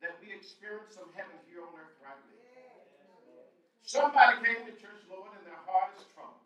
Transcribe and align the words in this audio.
that 0.00 0.16
we 0.20 0.32
experience 0.32 0.96
some 0.96 1.12
heaven 1.12 1.36
here 1.44 1.60
on 1.60 1.72
earth 1.76 1.96
right 2.00 2.16
now. 2.16 2.40
Somebody 3.84 4.40
came 4.40 4.64
to 4.64 4.74
church, 4.80 5.04
Lord, 5.12 5.28
and 5.36 5.44
their 5.44 5.60
heart 5.68 5.92
is 6.00 6.04
troubled. 6.14 6.40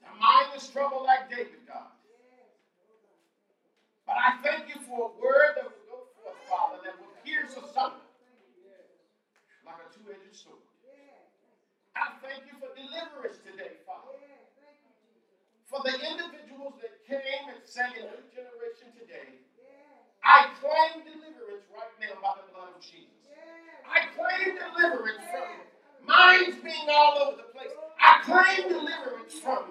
Their 0.00 0.16
mind 0.16 0.56
is 0.56 0.64
troubled 0.68 1.04
like 1.04 1.28
David, 1.28 1.60
God. 1.68 1.92
But 4.06 4.16
I 4.16 4.40
thank 4.42 4.72
you 4.72 4.80
for 4.88 5.10
a 5.10 5.12
word 5.20 5.58
that 5.60 5.68
will 5.68 5.86
go 5.86 5.98
forth, 6.18 6.40
Father, 6.48 6.80
that 6.82 6.96
will 6.98 7.12
pierce 7.22 7.54
asunder 7.54 8.04
like 9.66 9.80
a 9.84 9.88
two-edged 9.92 10.34
sword. 10.34 10.64
I 11.94 12.16
thank 12.24 12.48
you 12.48 12.56
for 12.56 12.72
deliverance 12.72 13.38
today, 13.44 13.76
Father. 13.84 14.16
For 15.68 15.82
the 15.84 15.94
individuals 15.94 16.78
that 16.82 17.04
came 17.06 17.52
and 17.52 17.60
sang 17.62 17.94
in 17.94 18.06
new 18.10 18.24
generation 18.34 18.90
today, 18.96 19.39
I 20.24 20.48
claim 20.60 21.04
deliverance 21.04 21.66
right 21.72 21.94
now 22.00 22.14
by 22.22 22.34
the 22.40 22.52
blood 22.52 22.70
of 22.76 22.82
Jesus. 22.82 23.06
I 23.86 24.06
claim 24.14 24.56
deliverance 24.56 25.24
from 25.30 26.06
minds 26.06 26.56
being 26.62 26.88
all 26.90 27.18
over 27.18 27.36
the 27.36 27.48
place. 27.52 27.72
I 28.00 28.20
claim 28.24 28.68
deliverance 28.68 29.34
from 29.34 29.64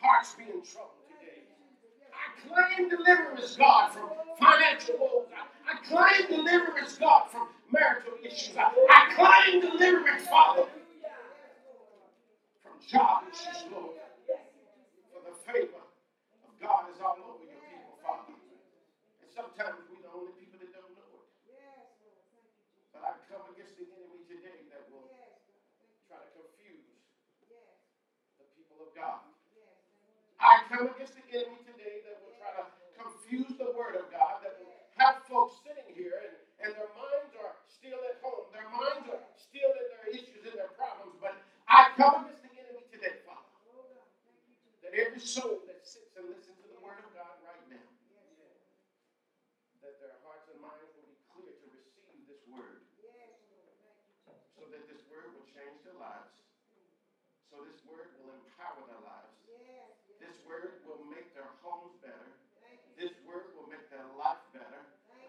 hearts 0.00 0.34
being 0.38 0.62
troubled 0.62 1.04
today. 1.08 1.44
I 2.14 2.26
claim 2.48 2.88
deliverance, 2.88 3.56
God, 3.56 3.92
from 3.92 4.10
financial 4.38 4.96
woes. 4.98 5.26
I, 5.34 5.44
I 5.72 5.76
claim 5.86 6.28
deliverance, 6.28 6.96
God, 6.98 7.28
from 7.30 7.48
marital 7.72 8.14
issues. 8.24 8.56
I, 8.56 8.70
I 8.90 9.14
claim 9.14 9.60
deliverance, 9.60 10.26
Father, 10.28 10.64
from 12.62 12.72
job 12.88 13.24
issues, 13.30 13.64
Lord. 13.72 13.96
For 15.12 15.20
the 15.24 15.36
favor 15.52 15.76
of 15.78 16.52
God 16.60 16.84
is 16.94 17.00
all 17.00 17.16
over 17.18 17.44
your 17.44 17.60
people, 17.68 17.98
Father. 18.02 18.34
And 19.22 19.29
sometimes 19.40 19.80
we're 19.88 20.04
the 20.04 20.12
only 20.12 20.36
people 20.36 20.60
that 20.60 20.68
don't 20.68 20.92
know 20.92 21.24
it. 21.24 21.32
But 22.92 23.00
I 23.08 23.16
come 23.32 23.48
against 23.56 23.72
the 23.80 23.88
enemy 23.88 24.20
today 24.28 24.68
that 24.68 24.84
will 24.92 25.08
try 26.04 26.20
to 26.20 26.28
confuse 26.36 26.92
the 28.36 28.44
people 28.52 28.84
of 28.84 28.92
God. 28.92 29.24
I 30.36 30.68
come 30.68 30.92
against 30.92 31.16
the 31.16 31.24
enemy 31.32 31.56
today 31.64 32.04
that 32.04 32.20
will 32.20 32.36
try 32.36 32.52
to 32.60 32.68
confuse 33.00 33.56
the 33.56 33.72
word 33.72 33.96
of 33.96 34.12
God, 34.12 34.44
that 34.44 34.60
will 34.60 34.76
have 35.00 35.24
folks 35.24 35.56
sitting 35.64 35.88
here 35.96 36.20
and, 36.20 36.36
and 36.60 36.70
their 36.76 36.92
minds 36.92 37.32
are 37.40 37.56
still 37.64 37.96
at 38.12 38.20
home. 38.20 38.44
Their 38.52 38.68
minds 38.68 39.08
are 39.08 39.24
still 39.40 39.72
in 39.72 39.86
their 39.88 40.04
issues 40.12 40.44
and 40.44 40.52
their 40.52 40.72
problems. 40.76 41.16
But 41.16 41.40
I 41.64 41.96
come 41.96 42.28
against 42.28 42.44
the 42.44 42.52
enemy 42.60 42.84
today, 42.92 43.24
Father. 43.24 43.48
That 44.84 44.92
every 45.00 45.20
soul 45.20 45.64
that 45.64 45.80
sits 45.80 46.12
and 46.20 46.28
listens 46.28 46.60
to 46.60 46.68
the 46.68 46.80
word 46.84 47.00
of 47.00 47.08
God 47.16 47.40
right 47.44 47.64
now, 47.72 47.88
that 49.84 49.96
their 50.00 50.16
hearts 50.24 50.48
and 50.52 50.60
minds 50.60 50.92
will 50.96 51.08
be 51.08 51.16
clear 51.32 51.52
to 51.56 51.66
receive 51.72 52.20
this 52.28 52.39
word. 52.52 52.82
So 54.54 54.66
that 54.68 54.84
this 54.90 55.02
word 55.08 55.32
will 55.32 55.48
change 55.50 55.78
their 55.86 55.96
lives. 55.96 56.34
So 57.48 57.58
this 57.64 57.80
word 57.88 58.12
will 58.20 58.30
empower 58.34 58.82
their 58.86 59.02
lives. 59.02 59.34
This 60.20 60.36
word 60.44 60.84
will 60.84 61.00
make 61.08 61.32
their 61.34 61.48
homes 61.64 61.96
better. 62.04 62.30
This 62.98 63.16
word 63.24 63.56
will 63.56 63.66
make 63.72 63.88
their 63.88 64.04
life 64.20 64.44
better. 64.52 64.82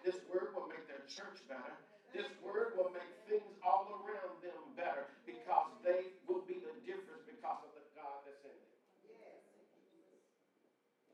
This 0.04 0.20
word 0.28 0.52
will 0.52 0.68
make 0.68 0.84
their 0.92 1.06
church 1.08 1.40
better. 1.48 1.78
This 2.12 2.28
word 2.44 2.76
will 2.76 2.92
make 2.92 3.08
things 3.32 3.56
all 3.64 3.88
around 4.04 4.44
them 4.44 4.76
better 4.76 5.08
because 5.24 5.72
they 5.80 6.12
will 6.28 6.44
be 6.44 6.60
the 6.60 6.76
difference 6.84 7.24
because 7.24 7.64
of 7.64 7.72
the 7.72 7.86
God 7.96 8.20
that's 8.28 8.44
in 8.44 8.52
them. 8.52 8.68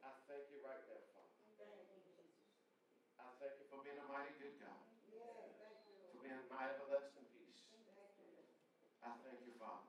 I 0.02 0.10
thank 0.26 0.50
you 0.50 0.58
right 0.66 0.82
now, 0.90 0.98
Father. 1.14 1.30
I 3.22 3.30
thank 3.38 3.54
you 3.62 3.66
for 3.70 3.86
being 3.86 4.02
a 4.02 4.08
mighty 4.10 4.34
good 4.42 4.58
God. 4.58 4.82
For 6.10 6.18
being 6.26 6.42
my 6.50 6.66
everlasting 6.74 7.30
peace. 7.38 7.70
I 9.06 9.14
thank 9.22 9.46
you, 9.46 9.54
Father, 9.62 9.86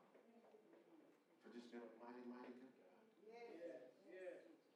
for 1.41 1.49
just 1.57 1.73
being 1.73 1.89
a 1.89 1.97
mighty, 2.05 2.29
mighty 2.29 2.53
good 2.61 2.77
God. 2.77 2.93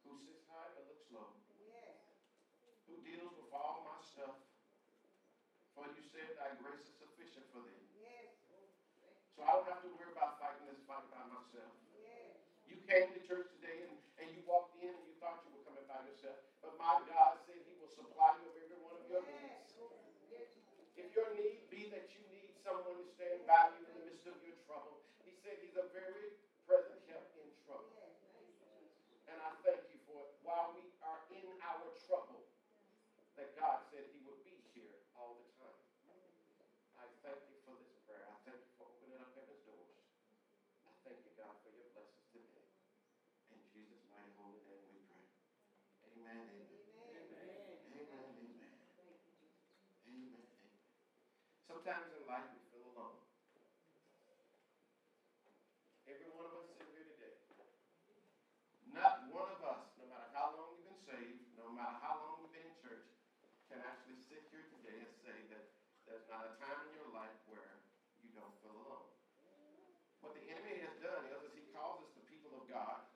Who 0.09 0.16
sits 0.16 0.48
high 0.48 0.72
but 0.72 0.88
looks 0.88 1.12
low. 1.12 1.36
Who 2.88 2.97
deals 3.04 3.36
with 3.36 3.53
all 3.53 3.84
my 3.84 4.00
stuff. 4.00 4.41
For 5.72 5.88
you 5.88 6.04
said 6.04 6.36
thy 6.36 6.53
grace 6.60 6.84
is 6.84 6.92
sufficient 7.00 7.48
for 7.48 7.64
thee. 7.64 7.80
I 9.42 9.50
don't 9.54 9.66
have 9.69 9.82
to 9.82 9.91
worry 9.94 10.10
about 10.14 10.38
fighting 10.38 10.66
this 10.70 10.80
fight 10.86 11.04
by 11.12 11.22
myself. 11.28 11.75
You 12.69 12.78
came 12.88 13.10
to 13.12 13.20
church 13.26 13.47
today 13.58 13.84
and, 13.86 13.94
and 14.22 14.28
you 14.32 14.41
walked 14.47 14.75
in 14.80 14.91
and 14.91 15.04
you 15.06 15.14
thought 15.22 15.42
you 15.47 15.53
were 15.54 15.64
coming 15.66 15.86
by 15.91 16.00
yourself. 16.06 16.38
But 16.62 16.78
my 16.80 16.98
God 17.10 17.38
said 17.47 17.58
he 17.66 17.75
will 17.78 17.92
supply 17.92 18.34
you 18.41 18.47
of 18.50 18.56
every 18.58 18.80
one 18.82 18.97
of 18.98 19.06
your 19.10 19.22
needs. 19.26 19.75
If 20.98 21.08
your 21.16 21.30
need 21.36 21.60
be 21.72 21.88
that 21.92 22.06
you 22.14 22.22
need 22.32 22.53
someone 22.64 22.98
to 23.00 23.06
stand 23.16 23.44
by 23.48 23.69
you 23.75 23.80
in 23.88 23.94
the 23.98 24.04
midst 24.08 24.26
of 24.28 24.36
your 24.44 24.56
trouble, 24.69 25.00
he 25.25 25.32
said 25.44 25.56
he's 25.62 25.76
a 25.78 25.86
very 25.94 26.32
present 26.69 27.00
help 27.10 27.28
in 27.38 27.48
trouble. 27.66 27.97
And 29.28 29.38
I 29.41 29.50
thank 29.64 29.82
you 29.92 30.00
for 30.09 30.20
it. 30.24 30.32
While 30.44 30.72
we 30.76 30.84
are 31.04 31.20
in 31.32 31.47
our 31.64 31.88
trouble, 32.06 32.44
that 33.38 33.53
God 33.56 33.80
said 33.92 34.04
he 34.12 34.20
would 34.26 34.41
be 34.44 34.56
here 34.76 34.97
all 35.16 35.36
the 35.38 35.48
time. 35.60 35.80
I 36.98 37.06
thank 37.24 37.41
you 37.48 37.56
for 37.64 37.76
this 37.80 37.94
prayer. 38.06 38.24
I 38.28 38.36
thank 38.47 38.60
you 38.60 38.72
for 38.78 38.86
opening 38.91 39.20
up 39.22 39.30
heaven's 39.36 39.62
doors. 39.69 39.97
I 40.86 40.92
thank 41.06 41.19
you, 41.24 41.32
God, 41.38 41.54
for 41.64 41.70
your 41.74 41.86
blessings 41.94 42.28
today. 42.34 42.66
In 43.54 43.60
Jesus' 43.72 44.04
mighty 44.12 44.32
holy 44.38 44.60
name 44.69 44.84
we 44.92 45.00
pray. 45.09 45.26
Amen, 46.12 46.44
amen. 46.48 47.16
Amen, 47.16 47.22
amen. 47.22 48.12
Amen, 48.12 48.36
amen. 48.36 48.72
Sometimes 51.82 52.15
in 52.15 52.22
life 52.31 52.47
we 52.54 52.62
feel 52.70 52.94
alone. 52.94 53.19
Every 56.06 56.31
one 56.31 56.47
of 56.47 56.62
us 56.62 56.70
sitting 56.78 56.94
here 56.94 57.10
today, 57.10 57.34
not 58.94 59.26
one 59.34 59.50
of 59.50 59.59
us, 59.66 59.91
no 59.98 60.06
matter 60.06 60.31
how 60.31 60.54
long 60.54 60.78
you've 60.78 60.87
been 60.87 61.03
saved, 61.03 61.42
no 61.59 61.66
matter 61.75 61.98
how 61.98 62.22
long 62.22 62.38
you've 62.38 62.54
been 62.54 62.71
in 62.71 62.78
church, 62.78 63.03
can 63.66 63.82
actually 63.82 64.15
sit 64.31 64.47
here 64.54 64.62
today 64.78 64.94
and 64.94 65.10
say 65.26 65.34
that 65.50 65.75
there's 66.06 66.22
not 66.31 66.47
a 66.47 66.54
time 66.62 66.87
in 66.87 67.03
your 67.03 67.10
life 67.10 67.34
where 67.50 67.82
you 68.22 68.31
don't 68.31 68.54
feel 68.62 68.78
alone. 68.78 69.10
What 70.22 70.38
the 70.38 70.47
enemy 70.54 70.87
has 70.87 70.94
done 71.03 71.26
is, 71.34 71.50
is 71.50 71.66
he 71.66 71.66
causes 71.75 72.15
the 72.15 72.22
people 72.31 72.62
of 72.62 72.71
God 72.71 73.10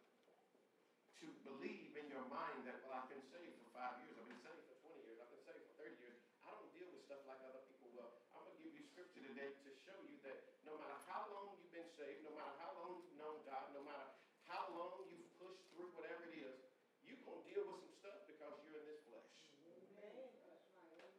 to 1.23 1.31
believe 1.47 1.95
in 1.95 2.11
your 2.11 2.27
mind 2.27 2.67
that, 2.67 2.83
well, 2.83 2.99
I've 2.99 3.07
been 3.07 3.23
saved 3.31 3.63
for 3.63 3.71
five 3.79 4.03
years, 4.03 4.19
I've 4.19 4.27
been 4.27 4.43
saved 4.43 4.59
for 4.67 4.91
20 4.91 5.07
years, 5.07 5.23
I've 5.23 5.31
been 5.31 5.47
saved 5.47 5.63
for 5.71 5.87
30 5.87 6.03
years. 6.03 6.19
I 6.43 6.51
don't 6.51 6.71
deal 6.75 6.91
with 6.91 7.07
stuff 7.07 7.23
like 7.31 7.39
other 7.47 7.63
people 7.71 7.95
will. 7.95 8.11
I'm 8.31 8.47
going 8.47 8.55
to 8.55 8.63
give 8.63 8.75
you 8.79 8.87
scripture 8.87 9.19
today 9.19 9.51
to 9.51 9.71
show 9.83 9.99
you 10.07 10.15
that 10.23 10.39
no 10.63 10.79
matter 10.79 10.95
how 11.11 11.27
long 11.35 11.59
you've 11.59 11.75
been 11.75 11.91
saved, 11.99 12.23
no 12.23 12.31
matter 12.39 12.55
how 12.63 12.71
long 12.79 13.03
you've 13.03 13.19
known 13.19 13.43
God, 13.43 13.67
no 13.75 13.83
matter 13.83 14.15
how 14.47 14.71
long 14.79 15.03
you've 15.11 15.27
pushed 15.43 15.67
through 15.75 15.91
whatever 15.99 16.23
it 16.31 16.39
is, 16.39 16.55
you're 17.03 17.19
going 17.27 17.43
to 17.43 17.47
deal 17.51 17.67
with 17.67 17.83
some 17.83 17.95
stuff 17.99 18.23
because 18.31 18.55
you're 18.63 18.79
in 18.79 18.87
this 18.87 19.03
flesh. 19.11 19.27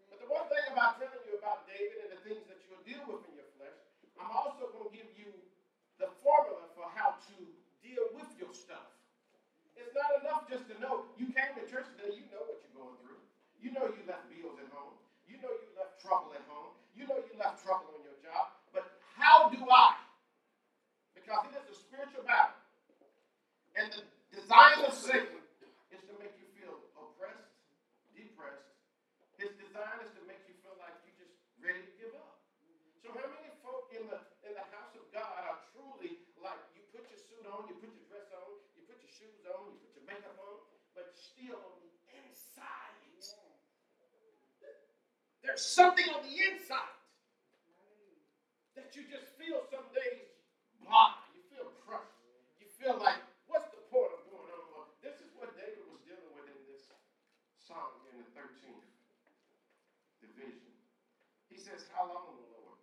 But 0.07 0.23
the 0.23 0.29
one 0.31 0.47
thing 0.47 0.63
about 0.71 0.95
telling 1.03 1.25
you 1.27 1.35
about 1.35 1.67
David 1.67 2.07
and 2.07 2.11
the 2.15 2.21
things 2.23 2.47
that 2.47 2.63
you'll 2.63 2.87
deal 2.87 3.03
with 3.03 3.27
in 3.27 3.35
your 3.35 3.51
flesh, 3.59 3.75
I'm 4.15 4.31
also 4.31 4.71
going 4.71 4.87
to 4.87 4.95
give 4.95 5.11
you 5.19 5.35
the 5.99 6.07
formula 6.27 6.67
for 6.75 6.83
how 6.91 7.15
to 7.31 7.35
deal 7.79 8.03
with 8.11 8.27
your 8.35 8.51
stuff. 8.51 8.91
It's 9.79 9.95
not 9.95 10.11
enough 10.19 10.43
just 10.51 10.67
to 10.67 10.75
know. 10.83 11.07
You 11.15 11.31
came 11.31 11.55
to 11.55 11.63
church 11.63 11.87
today, 11.95 12.19
you 12.19 12.27
know 12.27 12.43
what 12.43 12.59
you're 12.59 12.75
going 12.75 12.99
through. 12.99 13.23
You 13.63 13.71
know 13.71 13.87
you 13.87 14.03
left 14.03 14.27
bills 14.27 14.59
at 14.59 14.67
home. 14.75 14.99
You 15.23 15.39
know 15.39 15.55
you 15.55 15.71
left 15.79 16.03
trouble 16.03 16.35
at 16.35 16.43
home. 16.51 16.75
You 16.99 17.07
know 17.07 17.15
you 17.23 17.31
left 17.39 17.63
trouble 17.63 17.95
on 17.95 18.03
your 18.03 18.19
job. 18.19 18.51
But 18.75 18.91
how 19.15 19.47
do 19.47 19.63
I? 19.63 19.95
Because 21.15 21.47
it 21.47 21.55
is 21.63 21.65
a 21.71 21.77
spiritual 21.79 22.27
battle. 22.27 22.59
And 23.79 23.87
the 23.93 24.03
design 24.33 24.83
of 24.83 24.91
Satan 24.91 25.39
is 25.93 26.01
to 26.09 26.13
make 26.17 26.33
you 26.41 26.47
feel 26.57 26.75
oppressed, 26.97 27.53
depressed. 28.17 28.73
His 29.37 29.53
design 29.61 30.01
is 30.03 30.11
to 30.17 30.21
make 30.25 30.41
you 30.49 30.57
feel 30.65 30.73
like 30.81 30.97
you're 31.05 31.21
just 31.21 31.37
ready 31.61 31.85
to 31.85 31.93
give 32.01 32.13
up. 32.17 32.41
So 33.05 33.13
how 33.13 33.29
many 33.29 33.53
folk 33.61 33.93
in 33.93 34.09
the 34.09 34.19
in 34.47 34.55
the 34.55 34.65
house 34.73 34.95
of 34.95 35.05
God 35.11 35.43
are 35.45 35.59
truly 35.75 36.23
like 36.39 36.57
you 36.73 36.81
put 36.95 37.03
your 37.11 37.19
suit 37.19 37.43
on, 37.51 37.67
you 37.67 37.75
put 37.83 37.91
your 37.91 38.07
dress 38.07 38.31
on, 38.31 38.49
you 38.73 38.81
put 38.87 38.97
your 39.03 39.11
shoes 39.11 39.43
on, 39.45 39.75
you 39.75 39.77
put 39.83 39.93
your 39.99 40.07
makeup 40.07 40.39
on, 40.39 40.57
but 40.95 41.11
still 41.13 41.59
on 41.59 41.75
the 41.83 41.91
inside. 42.15 42.87
There's 45.47 45.63
something 45.63 46.03
on 46.11 46.27
the 46.27 46.35
inside 46.51 46.91
that 48.75 48.91
you 48.91 49.07
just 49.07 49.31
feel 49.39 49.63
some 49.71 49.87
days 49.95 50.27
blah, 50.87 51.19
you 51.35 51.43
feel 51.51 51.67
crushed. 51.83 52.15
You 52.63 52.67
feel 52.79 52.95
like, 52.99 53.19
what's 53.51 53.67
the 53.75 53.83
point 53.91 54.15
of 54.15 54.23
going 54.31 54.47
on? 54.47 54.63
Well, 54.71 54.87
this 55.03 55.19
is 55.19 55.31
what 55.35 55.51
David 55.59 55.83
was 55.91 55.99
dealing 56.07 56.31
with 56.31 56.47
in 56.47 56.59
this 56.71 56.87
psalm 57.59 57.91
in 58.11 58.23
the 58.23 58.27
13th 58.31 58.87
division. 60.23 60.71
He 61.51 61.59
says, 61.59 61.83
How 61.91 62.07
long, 62.07 62.39
Lord? 62.55 62.79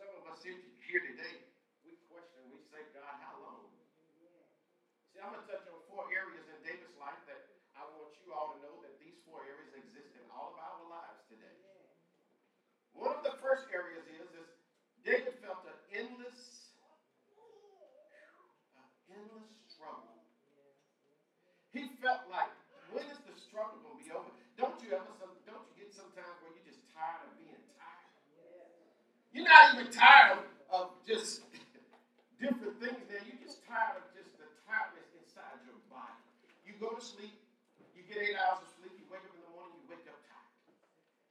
Some 0.00 0.08
of 0.16 0.24
us 0.32 0.40
sit 0.40 0.56
here 0.88 1.04
today, 1.04 1.44
we 1.84 2.00
question, 2.08 2.40
we 2.48 2.64
say, 2.72 2.80
God, 2.96 3.16
how 3.20 3.36
long? 3.44 3.68
See, 5.12 5.20
I'm 5.20 5.32
going 5.32 5.44
to 5.44 5.48
touch 5.48 5.64
on 5.68 5.80
four 5.88 6.08
areas 6.12 6.44
in 6.48 6.56
David's 6.64 6.96
life 7.00 7.20
that 7.28 7.48
I 7.76 7.84
want 7.96 8.12
you 8.24 8.32
all 8.32 8.56
to 8.56 8.58
know 8.60 8.76
that 8.84 8.96
these 9.00 9.16
four 9.28 9.44
areas 9.44 9.72
exist 9.72 10.12
in 10.16 10.24
all 10.32 10.52
of 10.52 10.60
our 10.60 10.80
lives 10.88 11.24
today. 11.28 11.56
you're 29.35 29.35
not 29.46 29.74
even 29.74 29.88
tired 29.94 30.38
of, 30.38 30.44
of 30.68 30.84
just 31.06 31.46
different 32.42 32.76
things 32.82 33.02
there. 33.06 33.22
You're 33.22 33.42
just 33.42 33.62
tired 33.64 34.02
of 34.02 34.06
just 34.12 34.34
the 34.36 34.46
tiredness 34.66 35.08
inside 35.22 35.56
your 35.64 35.78
body. 35.86 36.20
You 36.66 36.74
go 36.82 36.98
to 36.98 37.02
sleep, 37.02 37.34
you 37.94 38.02
get 38.04 38.20
eight 38.20 38.36
hours 38.36 38.60
of 38.66 38.70
sleep, 38.76 38.92
you 38.98 39.06
wake 39.06 39.22
up 39.22 39.32
in 39.32 39.42
the 39.46 39.52
morning, 39.54 39.78
you 39.80 39.86
wake 39.86 40.04
up 40.10 40.18
tired. 40.26 40.52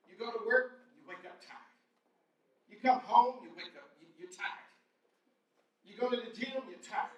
You 0.08 0.16
go 0.16 0.32
to 0.32 0.42
work, 0.48 0.88
you 0.96 1.04
wake 1.04 1.28
up 1.28 1.38
tired. 1.44 1.76
You 2.72 2.80
come 2.80 3.04
home, 3.04 3.44
you 3.44 3.52
wake 3.54 3.76
up, 3.76 3.92
you, 4.00 4.08
you're 4.16 4.32
tired. 4.32 4.66
You 5.84 5.94
go 6.00 6.10
to 6.10 6.18
the 6.18 6.32
gym, 6.34 6.60
you're 6.72 6.84
tired. 6.84 7.14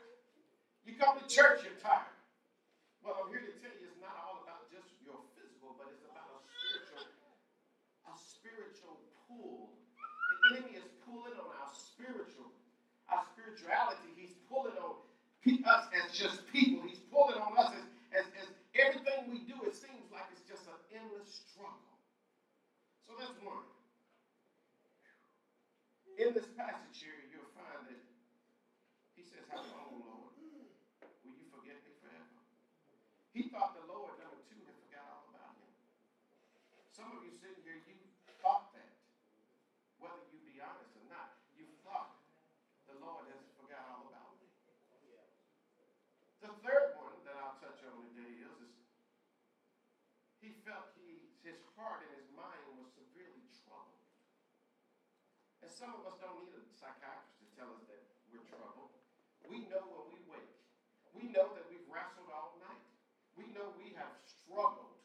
You 0.86 0.94
come 0.98 1.18
to 1.18 1.26
church, 1.26 1.66
you're 1.66 1.80
tired. 1.82 2.14
Well, 3.02 3.24
I'm 3.24 3.32
here 3.32 3.44
to 3.44 3.56
tell 3.64 3.72
you 3.76 3.88
it's 3.88 4.02
not 4.04 4.14
all 4.20 4.44
about 4.44 4.68
just 4.68 4.92
your 5.00 5.18
physical, 5.34 5.76
but 5.80 5.92
it's 5.96 6.04
about 6.04 6.44
a 6.44 6.44
spiritual, 6.44 7.34
a 8.08 8.14
spiritual 8.20 9.00
pull. 9.28 9.72
The 10.52 10.60
enemy 10.60 10.80
is 10.80 10.88
pulling 11.08 11.36
on 11.40 11.50
our 11.60 11.72
spiritual, 11.72 12.52
our 13.08 13.24
spirituality. 13.68 14.16
He's 14.16 14.36
pulling 14.48 14.80
on 14.80 14.96
us 15.68 15.84
as 15.92 16.08
just 16.16 16.48
people. 16.52 16.88
He's 16.88 17.04
pulling 17.12 17.36
on 17.36 17.52
us 17.60 17.76
as, 17.76 18.24
as, 18.24 18.26
as 18.40 18.48
everything 18.80 19.28
we 19.28 19.44
do, 19.44 19.60
it 19.68 19.76
seems 19.76 20.08
like 20.12 20.24
it's 20.32 20.48
just 20.48 20.64
an 20.72 20.80
endless 20.96 21.44
struggle. 21.52 22.00
So 23.04 23.20
that's 23.20 23.36
one. 23.44 23.68
In 26.16 26.34
this 26.34 26.48
passage 26.56 26.98
here, 26.98 27.20
you'll 27.30 27.52
find 27.54 27.84
that 27.92 28.02
he 29.14 29.22
says, 29.22 29.44
How 29.52 29.62
long, 29.62 30.02
Lord? 30.02 30.34
Will 31.22 31.36
you 31.36 31.48
forget 31.54 31.78
me 31.84 31.92
forever? 32.02 32.40
He 33.36 33.52
thought 33.54 33.78
the 33.78 33.86
Lord, 33.86 34.18
number 34.18 34.42
two, 34.50 34.58
had 34.66 34.74
forgot 34.88 35.06
all 35.14 35.28
about 35.30 35.54
him. 35.62 35.70
Some 36.90 37.14
of 37.14 37.22
you 37.22 37.30
sitting 37.38 37.62
here, 37.62 37.78
you 37.86 37.96
thought 38.42 38.74
that. 38.74 38.90
Whether 40.02 40.26
you 40.34 40.42
be 40.42 40.58
honest 40.58 40.98
or 40.98 41.06
not, 41.06 41.38
you 41.54 41.70
thought 41.86 42.18
the 42.90 42.98
Lord 43.04 43.28
has 43.30 43.44
forgot 43.60 43.84
all 43.92 44.08
about 44.10 44.40
me. 44.40 44.48
The 46.48 46.56
third 46.64 46.96
one 46.96 47.12
that 47.28 47.36
I'll 47.44 47.60
touch 47.60 47.84
on 47.84 48.08
today 48.16 48.40
is, 48.40 48.56
is 48.64 48.76
he 50.40 50.56
felt 50.68 50.92
he, 51.00 51.24
his 51.48 51.56
heart 51.80 52.04
and 52.04 52.12
his 52.20 52.28
mind 52.36 52.60
was 52.76 52.92
severely 52.92 53.48
troubled. 53.64 54.04
And 55.64 55.72
some 55.72 55.96
of 55.96 56.04
us 56.04 56.20
don't 56.20 56.36
need 56.44 56.52
a 56.52 56.62
psychiatrist 56.76 57.40
to 57.40 57.48
tell 57.56 57.72
us 57.72 57.88
that 57.88 58.04
we're 58.28 58.44
troubled. 58.52 58.92
We 59.48 59.64
know 59.72 59.80
when 59.88 60.12
we 60.12 60.20
wake. 60.28 60.60
We 61.16 61.32
know 61.32 61.56
that 61.56 61.64
we've 61.72 61.88
wrestled 61.88 62.28
all 62.36 62.60
night. 62.60 62.84
We 63.40 63.48
know 63.56 63.72
we 63.80 63.96
have 63.96 64.12
struggled. 64.28 65.00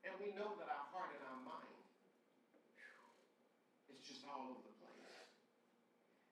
And 0.00 0.16
we 0.16 0.32
know 0.32 0.56
that 0.56 0.64
our 0.72 0.86
heart 0.96 1.12
and 1.12 1.20
our 1.28 1.40
mind 1.44 1.76
is 3.92 4.00
just 4.00 4.24
all 4.24 4.48
over 4.48 4.64
the 4.64 4.72
place. 4.80 5.20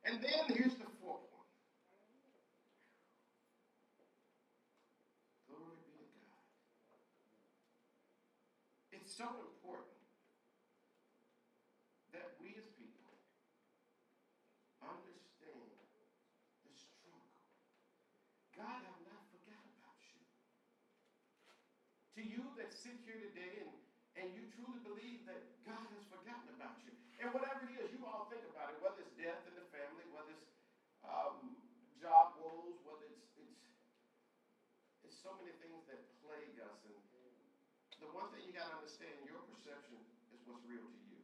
And 0.09 0.25
then 0.25 0.57
here's 0.57 0.81
the 0.81 0.89
fourth 1.05 1.29
one. 1.37 1.45
Glory 5.45 5.77
be 5.85 5.93
to 6.01 6.09
God. 6.25 6.49
It's 8.97 9.08
so 9.19 9.27
important 9.51 9.99
that 12.15 12.39
we 12.39 12.55
as 12.55 12.71
people 12.79 13.19
understand 14.79 15.75
the 16.63 16.71
struggle. 16.79 17.27
God 18.55 18.79
have 18.79 19.01
not 19.03 19.27
forgot 19.35 19.59
about 19.75 19.99
you. 20.07 20.23
To 22.15 22.23
you 22.23 22.47
that 22.63 22.71
sit 22.71 22.95
here 23.11 23.19
today 23.19 23.67
and, 23.67 23.75
and 24.23 24.27
you 24.39 24.47
truly 24.55 24.79
believe 24.87 25.27
that 25.27 25.43
God 25.67 25.83
has 25.99 26.07
forgotten 26.07 26.55
about 26.55 26.79
you. 26.87 26.95
And 27.19 27.35
whatever 27.35 27.67
it 27.67 27.75
is, 27.75 27.91
you 27.91 28.07
all 28.07 28.31
think 28.31 28.47
about 28.55 28.71
it, 28.71 28.79
whether 28.79 29.03
it's 29.03 29.19
death 29.19 29.43
in 29.51 29.59
the 29.59 29.67
family, 29.75 30.07
whether 30.15 30.31
it's 30.31 30.55
um, 31.03 31.59
job 31.99 32.39
woes, 32.39 32.79
whether 32.87 33.11
it's, 33.11 33.35
it's 33.35 33.67
it's 35.03 35.19
so 35.19 35.35
many 35.43 35.59
things 35.59 35.83
that 35.91 36.07
plague 36.23 36.55
us. 36.63 36.79
And 36.87 36.99
the 38.03 38.11
one 38.15 38.31
thing 38.35 38.47
you 38.47 38.55
got 38.55 38.71
to 38.71 38.77
understand, 38.79 39.13
your 39.27 39.43
perception 39.51 39.99
is 40.35 40.41
what's 40.47 40.65
real 40.67 40.87
to 40.87 41.03
you. 41.11 41.21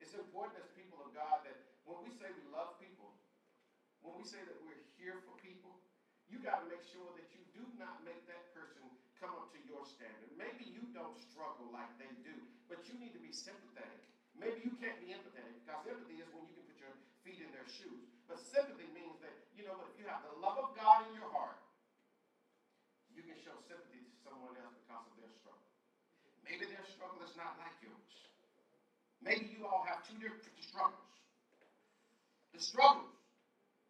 It's 0.00 0.16
important 0.16 0.60
as 0.60 0.68
people 0.76 1.00
of 1.00 1.12
God 1.16 1.44
that 1.48 1.56
when 1.84 2.00
we 2.04 2.10
say 2.16 2.28
we 2.32 2.44
love 2.52 2.76
people, 2.80 3.12
when 4.04 4.16
we 4.20 4.24
say 4.24 4.40
that 4.44 4.56
we're 4.64 4.80
here 5.00 5.20
for 5.24 5.36
people, 5.40 5.80
you 6.28 6.40
got 6.40 6.64
to 6.64 6.66
make 6.68 6.84
sure 6.84 7.08
that 7.16 7.28
you 7.32 7.40
do 7.52 7.64
not 7.80 8.00
make 8.04 8.20
that 8.28 8.52
person 8.56 8.84
come 9.20 9.32
up 9.36 9.52
to 9.56 9.60
your 9.64 9.84
standard. 9.88 10.28
Maybe 10.36 10.68
you 10.68 10.84
don't 10.92 11.16
struggle 11.16 11.68
like 11.72 11.88
they 11.96 12.10
do, 12.24 12.36
but 12.68 12.84
you 12.88 12.96
need 13.00 13.16
to 13.16 13.22
be 13.22 13.32
sympathetic. 13.32 14.04
Maybe 14.36 14.60
you 14.66 14.74
can't 14.82 14.98
be 15.00 15.14
empathetic 15.14 15.56
because 15.62 15.80
empathy 15.88 16.20
is 16.20 16.28
when 16.34 16.44
you 16.50 16.56
can 16.58 16.66
put 16.68 16.78
your 16.80 16.94
feet 17.24 17.40
in 17.40 17.48
their 17.54 17.68
shoes. 17.70 18.04
But 18.28 18.40
sympathy 18.40 18.88
means 18.92 19.16
that, 19.24 19.32
you 19.56 19.64
know 19.64 19.76
what, 19.80 19.88
if 19.94 19.96
you 19.96 20.04
have 20.10 20.20
the 20.26 20.36
love 20.42 20.60
of 20.60 20.76
God 20.76 21.08
in 21.08 21.16
your 21.16 21.30
heart, 21.32 21.56
you 23.14 23.22
can 23.24 23.38
show 23.40 23.54
sympathy 23.64 24.04
to 24.04 24.12
someone 24.20 24.52
else 24.60 24.76
because 24.84 25.06
of 25.08 25.16
their 25.16 25.32
struggle. 25.32 25.64
Maybe 26.44 26.68
their 26.68 26.84
struggle 26.92 27.23
not 27.38 27.58
like 27.58 27.74
yours. 27.82 28.14
Maybe 29.22 29.54
you 29.56 29.66
all 29.66 29.86
have 29.88 30.06
two 30.06 30.18
different 30.20 30.44
struggles. 30.60 31.10
The 32.54 32.60
struggles, 32.62 33.14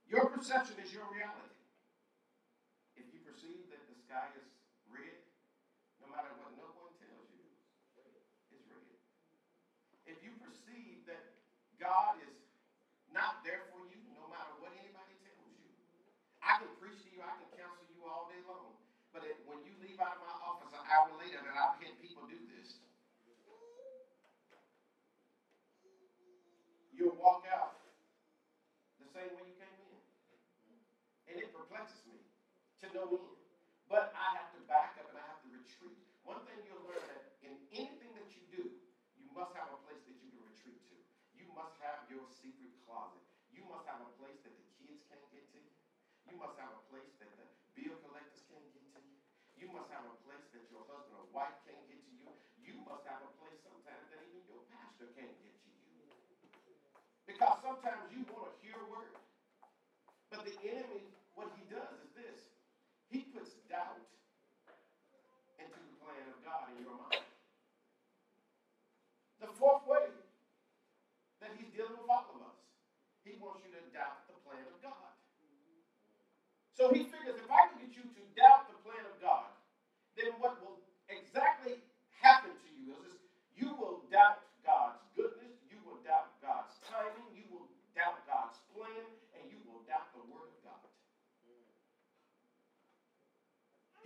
your 0.09 0.33
perception 0.33 0.81
is 0.81 0.93
your 0.93 1.05
reality. 1.13 1.59
If 2.97 3.05
you 3.13 3.21
perceive 3.27 3.69
that 3.69 3.83
the 3.89 3.97
sky 4.05 4.31
is 4.39 4.49
red, 4.89 5.21
no 6.01 6.09
matter 6.09 6.33
what 6.41 6.55
no 6.57 6.69
one 6.79 6.95
tells 6.97 7.29
you, 7.35 7.45
it's 8.55 8.65
red. 8.71 8.89
If 10.09 10.23
you 10.25 10.33
perceive 10.41 11.05
that 11.11 11.25
God 11.77 12.17
is 12.25 12.33
not 13.13 13.45
there 13.45 13.69
for 13.75 13.85
you, 13.93 14.01
no 14.17 14.27
matter 14.33 14.55
what 14.65 14.73
anybody 14.81 15.15
tells 15.23 15.53
you, 15.61 15.71
I 16.41 16.63
can 16.63 16.73
preach 16.81 17.01
to 17.05 17.11
you, 17.13 17.21
I 17.21 17.35
can 17.37 17.51
counsel 17.59 17.87
you 17.93 18.03
all 18.07 18.31
day 18.33 18.41
long. 18.49 18.75
But 19.15 19.23
it, 19.29 19.39
when 19.47 19.63
you 19.63 19.71
leave 19.79 20.03
out 20.03 20.19
of 20.19 20.27
my 20.27 20.35
office 20.43 20.75
an 20.75 20.83
hour 20.91 21.07
later, 21.23 21.39
and 21.39 21.55
I've 21.55 21.79
had 21.79 21.95
people 22.03 22.27
do 22.27 22.41
this, 22.51 22.83
you'll 26.91 27.14
walk 27.25 27.49
out 27.49 27.81
the 29.01 29.09
same 29.09 29.33
way 29.33 29.49
you 29.49 29.57
came 29.57 29.81
in. 29.89 29.97
And 31.25 31.41
it 31.41 31.49
perplexes 31.57 32.05
me 32.05 32.21
to 32.85 32.87
no 32.93 33.09
end. 33.17 33.33
But 33.89 34.13
I 34.13 34.37
have 34.37 34.53
to 34.53 34.61
back 34.69 35.01
up 35.01 35.09
and 35.09 35.17
I 35.17 35.25
have 35.33 35.41
to 35.41 35.49
retreat. 35.49 35.97
One 36.29 36.45
thing 36.45 36.61
you'll 36.69 36.85
learn 36.85 37.01
that 37.09 37.41
in 37.41 37.57
anything 37.73 38.13
that 38.21 38.29
you 38.29 38.45
do, 38.53 38.63
you 39.17 39.29
must 39.33 39.57
have 39.57 39.73
a 39.73 39.81
place 39.89 40.05
that 40.05 40.17
you 40.21 40.29
can 40.37 40.45
retreat 40.45 40.77
to. 40.93 40.97
You 41.33 41.49
must 41.57 41.81
have 41.81 42.05
your 42.13 42.29
secret 42.29 42.77
closet. 42.85 43.25
You 43.49 43.65
must 43.73 43.89
have 43.89 44.05
a 44.05 44.11
place 44.21 44.37
that 44.45 44.53
the 44.53 44.69
kids 44.77 45.01
can't 45.09 45.25
get 45.33 45.49
to 45.57 45.59
you. 45.65 45.73
Must 46.35 46.61
have 46.61 46.77
a 46.77 46.83
place 46.93 47.09
that 47.25 47.31
the 47.41 47.47
bill 47.73 47.97
collectors 48.05 48.45
can't 48.53 48.69
get 48.77 48.85
to. 48.93 49.01
You 49.57 49.73
must 49.73 49.89
have 49.89 50.05
a 50.05 50.13
place 50.29 50.45
that 50.53 50.67
your 50.69 50.85
husband 50.93 51.17
or 51.17 51.25
wife 51.33 51.57
can't 51.65 51.81
get 51.89 52.05
to 52.05 52.13
you. 52.21 52.29
You 52.61 52.85
must 52.85 53.07
have 53.09 53.25
a 53.25 53.33
place 53.41 53.65
sometimes 53.65 54.13
that 54.13 54.21
even 54.29 54.45
your 54.45 54.61
pastor 54.69 55.09
can't 55.17 55.33
get 55.41 55.55
to 55.57 55.69
you. 55.73 55.75
Because 57.35 57.59
sometimes 57.67 58.07
you 58.15 58.23
want 58.31 58.47
to 58.47 58.55
hear 58.63 58.79
a 58.79 58.87
word, 58.87 59.11
but 60.31 60.47
the 60.47 60.55
enemy, 60.63 61.03
what 61.35 61.51
he 61.59 61.67
does 61.67 61.91
is 61.99 62.11
this 62.15 62.39
he 63.11 63.27
puts 63.35 63.59
doubt 63.67 63.99
into 65.59 65.75
the 65.75 65.95
plan 65.99 66.23
of 66.31 66.39
God 66.47 66.71
in 66.79 66.87
your 66.87 66.95
mind. 66.95 67.27
The 69.43 69.51
fourth 69.59 69.83
way 69.83 70.07
that 71.43 71.51
he's 71.59 71.75
dealing 71.75 71.99
with 71.99 72.07
all 72.07 72.23
of 72.39 72.55
us, 72.55 72.59
he 73.27 73.35
wants 73.43 73.67
you 73.67 73.75
to 73.75 73.83
doubt 73.91 74.31
the 74.31 74.39
plan 74.47 74.63
of 74.71 74.79
God. 74.79 75.11
So 76.79 76.95
he 76.95 77.03
figures 77.11 77.35
if 77.35 77.51
I 77.51 77.67
can 77.67 77.83
get 77.83 77.99
you 77.99 78.07
to 78.15 78.23
doubt 78.39 78.71
the 78.71 78.79
plan 78.87 79.03
of 79.11 79.19
God, 79.19 79.51
then 80.15 80.39
what 80.39 80.55
will 80.63 80.79
exactly 81.11 81.83
happen 82.23 82.55
to 82.55 82.71
you 82.79 82.95
is, 83.03 83.11
is 83.11 83.19
you 83.59 83.75
will 83.75 84.07
doubt 84.11 84.43
God's 84.67 84.99
goodness, 85.15 85.55
you 85.71 85.79
will 85.87 86.01
doubt 86.03 86.35
God's 86.43 86.75
timing, 86.89 87.31
you 87.37 87.45
will 87.53 87.69
doubt 87.95 88.25
God's 88.27 88.59
plan, 88.73 89.07
and 89.39 89.45
you 89.53 89.61
will 89.69 89.85
doubt 89.87 90.11
the 90.17 90.25
word 90.33 90.51
of 90.51 90.59
God. 90.65 90.83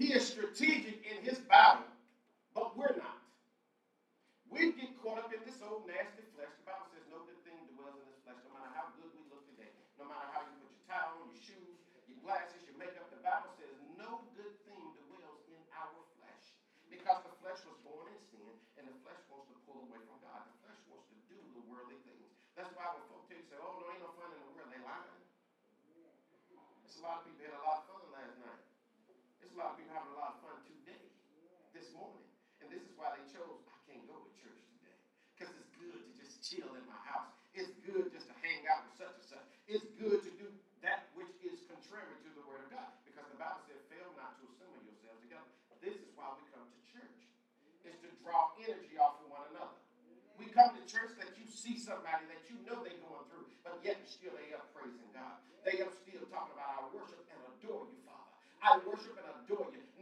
He 0.09 0.17
is 0.17 0.25
strategic 0.25 1.05
in 1.05 1.21
his 1.21 1.37
battle, 1.53 1.85
but 2.57 2.73
we're 2.81 2.97
not. 2.97 3.21
We 4.49 4.73
get 4.73 4.97
caught 5.05 5.21
up 5.21 5.29
in 5.37 5.45
this 5.45 5.61
old 5.61 5.85
nasty 5.85 6.25
flesh. 6.33 6.49
The 6.49 6.65
Bible 6.65 6.89
says 6.97 7.05
no 7.13 7.21
good 7.29 7.37
thing 7.45 7.61
dwells 7.77 7.93
in 8.01 8.09
this 8.09 8.17
flesh, 8.25 8.41
no 8.41 8.57
matter 8.57 8.73
how 8.73 8.89
good 8.97 9.13
we 9.13 9.21
look 9.29 9.45
today, 9.53 9.69
no 10.01 10.09
matter 10.09 10.25
how 10.33 10.49
you 10.49 10.65
put 10.65 10.73
your 10.73 10.85
towel 10.89 11.13
on, 11.21 11.29
your 11.29 11.45
shoes, 11.45 11.77
your 12.09 12.17
glasses, 12.25 12.57
your 12.65 12.81
makeup. 12.81 13.05
The 13.13 13.21
Bible 13.21 13.53
says 13.61 13.69
no 14.01 14.25
good 14.33 14.57
thing 14.65 14.81
dwells 15.13 15.45
in 15.53 15.61
our 15.77 16.01
flesh. 16.17 16.57
Because 16.89 17.21
the 17.29 17.35
flesh 17.45 17.61
was 17.69 17.77
born 17.85 18.09
in 18.09 18.17
sin, 18.33 18.49
and 18.81 18.89
the 18.89 18.97
flesh 19.05 19.21
wants 19.29 19.53
to 19.53 19.61
pull 19.69 19.85
away 19.93 20.01
from 20.09 20.25
God. 20.25 20.41
The 20.41 20.57
flesh 20.65 20.81
wants 20.89 21.05
to 21.13 21.17
do 21.29 21.37
the 21.53 21.61
worldly 21.69 22.01
things. 22.09 22.33
That's 22.57 22.73
why 22.73 22.97
when 22.97 23.05
folks 23.13 23.29
tell 23.29 23.37
you, 23.37 23.45
say, 23.45 23.61
oh, 23.61 23.77
no, 23.77 23.85
ain't 23.93 24.01
no 24.01 24.09
fun 24.17 24.33
in 24.33 24.41
the 24.41 24.57
world, 24.57 24.73
they 24.73 24.81
lying. 24.81 25.21
There's 26.81 26.97
a 26.97 27.05
lot 27.05 27.21
of 27.21 27.29
people 27.29 27.45
had 27.45 27.61
a 27.61 27.61
lot 27.61 27.85
of 27.85 27.93
fun 27.93 28.09
last 28.09 28.41
night. 28.41 28.65
There's 29.39 29.48
a 29.48 29.48
lot 29.59 29.75
of 29.75 29.83
people 29.83 29.91
having 29.91 30.15
a 30.15 30.19
lot 30.23 30.39
of 30.39 30.41
fun 30.47 30.55
today, 30.71 31.03
this 31.75 31.91
morning. 31.91 32.23
And 32.63 32.71
this 32.71 32.79
is 32.87 32.95
why 32.95 33.11
they 33.19 33.27
chose, 33.27 33.59
I 33.67 33.75
can't 33.91 34.07
go 34.07 34.15
to 34.23 34.31
church 34.39 34.63
today. 34.79 34.95
Because 35.35 35.51
it's 35.59 35.75
good 35.75 35.99
to 35.99 36.11
just 36.15 36.39
chill 36.47 36.71
in 36.79 36.87
my 36.87 37.01
house. 37.03 37.35
It's 37.59 37.75
good 37.83 38.07
just 38.15 38.31
to 38.31 38.35
hang 38.39 38.63
out 38.71 38.87
with 38.87 38.95
such 39.03 39.19
and 39.19 39.27
such. 39.27 39.49
It's 39.67 39.83
good 39.99 40.23
to 40.23 40.31
do 40.39 40.47
that 40.87 41.11
which 41.19 41.35
is 41.43 41.67
contrary 41.67 42.15
to 42.23 42.31
the 42.39 42.45
word 42.47 42.63
of 42.63 42.71
God. 42.71 42.87
Because 43.03 43.27
the 43.35 43.39
Bible 43.39 43.59
said, 43.67 43.83
fail 43.91 44.15
not 44.15 44.39
to 44.39 44.47
assemble 44.47 44.79
yourselves 44.87 45.19
together. 45.27 45.51
This 45.83 45.99
is 45.99 46.11
why 46.15 46.39
we 46.39 46.47
come 46.55 46.63
to 46.63 46.81
church. 46.95 47.19
Is 47.83 47.99
to 48.07 48.11
draw 48.23 48.55
energy 48.63 48.95
off 48.95 49.19
of 49.25 49.27
one 49.27 49.43
another. 49.51 49.75
We 50.39 50.47
come 50.55 50.71
to 50.79 50.83
church 50.87 51.19
that 51.19 51.35
you 51.35 51.51
see 51.51 51.81
somebody 51.83 52.31
that 52.31 52.47
you 52.47 52.63
know 52.63 52.79
they're 52.87 53.01
going 53.03 53.27
through, 53.27 53.51
but 53.67 53.83
yet 53.83 53.99
still 54.07 54.39
they 54.39 54.55
up 54.55 54.71
praising 54.71 55.11
God. 55.11 55.43
They 55.67 55.83
up 55.83 55.91
still 56.05 56.23
talking 56.31 56.55
about 56.55 56.69
I 56.69 56.81
worship 56.95 57.27
and 57.27 57.41
adore 57.59 57.91
you, 57.91 57.99
Father. 58.07 58.29
I 58.59 58.83
worship 58.85 59.15
and 59.17 59.28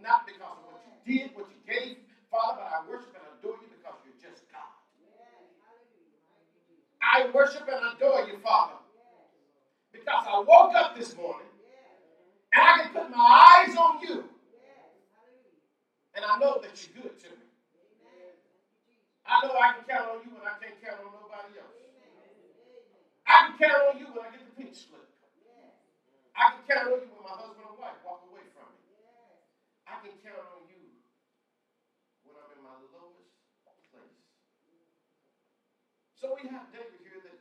not 0.07 0.27
because 0.27 0.55
of 0.55 0.65
what 0.71 0.81
you 0.87 1.19
did, 1.19 1.35
what 1.35 1.47
you 1.51 1.61
gave, 1.67 1.97
Father, 2.31 2.63
but 2.63 2.71
I 2.71 2.79
worship 2.89 3.11
and 3.19 3.27
adore 3.39 3.59
you 3.59 3.69
because 3.75 3.99
you're 4.07 4.31
just 4.31 4.47
God. 4.55 4.71
I 7.03 7.27
worship 7.35 7.67
and 7.67 7.83
adore 7.95 8.27
you, 8.31 8.39
Father, 8.39 8.79
because 9.93 10.25
I 10.29 10.39
woke 10.47 10.75
up 10.75 10.97
this 10.97 11.15
morning 11.17 11.51
and 12.55 12.63
I 12.63 12.83
can 12.83 12.93
put 12.93 13.11
my 13.11 13.65
eyes 13.67 13.77
on 13.77 14.01
you, 14.01 14.25
and 16.15 16.25
I 16.25 16.39
know 16.39 16.61
that 16.63 16.71
you're 16.79 17.03
good 17.03 17.19
to 17.23 17.29
me. 17.31 17.47
I 19.27 19.43
know 19.43 19.59
I 19.59 19.75
can 19.75 19.85
count 19.91 20.07
on 20.07 20.19
you 20.23 20.31
when 20.39 20.47
I 20.47 20.55
can't 20.63 20.79
count 20.79 21.03
on 21.03 21.11
nobody 21.11 21.59
else. 21.59 21.83
I 23.27 23.51
can 23.51 23.59
count 23.59 23.83
on 23.91 23.95
you 23.99 24.07
when 24.15 24.23
I 24.23 24.31
get 24.31 24.47
the 24.47 24.55
pink 24.55 24.71
slip. 24.71 25.03
I 26.39 26.55
can 26.55 26.63
count 26.71 26.95
on 26.95 26.99
you 27.03 27.11
when 27.11 27.27
my 27.27 27.35
husband 27.35 27.67
or 27.67 27.75
wife 27.75 27.99
walk 28.07 28.23
away 28.31 28.47
from 28.55 28.71
me. 28.71 28.87
I 29.91 29.99
can 30.03 30.15
count 30.23 30.47
on 30.47 30.63
you 30.71 30.83
when 32.23 32.39
I'm 32.39 32.51
in 32.55 32.63
my 32.63 32.79
lowest 32.95 33.35
place. 33.91 34.19
So 36.15 36.29
we 36.47 36.55
have 36.55 36.71
David 36.71 37.03
here 37.03 37.19
that 37.27 37.39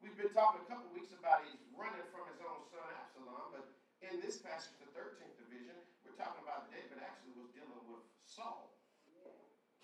we've 0.00 0.16
been 0.16 0.32
talking 0.32 0.64
a 0.64 0.68
couple 0.72 0.88
weeks 0.96 1.12
about 1.12 1.44
he's 1.44 1.60
running 1.76 2.00
from 2.08 2.24
his 2.32 2.40
own 2.40 2.64
son 2.72 2.80
Absalom, 2.96 3.52
but 3.52 3.68
in 4.00 4.24
this 4.24 4.40
passage, 4.40 4.72
the 4.80 4.88
13th 4.96 5.36
division, 5.36 5.76
we're 6.00 6.16
talking 6.16 6.40
about 6.48 6.72
David 6.72 6.96
actually 7.04 7.36
was 7.36 7.52
dealing 7.52 7.84
with 7.84 8.00
Saul. 8.24 8.72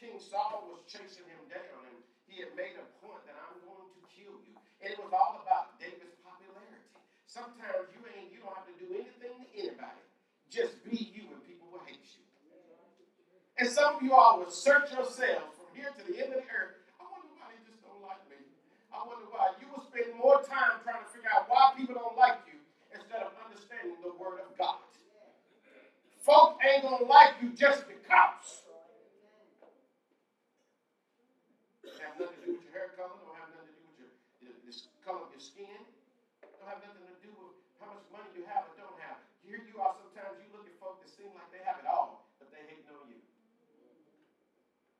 King 0.00 0.16
Saul 0.16 0.64
was 0.72 0.80
chasing 0.88 1.28
him 1.28 1.44
down, 1.52 1.84
and 1.92 2.00
he 2.24 2.40
had 2.40 2.56
made 2.56 2.72
a 2.80 2.88
point 3.04 3.20
that 3.28 3.36
I'm 3.36 3.60
going 3.68 3.92
to 3.92 4.00
kill 4.08 4.40
you. 4.48 4.56
And 4.80 4.88
it 4.88 4.96
was 4.96 5.12
all 5.12 5.44
about 5.44 5.76
David's 5.76 6.16
popularity. 6.24 6.88
Sometimes 7.28 7.92
you 7.92 8.00
ain't 8.16 8.32
you 8.32 8.40
don't 8.40 8.56
have 8.56 8.64
to 8.64 8.76
do 8.80 8.96
anything 8.96 9.44
to 9.44 9.48
anybody. 9.60 10.00
Just 10.48 10.80
be 10.88 11.12
you 11.12 11.28
and 11.36 11.44
people 11.44 11.68
will 11.68 11.84
hate 11.84 12.00
you. 12.16 12.24
And 13.60 13.68
some 13.68 13.96
of 13.96 14.00
you 14.00 14.16
all 14.16 14.40
will 14.40 14.48
search 14.48 14.88
yourselves 14.88 15.52
from 15.60 15.68
here 15.76 15.92
to 15.92 16.02
the 16.08 16.16
end 16.16 16.32
of 16.32 16.40
the 16.40 16.48
earth. 16.48 16.80
I 16.98 17.06
wonder 17.06 17.30
why 17.38 17.52
they 17.52 17.60
just 17.68 17.82
don't 17.82 18.02
like 18.02 18.22
me. 18.32 18.40
Wonder 19.04 19.28
why. 19.30 19.52
You 19.60 19.68
will 19.72 19.84
spend 19.84 20.16
more 20.16 20.40
time 20.42 20.80
trying 20.84 21.04
to 21.04 21.10
figure 21.12 21.30
out 21.32 21.48
why 21.48 21.76
people 21.76 21.94
don't 21.94 22.16
like 22.16 22.40
you 22.48 22.58
instead 22.92 23.22
of 23.22 23.32
understanding 23.36 24.00
the 24.00 24.12
word 24.16 24.40
of 24.40 24.50
God. 24.56 24.80
Folk 26.24 26.56
ain't 26.64 26.82
gonna 26.82 27.04
like 27.04 27.36
you 27.44 27.52
just 27.52 27.84
because. 27.84 28.64
have 32.14 32.20
nothing 32.20 32.40
to 32.40 32.46
do 32.46 32.52
with 32.54 32.64
your 32.68 32.74
hair 32.78 32.94
color, 32.94 33.16
don't 33.16 33.34
have 33.40 33.50
nothing 33.56 33.74
to 33.74 33.80
do 33.80 33.84
with 33.90 33.98
your, 33.98 34.54
the, 34.62 34.72
color 35.02 35.26
of 35.26 35.34
your 35.34 35.42
skin, 35.42 35.82
don't 36.44 36.68
have 36.70 36.78
nothing 36.84 37.02
to 37.10 37.16
do 37.18 37.32
with 37.34 37.58
how 37.82 37.90
much 37.90 38.06
money 38.14 38.30
you 38.38 38.46
have 38.46 38.70
or 38.70 38.74
don't 38.78 38.98
have. 39.02 39.18
Here 39.42 39.58
you 39.66 39.82
are, 39.82 39.92
sometimes 39.98 40.38
you 40.38 40.46
look 40.54 40.68
at 40.68 40.76
folk 40.78 41.02
that 41.02 41.10
seem 41.10 41.32
like 41.34 41.48
they 41.50 41.64
have 41.66 41.82
it 41.82 41.88
all, 41.88 42.28
but 42.38 42.52
they 42.54 42.62
hate 42.70 42.86
on 42.92 43.08
you. 43.10 43.18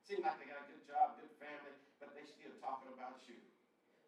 Seem 0.02 0.26
like 0.26 0.37
they 0.42 0.49
got 0.50 0.64
a 0.64 0.68
good 0.68 0.82
job, 0.88 1.16
good 1.23 1.32
family, 1.38 1.76
but 2.02 2.11
they 2.18 2.25
still 2.26 2.52
talking 2.61 2.90
about. 2.92 3.03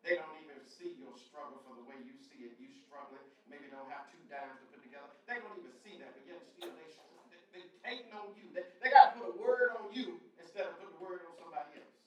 They 0.07 0.15
don't 0.23 0.39
even 0.39 0.63
see 0.71 0.95
your 1.03 1.19
struggle 1.19 1.59
for 1.67 1.75
the 1.75 1.83
way 1.83 1.99
you 2.07 2.15
see 2.15 2.47
it. 2.47 2.55
You 2.63 2.71
struggling, 2.87 3.27
maybe 3.51 3.67
don't 3.75 3.91
have 3.91 4.07
two 4.07 4.23
dimes 4.31 4.55
to 4.63 4.67
put 4.71 4.79
together. 4.79 5.11
They 5.27 5.43
don't 5.43 5.59
even 5.59 5.75
see 5.83 5.99
that, 5.99 6.15
but 6.15 6.23
yet 6.23 6.39
still 6.47 6.71
they 6.79 6.87
they, 7.35 7.43
they 7.51 7.67
hating 7.83 8.15
on 8.15 8.31
you. 8.39 8.47
They, 8.55 8.63
they 8.79 8.95
got 8.95 9.19
to 9.19 9.27
put 9.27 9.35
a 9.35 9.37
word 9.43 9.75
on 9.83 9.91
you 9.91 10.23
instead 10.39 10.71
of 10.71 10.79
putting 10.79 10.95
a 10.95 11.03
word 11.03 11.27
on 11.27 11.35
somebody 11.43 11.83
else. 11.83 11.99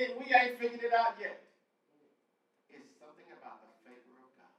And 0.00 0.16
we 0.16 0.32
ain't 0.32 0.56
figured 0.56 0.80
it 0.80 0.96
out 0.96 1.20
yet. 1.20 1.44
It's 2.72 2.88
something 2.96 3.28
about 3.28 3.60
the 3.60 3.68
favor 3.84 4.16
of 4.16 4.32
God. 4.40 4.56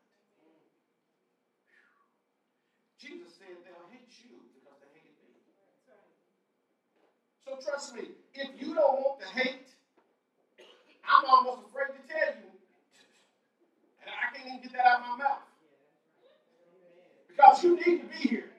Jesus 3.02 3.34
said 3.42 3.58
they'll 3.66 3.90
hate 3.90 4.14
you 4.22 4.38
because 4.54 4.78
they 4.86 4.94
hated 5.02 5.18
me. 5.26 5.34
So 7.42 7.58
trust 7.58 7.98
me, 7.98 8.14
if 8.38 8.54
you 8.62 8.78
don't 8.78 9.02
want 9.02 9.26
to 9.26 9.30
hate, 9.34 9.66
I'm 11.10 11.26
almost 11.26 11.68
afraid 11.68 11.88
to 11.98 12.14
tell 12.14 12.34
you. 12.38 12.50
And 14.02 14.10
I 14.10 14.36
can't 14.36 14.48
even 14.48 14.62
get 14.62 14.74
that 14.74 14.86
out 14.86 15.00
of 15.02 15.18
my 15.18 15.24
mouth. 15.24 15.42
Because 17.28 17.64
you 17.64 17.76
need 17.76 18.02
to 18.02 18.08
be 18.08 18.30
here. 18.30 18.52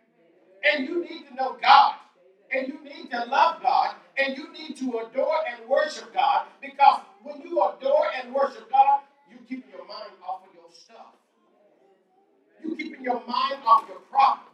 And 0.65 0.89
you 0.89 1.03
need 1.05 1.29
to 1.29 1.35
know 1.35 1.57
God. 1.63 1.95
And 2.53 2.67
you 2.67 2.83
need 2.83 3.11
to 3.11 3.25
love 3.27 3.63
God. 3.63 3.95
And 4.19 4.37
you 4.37 4.53
need 4.53 4.77
to 4.79 4.99
adore 4.99 5.39
and 5.49 5.69
worship 5.69 6.13
God. 6.13 6.47
Because 6.61 7.01
when 7.23 7.41
you 7.43 7.63
adore 7.63 8.07
and 8.21 8.35
worship 8.35 8.69
God, 8.71 9.01
you 9.31 9.39
keeping 9.49 9.71
your 9.71 9.87
mind 9.87 10.11
off 10.27 10.43
of 10.47 10.55
your 10.55 10.71
stuff. 10.73 11.15
You 12.63 12.77
keeping 12.77 13.03
your 13.03 13.23
mind 13.27 13.63
off 13.65 13.85
your 13.89 14.01
problems. 14.11 14.49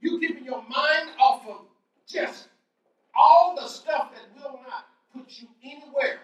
You 0.00 0.20
keeping 0.20 0.44
your 0.44 0.62
mind 0.62 1.10
off 1.18 1.46
of 1.48 1.62
just 2.08 2.48
all 3.14 3.56
the 3.56 3.66
stuff 3.66 4.12
that 4.14 4.22
will 4.36 4.60
not 4.62 4.86
put 5.12 5.40
you 5.40 5.48
anywhere 5.64 6.20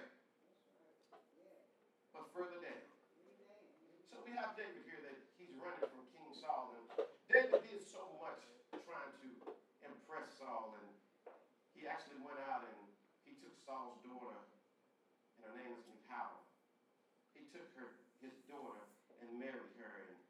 but 2.13 2.29
further 2.37 2.61
down. 2.61 2.87
So 4.13 4.21
we 4.23 4.37
have 4.37 4.55
David 4.55 4.85
here 4.85 5.01
that 5.03 5.17
he's 5.41 5.57
running 5.59 5.89
from 5.89 6.05
King 6.13 6.31
Saul. 6.37 6.77
And 6.77 7.09
David 7.27 7.65
did 7.67 7.83
so 7.83 8.05
much 8.21 8.39
trying 8.85 9.13
to 9.25 9.29
impress 9.83 10.29
Saul. 10.39 10.77
And 10.77 10.87
he 11.73 11.89
actually 11.89 12.21
went 12.23 12.39
out 12.47 12.69
and 12.69 12.79
he 13.27 13.35
took 13.41 13.57
Saul's 13.65 13.99
daughter, 14.05 14.39
and 14.39 15.51
her 15.51 15.55
name 15.57 15.73
is 15.73 15.83
Michal. 15.89 16.47
He 17.35 17.49
took 17.51 17.67
her, 17.81 17.97
his 18.21 18.37
daughter, 18.47 18.87
and 19.25 19.29
married 19.41 19.73
her. 19.81 19.93
And 20.07 20.21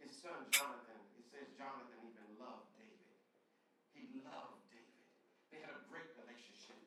his 0.00 0.14
son 0.16 0.48
Jonathan, 0.54 1.02
it 1.18 1.26
says 1.28 1.50
Jonathan 1.58 1.98
even 2.08 2.26
loved 2.38 2.72
David. 2.78 3.18
He 3.92 4.06
loved 4.24 4.64
David. 4.70 5.02
They 5.50 5.60
had 5.60 5.74
a 5.74 5.82
great 5.90 6.08
relationship. 6.16 6.78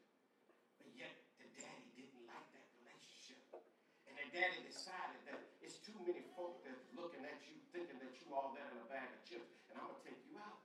But 0.79 0.89
yet 0.97 1.13
the 1.37 1.45
daddy 1.59 1.85
didn't 1.93 2.25
like 2.25 2.47
that 2.57 2.65
relationship. 2.81 3.37
And 4.11 4.19
the 4.19 4.27
daddy 4.35 4.59
decided 4.67 5.23
that 5.31 5.39
it's 5.63 5.79
too 5.79 5.95
many 6.03 6.19
folk 6.35 6.59
that's 6.67 6.83
looking 6.99 7.23
at 7.23 7.39
you 7.47 7.55
thinking 7.71 7.95
that 8.03 8.11
you 8.19 8.27
all 8.35 8.51
that 8.59 8.67
in 8.75 8.77
a 8.83 8.87
bag 8.91 9.07
of 9.07 9.23
chips, 9.23 9.55
and 9.71 9.79
I'm 9.79 9.87
gonna 9.87 10.03
take 10.03 10.19
you 10.27 10.35
out. 10.35 10.59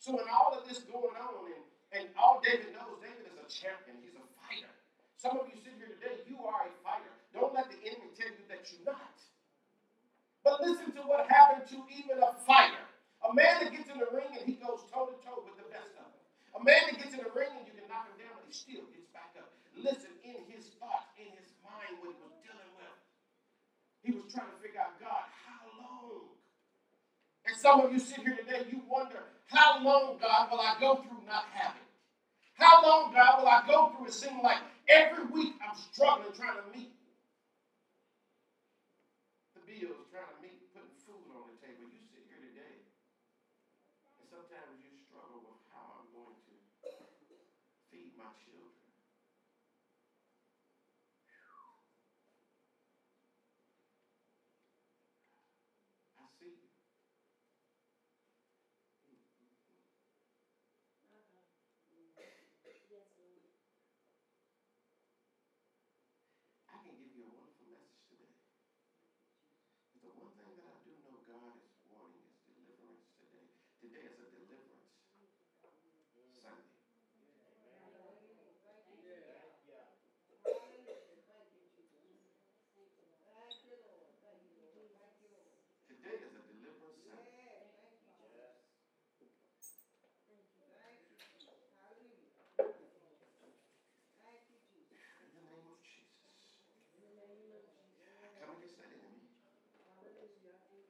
So 0.00 0.16
in 0.16 0.24
all 0.32 0.56
of 0.56 0.64
this 0.64 0.80
going 0.88 1.12
on, 1.12 1.52
and, 1.52 1.60
and 1.92 2.04
all 2.16 2.40
David 2.40 2.72
knows, 2.72 2.96
David 3.04 3.28
is 3.28 3.36
a 3.36 3.44
champion, 3.52 4.00
he's 4.00 4.16
a 4.16 4.24
fighter. 4.40 4.72
Some 5.20 5.36
of 5.36 5.44
you 5.52 5.60
sit 5.60 5.76
here 5.76 5.92
today, 5.92 6.24
you 6.24 6.40
are 6.40 6.64
a 6.64 6.72
fighter. 6.80 7.12
Don't 7.36 7.52
let 7.52 7.68
the 7.68 7.76
enemy 7.84 8.08
tell 8.16 8.32
you 8.32 8.44
that 8.48 8.64
you're 8.72 8.88
not. 8.88 9.20
But 10.40 10.64
listen 10.64 10.96
to 10.96 11.04
what 11.04 11.28
happened 11.28 11.68
to 11.68 11.84
even 11.92 12.16
a 12.24 12.32
fighter. 12.48 12.80
A 13.20 13.30
man 13.36 13.60
that 13.60 13.76
gets 13.76 13.92
in 13.92 14.00
the 14.00 14.08
ring 14.08 14.32
and 14.32 14.48
he 14.48 14.56
goes 14.56 14.88
toe 14.88 15.12
to 15.12 15.16
toe 15.20 15.44
with 15.44 15.60
the 15.60 15.68
best 15.68 15.92
of 16.00 16.08
them. 16.08 16.24
A 16.56 16.60
man 16.64 16.88
that 16.88 16.96
gets 16.96 17.12
in 17.12 17.20
the 17.20 17.28
ring 17.36 17.52
and 17.52 17.68
you 17.68 17.76
can 17.76 17.84
knock 17.84 18.08
him 18.08 18.16
down, 18.24 18.40
but 18.40 18.48
he 18.48 18.56
still 18.56 18.88
gets 18.96 19.12
back 19.12 19.36
up. 19.36 19.52
Listen, 19.76 20.16
in 20.24 20.40
his 20.48 20.72
thoughts, 20.80 21.12
in 21.20 21.28
his 21.36 21.52
mind, 21.60 22.00
what 22.00 22.16
he 22.16 22.18
was 22.24 22.32
dealing 22.40 22.72
with, 22.80 22.96
he 24.00 24.10
was 24.16 24.24
trying 24.32 24.48
to 24.48 24.58
figure 24.64 24.80
out, 24.80 24.96
God, 24.96 25.28
how 25.44 25.60
long? 25.76 26.32
And 27.44 27.52
some 27.52 27.84
of 27.84 27.92
you 27.92 28.00
sit 28.00 28.24
here 28.24 28.40
today, 28.40 28.64
you 28.72 28.80
wonder, 28.88 29.29
how 29.50 29.80
long, 29.82 30.18
God, 30.20 30.48
will 30.50 30.60
I 30.60 30.76
go 30.80 30.96
through 30.96 31.26
not 31.26 31.44
having? 31.52 31.82
How 32.54 32.82
long, 32.82 33.12
God, 33.12 33.38
will 33.40 33.48
I 33.48 33.62
go 33.66 33.90
through 33.90 34.06
it 34.06 34.14
seeming 34.14 34.42
like 34.42 34.58
every 34.88 35.24
week 35.26 35.54
I'm 35.62 35.76
struggling 35.76 36.32
trying 36.34 36.56
to 36.56 36.78
meet 36.78 36.90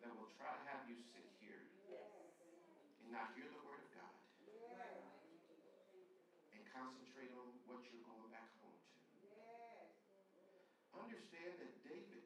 that 0.00 0.12
will 0.16 0.32
try 0.40 0.48
to 0.48 0.62
have 0.72 0.88
you 0.88 0.96
sit 1.12 1.28
here 1.44 1.60
and 3.04 3.12
not 3.12 3.36
hear 3.36 3.44
the 3.52 3.60
word 3.68 3.84
of 3.84 3.90
God 3.92 4.16
and 6.56 6.60
concentrate 6.72 7.28
on 7.36 7.52
what 7.68 7.84
you're 7.92 8.04
going 8.08 8.28
back 8.32 8.48
home 8.64 8.80
to. 8.80 8.96
Understand 10.96 11.60
that 11.60 11.72
David, 11.84 12.24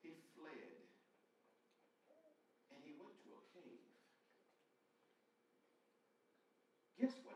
he 0.00 0.16
fled 0.32 0.80
and 2.72 2.80
he 2.80 2.96
went 2.96 3.16
to 3.24 3.36
a 3.36 3.42
cave. 3.52 3.84
Guess 6.96 7.20
what 7.28 7.35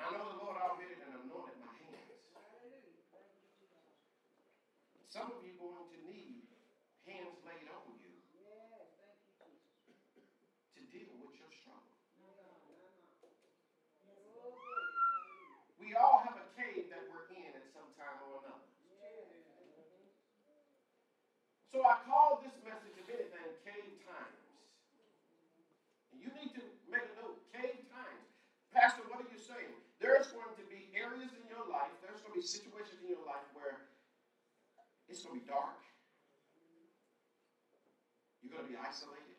and 0.00 0.08
I 0.08 0.16
know 0.16 0.32
the 0.32 0.40
Lord 0.40 0.56
already 0.56 0.96
done 0.96 1.12
anointed 1.12 1.60
my 1.60 1.76
hands. 1.76 2.24
Some 5.12 5.28
of 5.28 5.44
you 5.44 5.52
going 5.60 5.92
to 5.92 5.98
need 6.08 6.48
hands 7.04 7.36
laid 7.44 7.68
on 7.68 7.84
you 8.00 8.16
to 10.72 10.80
deal 10.88 11.12
with 11.20 11.36
your 11.36 11.52
struggle. 11.52 11.92
We 15.76 15.92
all 15.92 16.24
have 16.24 16.40
a 16.40 16.48
cave 16.56 16.88
that 16.88 17.04
we're 17.04 17.28
in 17.36 17.52
at 17.52 17.68
some 17.76 17.92
time 18.00 18.24
or 18.24 18.40
another. 18.40 18.72
So 21.68 21.84
I 21.84 22.00
call 22.08 22.40
this 22.40 22.56
message, 22.64 22.96
if 22.96 23.04
anything, 23.04 23.52
cave 23.68 24.00
times. 24.08 24.40
And 26.16 26.24
you 26.24 26.32
need 26.40 26.56
to 26.56 26.64
make 26.88 27.04
a 27.04 27.14
note, 27.20 27.44
cave 27.52 27.84
times. 27.92 28.24
Pastor, 28.72 29.04
what 29.12 29.20
are 29.20 29.28
you 29.28 29.36
saying? 29.36 29.89
There's 30.00 30.32
going 30.32 30.56
to 30.56 30.64
be 30.72 30.88
areas 30.96 31.28
in 31.36 31.44
your 31.52 31.68
life, 31.68 31.92
there's 32.00 32.24
going 32.24 32.32
to 32.32 32.40
be 32.40 32.46
situations 32.46 33.04
in 33.04 33.12
your 33.12 33.24
life 33.28 33.44
where 33.52 33.84
it's 35.12 35.20
going 35.20 35.36
to 35.36 35.44
be 35.44 35.48
dark. 35.48 35.76
You're 38.40 38.56
going 38.56 38.64
to 38.64 38.72
be 38.72 38.80
isolated. 38.80 39.36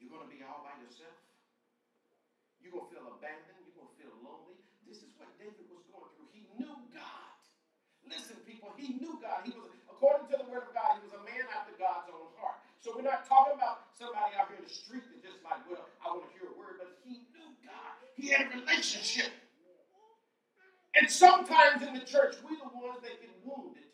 You're 0.00 0.08
going 0.08 0.24
to 0.24 0.32
be 0.32 0.40
all 0.40 0.64
by 0.64 0.72
yourself. 0.80 1.12
You're 2.64 2.72
going 2.72 2.88
to 2.88 2.92
feel 2.96 3.06
abandoned. 3.12 3.60
You're 3.68 3.76
going 3.76 3.92
to 3.92 3.98
feel 4.00 4.14
lonely. 4.24 4.56
This 4.88 5.04
is 5.04 5.12
what 5.20 5.28
David 5.36 5.68
was 5.68 5.84
going 5.92 6.08
through. 6.16 6.32
He 6.32 6.48
knew 6.56 6.72
God. 6.96 7.36
Listen, 8.08 8.40
people, 8.48 8.72
he 8.80 8.96
knew 8.96 9.20
God. 9.20 9.44
He 9.44 9.52
was, 9.52 9.68
according 9.86 10.32
to 10.32 10.40
the 10.40 10.48
word 10.48 10.66
of 10.66 10.72
God, 10.72 10.98
he 10.98 11.04
was 11.04 11.14
a 11.14 11.22
man 11.22 11.44
after 11.52 11.76
God's 11.76 12.08
own 12.08 12.32
heart. 12.40 12.64
So 12.80 12.96
we're 12.96 13.04
not 13.04 13.28
talking 13.28 13.54
about 13.54 13.92
somebody 13.92 14.32
out 14.40 14.48
here 14.48 14.56
in 14.56 14.64
the 14.64 14.72
street 14.72 15.04
that 15.12 15.20
just 15.20 15.44
like, 15.44 15.60
well, 15.68 15.84
I 16.00 16.16
want 16.16 16.26
to 16.26 16.32
hear 16.32 16.48
a 16.48 16.56
word, 16.56 16.80
but 16.80 16.96
he 17.04 17.28
knew 17.36 17.50
God. 17.60 17.94
He 18.20 18.28
had 18.28 18.52
relationship. 18.52 19.32
And 20.92 21.08
sometimes 21.08 21.80
in 21.80 21.96
the 21.96 22.04
church, 22.04 22.36
we're 22.44 22.60
the 22.60 22.68
ones 22.68 23.00
that 23.00 23.16
get 23.16 23.32
wounded 23.40 23.88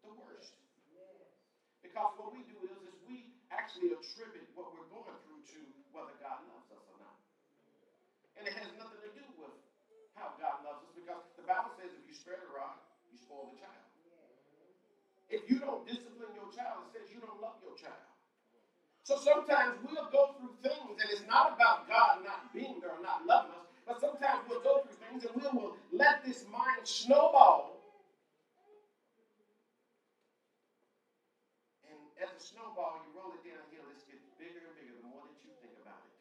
the 0.00 0.16
worst. 0.16 0.56
Because 1.84 2.16
what 2.16 2.32
we 2.32 2.40
do 2.48 2.56
is, 2.64 2.80
is 2.88 2.96
we 3.04 3.28
actually 3.52 3.92
attribute 3.92 4.48
what 4.56 4.72
we're 4.72 4.88
going 4.88 5.12
through 5.28 5.44
to 5.44 5.60
whether 5.92 6.16
God 6.24 6.40
loves 6.48 6.72
us 6.72 6.88
or 6.88 6.96
not. 6.96 7.20
And 8.40 8.48
it 8.48 8.56
has 8.56 8.72
nothing 8.80 9.04
to 9.04 9.12
do 9.12 9.26
with 9.36 9.52
how 10.16 10.32
God 10.40 10.64
loves 10.64 10.88
us 10.88 10.96
because 10.96 11.20
the 11.36 11.44
Bible 11.44 11.76
says 11.76 11.92
if 11.92 12.00
you 12.08 12.16
spare 12.16 12.40
the 12.40 12.48
rod, 12.48 12.80
you 13.12 13.20
spoil 13.20 13.52
the 13.52 13.60
child. 13.60 13.84
If 15.28 15.44
you 15.52 15.60
don't 15.60 15.84
discipline 15.84 16.32
your 16.32 16.48
child, 16.48 16.88
it 16.88 16.96
says 16.96 17.12
you 17.12 17.20
don't 17.20 17.44
love 17.44 17.60
your 17.60 17.76
child. 17.76 18.08
So 19.04 19.20
sometimes 19.20 19.76
we'll 19.84 20.08
go 20.08 20.32
through 20.40 20.56
things, 20.64 20.96
and 20.96 21.08
it's 21.12 21.24
not 21.28 21.52
about 21.52 21.84
God 21.88 22.24
not 22.24 22.52
being 22.56 22.80
there 22.80 22.96
or 22.96 23.02
not 23.04 23.20
loving 23.28 23.52
us, 23.52 23.64
but 23.84 24.00
sometimes 24.00 24.40
we'll 24.48 24.64
go 24.64 24.80
through 24.80 24.96
things 24.96 25.24
and 25.28 25.34
we 25.36 25.44
will 25.52 25.76
let 25.92 26.24
this 26.24 26.44
mind 26.48 26.80
snowball. 26.88 27.68
And 31.84 32.00
as 32.16 32.32
a 32.32 32.40
snowball, 32.40 32.96
you 33.04 33.12
roll 33.12 33.32
it 33.36 33.44
downhill, 33.44 33.84
it 33.92 34.00
gets 34.08 34.24
bigger 34.40 34.64
and 34.64 34.72
bigger 34.72 34.96
the 34.96 35.04
more 35.04 35.28
that 35.28 35.38
you 35.44 35.52
think 35.60 35.76
about 35.84 36.00
it. 36.00 36.16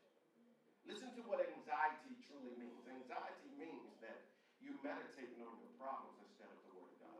Listen 0.83 1.07
to 1.15 1.23
what 1.23 1.39
anxiety 1.39 2.11
truly 2.27 2.51
means. 2.59 2.83
Anxiety 2.87 3.49
means 3.55 3.95
that 4.03 4.19
you 4.59 4.75
meditating 4.83 5.39
on 5.39 5.55
your 5.55 5.71
problems 5.79 6.19
instead 6.27 6.51
of 6.51 6.59
the 6.67 6.71
Word 6.75 6.91
of 6.91 6.99
God. 6.99 7.19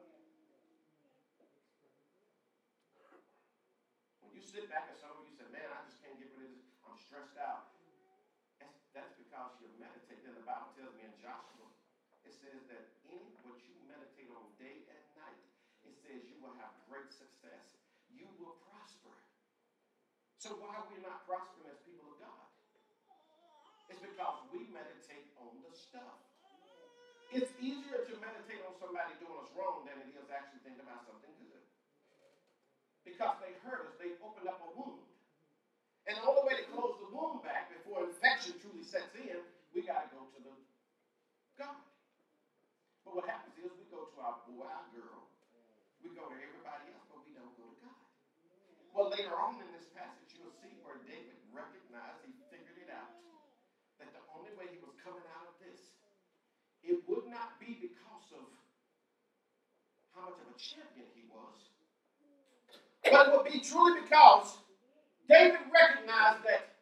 When 4.19 4.31
you 4.35 4.43
sit 4.43 4.67
back 4.67 4.91
and 4.91 4.97
some 4.99 5.15
of 5.15 5.23
you 5.23 5.31
say, 5.37 5.47
man, 5.53 5.67
I 5.71 5.79
just 5.87 6.01
can't 6.03 6.17
get 6.19 6.31
rid 6.35 6.51
of 6.51 6.57
this, 6.59 6.67
I'm 6.83 6.97
stressed 6.99 7.39
out. 7.39 7.69
That's, 8.59 8.75
that's 8.95 9.13
because 9.15 9.53
you're 9.61 9.75
meditating. 9.79 10.25
And 10.27 10.37
the 10.37 10.45
Bible 10.47 10.71
tells 10.75 10.93
me 10.97 11.05
in 11.07 11.15
Joshua, 11.21 11.67
it 12.25 12.32
says 12.43 12.59
that 12.67 12.83
in 13.07 13.23
what 13.47 13.55
you 13.63 13.71
meditate 13.87 14.27
on 14.35 14.43
day 14.59 14.83
and 14.83 15.03
night, 15.15 15.43
it 15.87 15.95
says 16.03 16.19
you 16.27 16.35
will 16.43 16.51
have 16.59 16.75
great 16.91 17.07
success. 17.07 17.79
You 18.11 18.27
will 18.35 18.59
prosper. 18.67 19.15
So 20.35 20.59
why 20.59 20.75
are 20.75 20.87
we 20.91 20.99
not 20.99 21.23
prospering 21.23 21.71
as 21.71 21.79
people 21.87 22.11
of 22.11 22.19
God? 22.19 22.47
It's 23.87 24.03
because 24.03 24.43
we 24.51 24.67
meditate 24.75 25.31
on 25.39 25.55
the 25.63 25.71
stuff. 25.71 26.19
It's 27.31 27.49
easier 27.63 28.03
to 28.11 28.13
meditate 28.19 28.59
on 28.67 28.75
somebody 28.75 29.15
doing 29.23 29.39
us 29.39 29.49
wrong 29.55 29.87
than 29.87 30.03
it 30.03 30.11
is 30.11 30.27
actually 30.27 30.61
think 30.67 30.83
about 30.83 31.07
something 31.07 31.31
good. 31.39 31.63
Because 33.07 33.39
they 33.39 33.55
hurt 33.63 33.87
us, 33.87 33.95
they 33.97 34.19
opened 34.19 34.51
up 34.51 34.59
a 34.61 34.69
wound. 34.75 35.07
And 36.05 36.19
all 36.19 36.35
the 36.35 36.43
only 36.43 36.51
way 36.51 36.55
to 36.59 36.67
close 36.75 36.99
the 36.99 37.09
wound 37.15 37.39
back 37.47 37.71
before 37.71 38.03
infection 38.03 38.59
truly 38.59 38.83
sets 38.83 39.15
in, 39.15 39.39
we 39.71 39.81
got 39.87 40.05
to 40.05 40.09
go 40.11 40.27
to 40.27 40.39
the 40.43 40.53
God. 41.57 41.79
But 43.03 43.19
what 43.19 43.25
happens 43.27 43.55
is 43.59 43.71
we 43.75 43.85
go 43.91 44.07
to 44.07 44.17
our 44.23 44.39
boy, 44.47 44.63
our 44.67 44.87
girl, 44.95 45.27
we 46.01 46.11
go 46.15 46.27
to 46.27 46.37
everybody 46.39 46.91
else, 46.91 47.05
but 47.11 47.19
we 47.27 47.35
don't 47.35 47.51
go 47.59 47.67
to 47.67 47.77
God. 47.83 48.03
Well, 48.93 49.09
later 49.09 49.33
on 49.33 49.57
in 49.57 49.65
this 49.73 49.89
passage, 49.97 50.37
you'll 50.37 50.53
see 50.61 50.69
where 50.85 51.01
David 51.09 51.33
recognized, 51.49 52.21
he 52.29 52.37
figured 52.53 52.77
it 52.77 52.93
out, 52.93 53.09
that 53.97 54.13
the 54.13 54.21
only 54.37 54.53
way 54.53 54.69
he 54.69 54.77
was 54.85 54.93
coming 55.01 55.25
out 55.33 55.49
of 55.49 55.57
this, 55.57 55.81
it 56.85 57.01
would 57.09 57.25
not 57.25 57.57
be 57.57 57.73
because 57.81 58.29
of 58.37 58.45
how 60.13 60.29
much 60.29 60.37
of 60.37 60.45
a 60.45 60.57
champion 60.61 61.09
he 61.17 61.25
was, 61.25 61.57
but 63.01 63.27
it 63.27 63.29
would 63.33 63.49
be 63.49 63.65
truly 63.65 63.97
because 64.05 64.61
David 65.25 65.65
recognized 65.73 66.45
that 66.45 66.77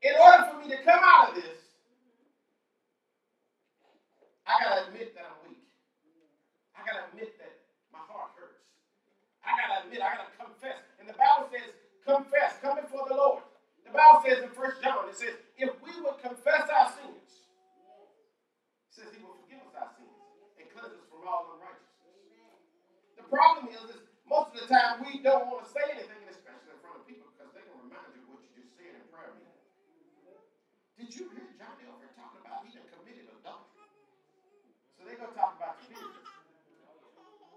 in 0.00 0.16
order 0.16 0.48
for 0.48 0.56
me 0.64 0.72
to 0.72 0.80
come 0.80 1.04
out 1.04 1.36
of 1.36 1.44
this, 1.44 1.60
I 4.48 4.56
got 4.64 4.80
to 4.80 4.88
admit 4.88 5.12
that 5.12 5.28
I'm 5.28 5.38
weak. 5.44 5.60
I 6.72 6.88
got 6.88 7.04
to 7.04 7.04
admit 7.12 7.36
that 7.36 7.52
my 7.92 8.00
heart 8.08 8.32
hurts. 8.32 8.64
I 9.44 9.52
got 9.60 9.68
to 9.76 9.76
admit, 9.84 10.00
I 10.00 10.16
got 10.16 10.32
to 10.32 10.36
confess. 10.40 10.80
And 11.00 11.08
the 11.08 11.16
Bible 11.16 11.48
says, 11.48 11.72
confess, 12.10 12.58
come 12.58 12.74
before 12.82 13.06
the 13.06 13.14
Lord. 13.14 13.46
The 13.86 13.94
Bible 13.94 14.22
says 14.26 14.42
in 14.42 14.50
1 14.50 14.82
John, 14.82 15.06
it 15.06 15.14
says, 15.18 15.34
if 15.58 15.70
we 15.82 15.92
would 16.02 16.18
confess 16.18 16.66
our 16.66 16.90
sins, 16.98 17.30
it 18.86 18.92
says 18.94 19.10
he 19.14 19.22
will 19.22 19.38
forgive 19.46 19.62
us 19.66 19.74
our 19.78 19.90
sins 19.94 20.14
and 20.58 20.66
cleanse 20.74 20.94
us 20.94 21.06
from 21.06 21.26
all 21.26 21.54
unrighteousness. 21.54 21.90
The 23.18 23.26
problem 23.30 23.70
is, 23.70 23.82
is 23.94 24.02
most 24.26 24.54
of 24.54 24.62
the 24.62 24.68
time 24.70 25.06
we 25.06 25.22
don't 25.22 25.46
want 25.50 25.66
to 25.66 25.70
say 25.70 25.86
anything, 25.90 26.22
especially 26.26 26.74
in 26.74 26.80
front 26.82 26.98
of 26.98 27.06
people, 27.06 27.30
because 27.34 27.50
they 27.54 27.62
can 27.62 27.74
remind 27.78 28.10
you 28.14 28.22
of 28.26 28.38
what 28.38 28.42
you 28.46 28.62
just 28.62 28.74
said 28.78 28.94
in 28.94 29.06
prayer. 29.10 29.34
Did 30.98 31.10
you 31.14 31.30
hear 31.34 31.46
Johnny 31.58 31.86
over 31.90 32.06
talking 32.14 32.42
about 32.42 32.66
he 32.66 32.74
done 32.74 32.86
committed 32.94 33.26
adultery? 33.26 33.90
So 34.98 35.06
they 35.06 35.14
gonna 35.18 35.34
talk 35.34 35.58
about 35.58 35.82
business. 35.82 36.14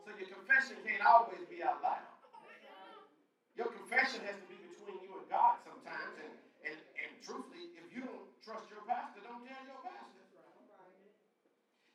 So 0.02 0.10
your 0.18 0.30
confession 0.34 0.82
can't 0.82 1.04
always 1.06 1.46
be 1.46 1.62
out 1.62 1.82
loud. 1.84 2.12
Confession 3.93 4.25
has 4.25 4.41
to 4.41 4.49
be 4.49 4.58
between 4.73 5.06
you 5.06 5.21
and 5.21 5.29
God 5.29 5.62
sometimes. 5.62 6.17
And, 6.17 6.34
and, 6.65 6.77
and 6.97 7.13
truthfully, 7.21 7.77
if 7.77 7.93
you 7.93 8.01
don't 8.01 8.25
trust 8.41 8.65
your 8.73 8.82
pastor, 8.89 9.21
don't 9.21 9.45
tell 9.45 9.63
your 9.69 9.77
pastor. 9.86 10.25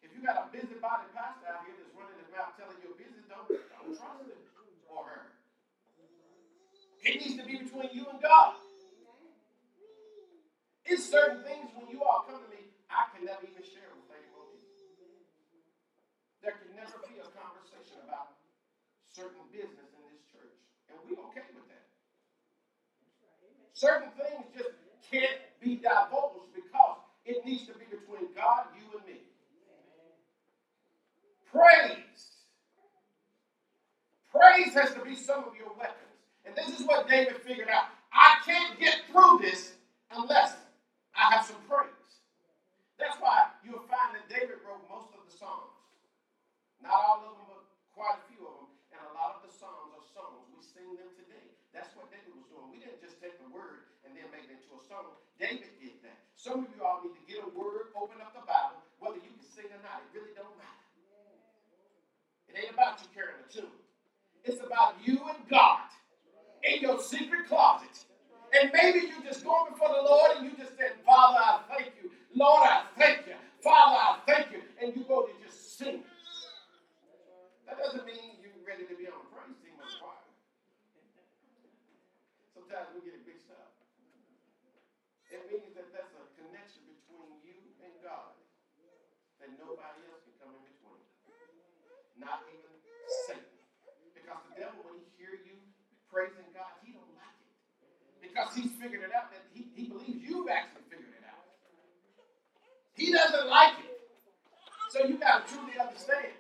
If 0.06 0.14
you 0.14 0.22
got 0.22 0.38
a 0.38 0.44
busybody 0.54 1.10
pastor 1.10 1.50
out 1.50 1.66
here 1.66 1.74
that's 1.74 1.90
running 1.98 2.22
his 2.22 2.30
mouth 2.30 2.54
telling 2.54 2.78
your 2.86 2.94
business, 2.94 3.26
don't, 3.26 3.50
don't 3.50 3.98
trust 3.98 4.30
him 4.30 4.38
or 4.86 5.10
her. 5.10 5.34
It 7.02 7.18
needs 7.18 7.34
to 7.34 7.42
be 7.42 7.66
between 7.66 7.90
you 7.90 8.06
and 8.06 8.22
God. 8.22 8.54
It's 10.86 11.02
certain 11.02 11.42
things 11.42 11.66
when 11.74 11.90
you 11.90 12.06
all 12.06 12.22
come 12.30 12.38
to 12.38 12.50
me, 12.54 12.62
I 12.86 13.10
can 13.10 13.26
never 13.26 13.42
even 13.42 13.66
share 13.66 13.90
with 13.90 14.06
Lady 14.06 14.30
Monique. 14.30 14.70
There 16.46 16.54
can 16.62 16.78
never 16.78 17.02
be 17.10 17.18
a 17.18 17.26
conversation 17.34 17.98
about 18.06 18.38
certain 19.02 19.42
business 19.50 19.90
in 19.98 20.02
this 20.14 20.22
church. 20.30 20.62
And 20.88 20.96
we 21.02 21.18
okay 21.18 21.42
with 21.58 21.66
that. 21.68 21.88
Certain 23.78 24.10
things 24.18 24.42
just 24.58 24.74
can't 25.06 25.38
be 25.62 25.78
divulged 25.78 26.50
because 26.50 26.98
It 27.22 27.46
needs 27.46 27.62
to 27.70 27.78
be 27.78 27.86
between 27.86 28.34
God, 28.34 28.66
you, 28.74 28.90
and 28.98 29.06
me. 29.06 29.22
Praise. 31.46 32.42
Praise 34.34 34.74
has 34.74 34.90
to 34.98 35.02
be 35.06 35.14
some 35.14 35.46
of 35.46 35.54
your 35.54 35.70
weapons. 35.78 36.18
And 36.42 36.58
this 36.58 36.74
is 36.74 36.88
what 36.90 37.06
David 37.06 37.38
figured 37.46 37.70
out. 37.70 37.86
I 38.10 38.42
can't 38.42 38.80
get 38.80 39.06
through 39.12 39.46
this 39.46 39.78
unless 40.10 40.56
I 41.14 41.38
have 41.38 41.46
some 41.46 41.62
praise. 41.70 41.94
That's 42.98 43.14
why 43.22 43.46
you'll 43.62 43.86
find 43.86 44.18
that 44.18 44.26
David 44.26 44.58
wrote 44.66 44.82
most 44.90 45.14
of 45.14 45.22
the 45.22 45.30
Psalms. 45.38 45.78
Not 46.82 46.98
all 46.98 47.22
of 47.22 47.38
them, 47.38 47.46
but 47.46 47.62
quite 47.94 48.18
a 48.18 48.24
few 48.26 48.42
of 48.42 48.54
them. 48.58 48.70
And 48.90 49.00
a 49.06 49.12
lot 49.14 49.38
of 49.38 49.46
the 49.46 49.54
Psalms 49.54 49.94
are 49.94 50.06
songs. 50.10 50.50
We 50.50 50.66
sing 50.66 50.98
them 50.98 51.14
today. 51.14 51.46
That's 51.70 51.94
what 51.94 52.10
David 52.10 52.34
was 52.34 52.50
doing. 52.50 52.74
We 52.74 52.82
didn't 52.82 52.98
just 52.98 53.22
take 53.22 53.38
the 53.38 53.46
word 53.54 53.86
and 54.02 54.16
then 54.16 54.26
David 55.38 55.70
did 55.78 56.02
that. 56.02 56.18
Some 56.34 56.64
of 56.64 56.68
you 56.74 56.82
all 56.82 57.00
need 57.04 57.14
to 57.14 57.24
get 57.28 57.44
a 57.44 57.50
word, 57.54 57.94
open 57.94 58.18
up 58.18 58.34
the 58.34 58.42
Bible, 58.42 58.82
whether 58.98 59.16
you 59.22 59.30
can 59.30 59.46
sing 59.46 59.70
or 59.70 59.82
not. 59.86 60.02
It 60.02 60.10
really 60.16 60.34
don't 60.34 60.56
matter. 60.58 60.84
It 62.48 62.54
ain't 62.58 62.74
about 62.74 62.98
you 63.04 63.08
carrying 63.14 63.38
a 63.38 63.48
tune. 63.52 63.78
It's 64.42 64.58
about 64.64 64.96
you 65.04 65.20
and 65.28 65.38
God 65.50 65.86
in 66.64 66.80
your 66.82 66.98
secret 67.02 67.46
closet. 67.46 67.92
And 68.50 68.72
maybe 68.72 69.06
you 69.06 69.20
just 69.22 69.44
going 69.44 69.70
before 69.70 69.92
the 69.92 70.02
Lord 70.02 70.40
and 70.40 70.46
you 70.48 70.56
just 70.56 70.74
said, 70.76 70.96
Father, 71.04 71.38
I 71.38 71.60
thank 71.68 71.92
you. 72.02 72.10
Lord, 72.34 72.64
I 72.64 72.82
thank 72.96 73.26
you. 73.28 73.36
Father, 73.62 73.98
I 73.98 74.12
thank 74.26 74.52
you. 74.52 74.62
And 74.80 74.96
you 74.96 75.04
go 75.04 75.28
to 75.28 75.32
just 75.44 75.76
sing. 75.76 76.02
That 77.68 77.76
doesn't 77.76 78.08
mean 78.08 78.40
you're 78.40 78.56
ready 78.64 78.88
to 78.88 78.96
be 78.96 79.04
on 79.04 79.20
a 79.20 79.26
praise 79.28 79.54
team 79.60 79.76
or 79.76 79.86
choir. 80.00 80.24
Sometimes 82.56 82.88
we 82.96 83.04
get 83.04 83.20
it 83.20 83.28
mixed 83.28 83.52
up. 83.52 83.68
It 85.28 85.44
means 85.44 85.76
that 85.76 85.92
that's 85.92 86.16
a 86.16 86.24
connection 86.40 86.88
between 86.88 87.28
you 87.44 87.60
and 87.84 87.92
God 88.00 88.32
that 89.44 89.52
nobody 89.60 90.00
else 90.08 90.24
can 90.24 90.32
come 90.40 90.56
in 90.56 90.64
between. 90.72 91.04
Not 92.16 92.48
even 92.48 92.72
Satan. 93.28 93.44
Because 94.16 94.40
the 94.48 94.56
devil, 94.56 94.88
when 94.88 95.04
he 95.04 95.06
hear 95.20 95.36
you 95.44 95.60
praising 96.08 96.48
God, 96.56 96.72
he 96.80 96.96
don't 96.96 97.12
like 97.12 97.36
it. 97.44 97.52
Because 98.24 98.47
he's 98.58 98.74
figured 98.74 99.06
it 99.06 99.14
out 99.14 99.30
that 99.30 99.46
he, 99.54 99.70
he 99.78 99.86
believes 99.86 100.18
you've 100.18 100.50
actually 100.50 100.82
figured 100.90 101.14
it 101.14 101.22
out. 101.22 101.46
He 102.98 103.12
doesn't 103.14 103.46
like 103.46 103.78
it. 103.78 103.94
So 104.90 105.06
you 105.06 105.14
got 105.20 105.46
to 105.46 105.54
truly 105.54 105.78
understand. 105.78 106.34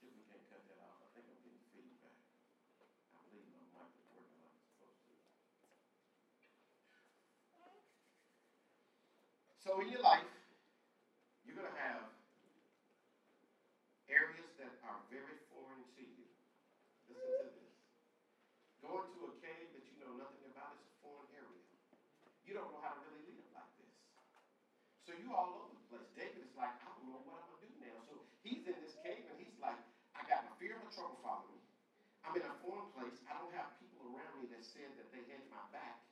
See 0.00 0.10
if 0.10 0.16
we 0.16 0.24
can't 0.26 0.42
cut 0.50 0.64
that 0.66 0.80
off. 0.82 0.98
I 0.98 1.06
think 1.14 1.28
I'm 1.30 1.38
getting 1.44 1.62
feedback. 1.70 2.18
I 3.14 3.22
believe 3.30 3.46
my 3.52 3.62
mic 3.78 3.94
is 3.94 4.08
working 4.10 4.40
like 4.42 4.56
it's 4.58 4.66
supposed 4.74 4.98
to. 5.06 5.14
So 9.62 9.78
in 9.84 9.92
your 9.92 10.02
life, 10.02 10.26
you're 11.44 11.54
going 11.54 11.68
to 11.68 11.78
have 11.78 12.10
areas 14.08 14.48
that 14.58 14.72
are 14.88 14.98
very 15.12 15.36
foreign 15.52 15.84
to 16.00 16.02
you. 16.02 16.26
Listen 17.12 17.44
to 17.44 17.60
this. 17.60 17.76
Going 18.80 19.04
to 19.18 19.20
a 19.28 19.32
cave 19.44 19.68
that 19.76 19.84
you 19.84 20.00
know 20.00 20.16
nothing 20.16 20.46
about 20.48 20.78
is 20.78 20.86
a 20.86 20.96
foreign 21.04 21.28
area. 21.36 21.66
You 22.46 22.54
don't 22.54 22.70
know 22.70 22.78
how 22.78 22.94
to 22.94 23.02
really 23.10 23.26
live 23.34 23.50
like 23.50 23.66
this. 23.82 23.90
So 25.02 25.10
you 25.18 25.34
all 25.34 25.66
over 25.66 25.74
the 25.74 25.82
place. 25.90 26.06
David 26.14 26.46
is 26.46 26.54
like, 26.54 26.70
I 26.78 26.86
don't 26.94 27.10
know 27.10 27.18
what 27.26 27.42
I'm 27.42 27.50
gonna 27.50 27.66
do 27.66 27.74
now. 27.82 27.98
So 28.06 28.22
he's 28.46 28.62
in 28.70 28.78
this 28.78 28.94
cave 29.02 29.26
and 29.26 29.34
he's 29.42 29.58
like, 29.58 29.78
I 30.14 30.22
got 30.30 30.46
my 30.46 30.54
fear 30.62 30.78
of 30.78 30.86
my 30.86 30.90
trouble 30.94 31.18
following 31.26 31.58
me. 31.58 31.66
I'm 32.22 32.38
in 32.38 32.46
a 32.46 32.54
foreign 32.62 32.86
place. 32.94 33.18
I 33.26 33.34
don't 33.34 33.50
have 33.58 33.74
people 33.82 34.06
around 34.14 34.38
me 34.38 34.46
that 34.54 34.62
said 34.62 34.94
that 34.94 35.10
they 35.10 35.26
had 35.26 35.42
my 35.50 35.62
back. 35.74 36.06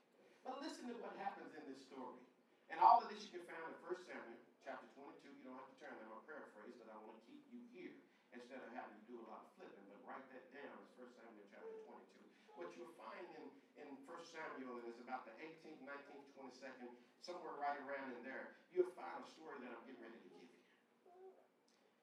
But 0.44 0.60
listen 0.60 0.92
to 0.92 0.96
what 1.00 1.16
happens 1.16 1.56
in 1.56 1.64
this 1.64 1.80
story. 1.88 2.20
And 2.68 2.76
all 2.76 3.00
of 3.00 3.08
this 3.08 3.24
you 3.24 3.40
can 3.40 3.48
find 3.48 3.64
in 3.64 3.76
1 3.80 4.04
Samuel 4.04 4.36
chapter 4.60 4.84
22. 4.92 5.24
You 5.24 5.42
don't 5.48 5.56
have 5.56 5.72
to 5.72 5.76
turn 5.80 5.96
there. 5.96 6.12
I'm 6.12 6.20
paraphrase, 6.28 6.76
but 6.76 6.92
I 6.92 7.00
want 7.00 7.16
to 7.16 7.24
keep 7.24 7.40
you 7.48 7.64
here 7.72 7.96
instead 8.36 8.60
of 8.60 8.68
having 8.76 8.92
to 8.92 9.04
do 9.08 9.16
a 9.20 9.26
lot 9.28 9.48
of 9.48 9.50
flipping. 9.56 9.84
But 9.88 10.04
write 10.04 10.24
that 10.36 10.44
down. 10.52 10.76
It's 10.84 10.96
1 11.00 11.08
Samuel 11.16 11.48
chapter 11.48 11.76
22. 11.88 12.60
What 12.60 12.70
you'll 12.76 12.92
find 13.00 13.24
in, 13.40 13.46
in 13.80 13.88
1 14.04 14.08
Samuel, 14.28 14.84
is 14.84 15.00
about 15.00 15.24
the 15.24 15.34
18th, 15.40 15.80
19th, 15.80 16.28
22nd, 16.36 16.92
somewhere 17.24 17.56
right 17.56 17.80
around 17.88 18.12
in 18.12 18.20
there, 18.20 18.60
you'll 18.68 18.92
find 18.92 19.16
a 19.16 19.28
story 19.32 19.56
that 19.64 19.72
I'm 19.72 19.80
getting 19.88 20.04
ready 20.04 20.20
to 20.20 20.28
give 20.28 20.44
you. 20.44 20.60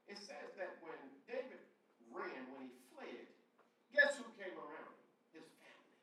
It 0.09 0.17
says 0.17 0.49
that 0.57 0.81
when 0.81 0.97
David 1.29 1.61
ran, 2.09 2.49
when 2.51 2.67
he 2.67 2.75
fled, 2.91 3.29
guess 3.93 4.17
who 4.17 4.27
came 4.35 4.57
around? 4.57 4.97
His 5.31 5.47
family. 5.63 5.95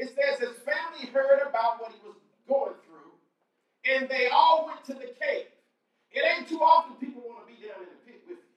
It 0.00 0.08
says 0.16 0.40
his 0.40 0.55
family 0.96 1.12
heard 1.12 1.42
about 1.48 1.80
what 1.80 1.92
he 1.92 2.00
was 2.00 2.16
going 2.48 2.76
through, 2.88 3.12
and 3.84 4.08
they 4.08 4.28
all 4.32 4.66
went 4.66 4.84
to 4.84 4.94
the 4.94 5.12
cave. 5.20 5.52
It 6.10 6.24
ain't 6.24 6.48
too 6.48 6.60
often 6.64 6.96
people 6.96 7.20
want 7.28 7.44
to 7.44 7.48
be 7.52 7.60
down 7.60 7.84
in 7.84 7.92
the 7.92 8.00
pit 8.08 8.24
with 8.24 8.40
you. 8.40 8.52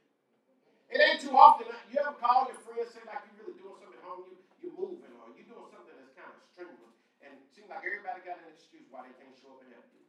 It 0.95 0.99
ain't 1.03 1.19
too 1.19 1.35
often. 1.35 1.67
You 1.91 1.99
ever 1.99 2.15
call 2.15 2.47
your 2.47 2.59
friends, 2.63 2.95
say 2.95 3.03
like 3.03 3.27
you're 3.27 3.43
really 3.43 3.59
doing 3.59 3.75
something 3.83 3.99
at 3.99 4.05
home, 4.07 4.23
you, 4.31 4.35
you're 4.63 4.75
moving, 4.79 5.11
or 5.19 5.27
you're 5.35 5.49
doing 5.49 5.67
something 5.67 5.95
that's 5.99 6.15
kind 6.15 6.31
of 6.31 6.39
strenuous, 6.55 6.95
and 7.19 7.35
it 7.35 7.49
seems 7.51 7.67
like 7.67 7.83
everybody 7.83 8.23
got 8.23 8.39
an 8.39 8.47
excuse 8.55 8.87
why 8.87 9.03
they 9.03 9.13
can't 9.19 9.35
show 9.35 9.51
up 9.51 9.59
and 9.65 9.75
help 9.75 9.87
you. 9.91 9.99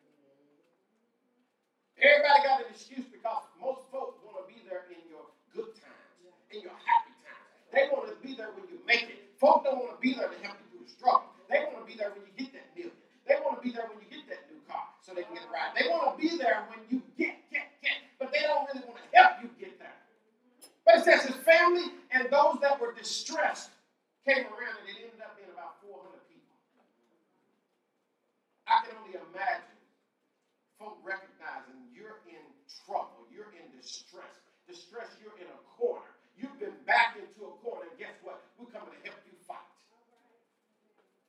Everybody 2.01 2.39
got 2.47 2.57
an 2.65 2.69
excuse 2.73 3.05
because 3.11 3.45
most 3.61 3.85
folks 3.93 4.23
want 4.25 4.41
to 4.41 4.47
be 4.49 4.65
there 4.65 4.89
in 4.89 5.03
your 5.11 5.29
good 5.53 5.69
times, 5.77 6.17
in 6.49 6.65
your 6.65 6.79
happy 6.87 7.13
times. 7.21 7.51
They 7.75 7.93
want 7.93 8.09
to 8.09 8.17
be 8.25 8.33
there 8.39 8.55
when 8.57 8.65
you 8.73 8.81
make 8.89 9.05
it. 9.05 9.21
Folks 9.37 9.69
don't 9.69 9.77
want 9.77 9.93
to 9.97 10.01
be 10.01 10.17
there 10.17 10.33
to 10.33 10.39
help 10.41 10.60
be 11.91 11.99
there 11.99 12.15
when 12.15 12.23
you 12.23 12.35
get 12.39 12.55
that 12.55 12.71
million. 12.79 12.95
They 13.27 13.35
want 13.43 13.59
to 13.59 13.63
be 13.67 13.75
there 13.75 13.91
when 13.91 13.99
you 13.99 14.07
get 14.07 14.23
that 14.31 14.47
new 14.47 14.63
car 14.71 14.87
so 15.03 15.11
they 15.11 15.27
can 15.27 15.35
get 15.35 15.43
a 15.43 15.51
ride. 15.51 15.75
They 15.75 15.91
want 15.91 16.07
to 16.07 16.15
be 16.15 16.39
there 16.39 16.63
when 16.71 16.87
you 16.87 17.03
get, 17.19 17.35
get, 17.51 17.67
get, 17.83 17.99
but 18.23 18.31
they 18.31 18.47
don't 18.47 18.71
really 18.71 18.87
want 18.87 19.03
to 19.03 19.07
help 19.11 19.43
you 19.43 19.51
get 19.59 19.75
there. 19.83 19.99
But 20.87 21.03
it 21.03 21.05
says 21.07 21.27
his 21.27 21.39
family 21.43 21.91
and 22.15 22.31
those 22.31 22.63
that 22.63 22.79
were 22.79 22.95
distressed 22.95 23.75
came 24.23 24.47
around 24.55 24.79
and 24.79 24.87
it 24.87 25.11
ended 25.11 25.19
up 25.19 25.35
being 25.35 25.51
about 25.51 25.83
400 25.83 26.15
people. 26.31 26.55
I 28.71 28.87
can 28.87 28.95
only 29.03 29.19
imagine 29.19 29.79
folk 30.79 31.03
recognizing 31.03 31.91
you're 31.91 32.23
in 32.31 32.43
trouble, 32.87 33.27
you're 33.35 33.51
in 33.59 33.67
distress. 33.75 34.39
Distress, 34.71 35.11
you're 35.19 35.35
in 35.43 35.51
a 35.51 35.61
corner. 35.75 36.07
You've 36.39 36.55
been 36.63 36.79
back 36.87 37.19
into 37.19 37.51
a 37.51 37.53
corner, 37.59 37.91
and 37.91 37.99
guess 37.99 38.15
what? 38.23 38.39
We're 38.55 38.71
coming 38.71 38.95
to 38.95 39.01
help 39.03 39.19
you 39.27 39.35
fight. 39.43 39.67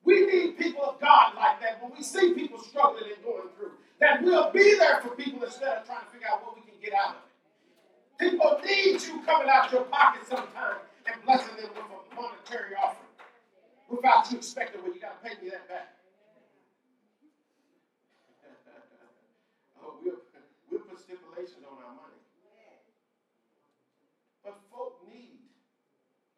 We 0.04 0.26
need 0.26 0.58
people 0.58 0.82
of 0.82 1.00
God 1.00 1.34
like 1.36 1.60
that 1.60 1.82
when 1.82 1.92
we 1.96 2.02
see 2.02 2.34
people 2.34 2.58
struggling 2.58 3.12
and 3.14 3.22
going 3.24 3.48
through, 3.56 3.72
that 4.00 4.22
we'll 4.22 4.50
be 4.50 4.74
there 4.76 5.00
for 5.00 5.14
people 5.14 5.42
instead 5.44 5.78
of 5.78 5.86
trying 5.86 6.04
to 6.04 6.10
figure 6.10 6.26
out 6.26 6.44
what 6.44 6.56
we 6.56 6.62
can 6.62 6.74
get 6.82 6.92
out 6.92 7.16
of 7.16 7.22
it. 7.22 7.30
People 8.18 8.60
need 8.64 9.00
you 9.02 9.22
coming 9.22 9.48
out 9.48 9.70
your 9.70 9.82
pocket 9.84 10.26
sometime 10.28 10.82
and 11.06 11.14
blessing 11.24 11.56
them 11.56 11.70
with 11.74 11.86
a 11.86 12.14
monetary 12.14 12.74
offering 12.74 13.02
without 13.88 14.30
you 14.30 14.38
expecting, 14.38 14.82
well, 14.82 14.94
you 14.94 15.00
got 15.00 15.22
to 15.22 15.28
pay 15.28 15.36
me 15.42 15.50
that 15.50 15.68
back. 15.68 15.94
oh, 19.82 20.00
we'll, 20.02 20.18
we'll 20.70 20.80
put 20.80 20.98
stipulations 20.98 21.62
on 21.68 21.78
our 21.78 21.94
money. 21.94 22.16
But 24.42 24.58
folk 24.72 24.98
need, 25.06 25.38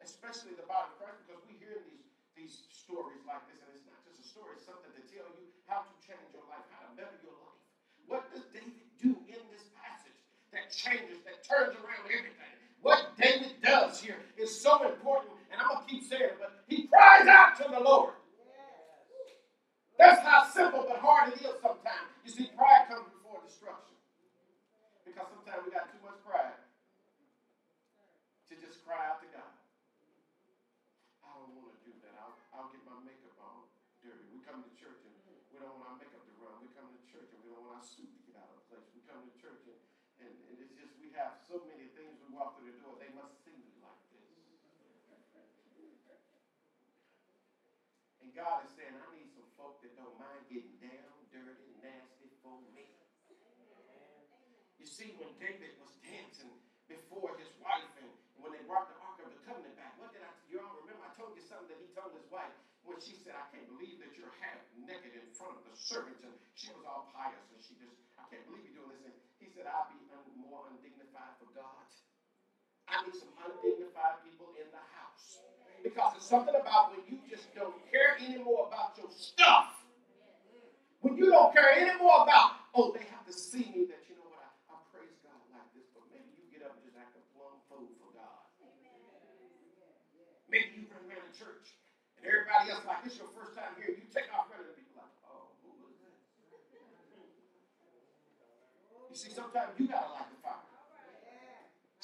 especially 0.03 0.53
the 0.53 0.67
body 0.67 0.91
of 0.93 0.99
Christ, 1.01 1.23
because 1.25 1.41
we 1.49 1.57
hear 1.57 1.81
these, 1.89 2.05
these 2.37 2.61
stories 2.85 3.25
like 3.25 3.41
this, 3.49 3.57
and 3.65 3.73
it's 3.73 3.85
not 3.89 3.97
just 4.05 4.21
a 4.21 4.25
story, 4.25 4.61
it's 4.61 4.65
something 4.69 4.93
to 4.93 5.03
tell 5.09 5.25
you 5.33 5.49
how 5.65 5.81
to 5.81 5.93
change 6.05 6.29
your 6.29 6.45
life, 6.45 6.61
how 6.69 6.85
to 6.85 6.93
better 6.93 7.17
your 7.25 7.33
life. 7.41 7.57
What 8.05 8.29
does 8.29 8.45
David 8.53 8.85
do 9.01 9.17
in 9.25 9.41
this 9.49 9.65
passage 9.73 10.17
that 10.53 10.69
changes, 10.69 11.25
that 11.25 11.41
turns 11.41 11.73
around 11.81 12.05
everything? 12.05 12.53
What 12.85 13.17
David 13.17 13.57
does 13.65 13.97
here 13.97 14.21
is 14.37 14.53
so 14.53 14.85
important, 14.85 15.33
and 15.49 15.57
I'm 15.57 15.73
going 15.73 15.81
to 15.81 15.89
keep 15.89 16.05
saying 16.05 16.37
it, 16.37 16.37
but 16.37 16.61
he 16.69 16.85
cries 16.85 17.25
out 17.25 17.57
to 17.57 17.65
the 17.65 17.81
Lord. 17.81 18.13
That's 19.97 20.19
how 20.21 20.43
simple 20.45 20.85
but 20.85 20.99
hard 20.99 21.31
it 21.33 21.39
is 21.39 21.55
sometimes. 21.63 22.11
You 22.21 22.31
see, 22.31 22.51
pride 22.51 22.91
comes 22.91 23.07
before 23.15 23.39
destruction. 23.47 23.95
Because 25.07 25.31
sometimes 25.31 25.63
we 25.63 25.71
got 25.71 25.87
too 25.87 26.03
much 26.03 26.19
pride 26.27 26.59
to 28.51 28.53
just 28.59 28.83
cry 28.83 28.99
out 29.07 29.23
to 29.23 29.27
God. 29.31 29.55
I 31.23 31.31
don't 31.39 31.55
want 31.55 31.71
to 31.71 31.79
do 31.87 31.95
that. 32.03 32.13
I'll, 32.19 32.35
I'll 32.51 32.69
get 32.75 32.83
my 32.83 32.99
makeup 33.07 33.39
on 33.39 33.71
dirty. 34.03 34.27
We 34.35 34.43
come 34.43 34.67
to 34.67 34.71
church 34.75 34.99
and 35.07 35.15
we 35.15 35.63
don't 35.63 35.79
want 35.79 35.95
our 35.95 35.97
makeup 35.97 36.27
to 36.27 36.33
run. 36.43 36.59
We 36.59 36.67
come 36.75 36.91
to 36.91 37.01
church 37.07 37.31
and 37.31 37.39
we 37.47 37.55
don't 37.55 37.63
want 37.63 37.79
our 37.79 37.87
suit 37.87 38.11
to 38.11 38.21
get 38.27 38.35
out 38.35 38.51
of 38.51 38.67
place. 38.67 38.83
We 38.91 38.99
come 39.07 39.23
to 39.23 39.33
church 39.39 39.63
and, 39.63 39.79
and, 40.19 40.33
and 40.51 40.55
it's 40.59 40.75
just 40.75 40.91
we 40.99 41.15
have 41.15 41.39
so 41.47 41.63
many 41.71 41.87
things 41.95 42.19
we 42.19 42.24
walk 42.35 42.59
through 42.59 42.75
the 42.75 42.79
door. 42.83 42.99
They 42.99 43.11
must 43.15 43.39
see 43.47 43.55
me 43.55 43.71
like 43.79 44.03
this. 44.11 44.27
And 48.21 48.29
God 48.35 48.67
is 48.67 48.71
saying, 48.75 48.91
I 48.91 49.07
need 49.15 49.31
some 49.31 49.47
folk 49.55 49.79
that 49.81 49.95
don't 49.95 50.15
mind 50.19 50.43
getting 50.51 50.75
down, 50.83 51.15
dirty, 51.31 51.71
nasty 51.79 52.27
for 52.43 52.59
me. 52.75 52.91
You 54.75 54.87
see, 54.87 55.15
when 55.17 55.31
David 55.39 55.79
was 55.79 55.95
dancing 56.03 56.51
before 56.91 57.39
his 57.39 57.49
wife 57.63 57.89
and 58.03 58.11
when 58.43 58.51
they 58.51 58.61
brought 58.67 58.91
the 58.91 58.99
Ark 58.99 59.23
of 59.23 59.31
the 59.31 59.41
Covenant 59.47 59.73
back, 59.79 59.95
what 59.97 60.11
did 60.11 60.21
I, 60.21 60.29
you 60.51 60.59
all 60.59 60.75
remember? 60.83 61.07
I 61.07 61.15
told 61.15 61.33
you 61.33 61.43
something 61.47 61.71
that 61.71 61.79
he 61.79 61.89
told 61.95 62.11
his 62.13 62.27
wife 62.29 62.51
when 62.83 62.99
she 63.01 63.15
said, 63.23 63.33
I 63.33 63.47
can't 63.49 63.65
believe 63.71 63.97
that 64.03 64.13
you're 64.19 64.29
half 64.43 64.59
naked. 64.77 65.15
in 65.15 65.25
front 65.33 65.57
of 65.57 65.63
the 65.65 65.73
servants. 65.75 66.21
and 66.21 66.35
she 66.53 66.69
was 66.71 66.85
all 66.85 67.09
pious, 67.15 67.41
and 67.51 67.59
she 67.63 67.73
just, 67.81 67.95
I 68.19 68.23
can't 68.29 68.45
believe 68.45 68.67
you're 68.69 68.83
doing 68.85 68.93
this. 69.01 69.03
And 69.09 69.15
he 69.41 69.47
said, 69.51 69.65
I'll 69.65 69.89
be 69.89 69.97
un- 70.13 70.37
more 70.37 70.69
undignified 70.69 71.33
for 71.41 71.49
God. 71.57 71.84
Need 73.03 73.11
some 73.19 73.35
undignified 73.43 74.23
people 74.23 74.55
in 74.55 74.71
the 74.71 74.83
house. 74.95 75.43
Because 75.83 76.15
it's 76.15 76.29
something 76.31 76.55
about 76.55 76.95
when 76.95 77.03
you 77.11 77.19
just 77.27 77.51
don't 77.51 77.75
care 77.91 78.15
anymore 78.23 78.71
about 78.71 78.95
your 78.95 79.11
stuff. 79.11 79.83
When 81.03 81.19
you 81.19 81.27
don't 81.27 81.51
care 81.51 81.75
anymore 81.75 82.23
about, 82.23 82.71
oh, 82.71 82.95
they 82.95 83.03
have 83.11 83.27
to 83.27 83.35
see 83.35 83.67
me 83.67 83.85
that, 83.91 84.01
you 84.07 84.15
know 84.15 84.25
what, 84.31 84.41
I, 84.41 84.49
I 84.73 84.79
praise 84.95 85.19
God 85.21 85.37
like 85.51 85.67
this, 85.75 85.85
but 85.91 86.07
maybe 86.09 86.25
you 86.39 86.47
get 86.49 86.63
up 86.65 86.73
and 86.73 86.81
just 86.87 86.95
act 86.97 87.13
a 87.19 87.21
plum 87.35 87.59
fool 87.69 87.85
for 87.99 88.09
God. 88.15 88.47
Maybe 90.49 90.81
you 90.81 90.87
run 90.87 91.03
around 91.05 91.27
the 91.29 91.35
church 91.35 91.77
and 92.17 92.25
everybody 92.25 92.71
else 92.73 92.87
like, 92.87 93.03
this 93.03 93.19
your 93.19 93.29
first 93.35 93.53
time 93.53 93.75
here, 93.77 93.91
you 93.91 94.07
take 94.09 94.31
off 94.33 94.47
running, 94.49 94.71
people 94.73 95.03
like, 95.03 95.13
oh, 95.29 95.51
who 95.61 95.69
was 95.83 95.99
that? 95.99 96.15
You 99.11 99.17
see, 99.19 99.29
sometimes 99.35 99.75
you 99.77 99.85
gotta 99.91 100.25
fire. 100.41 100.44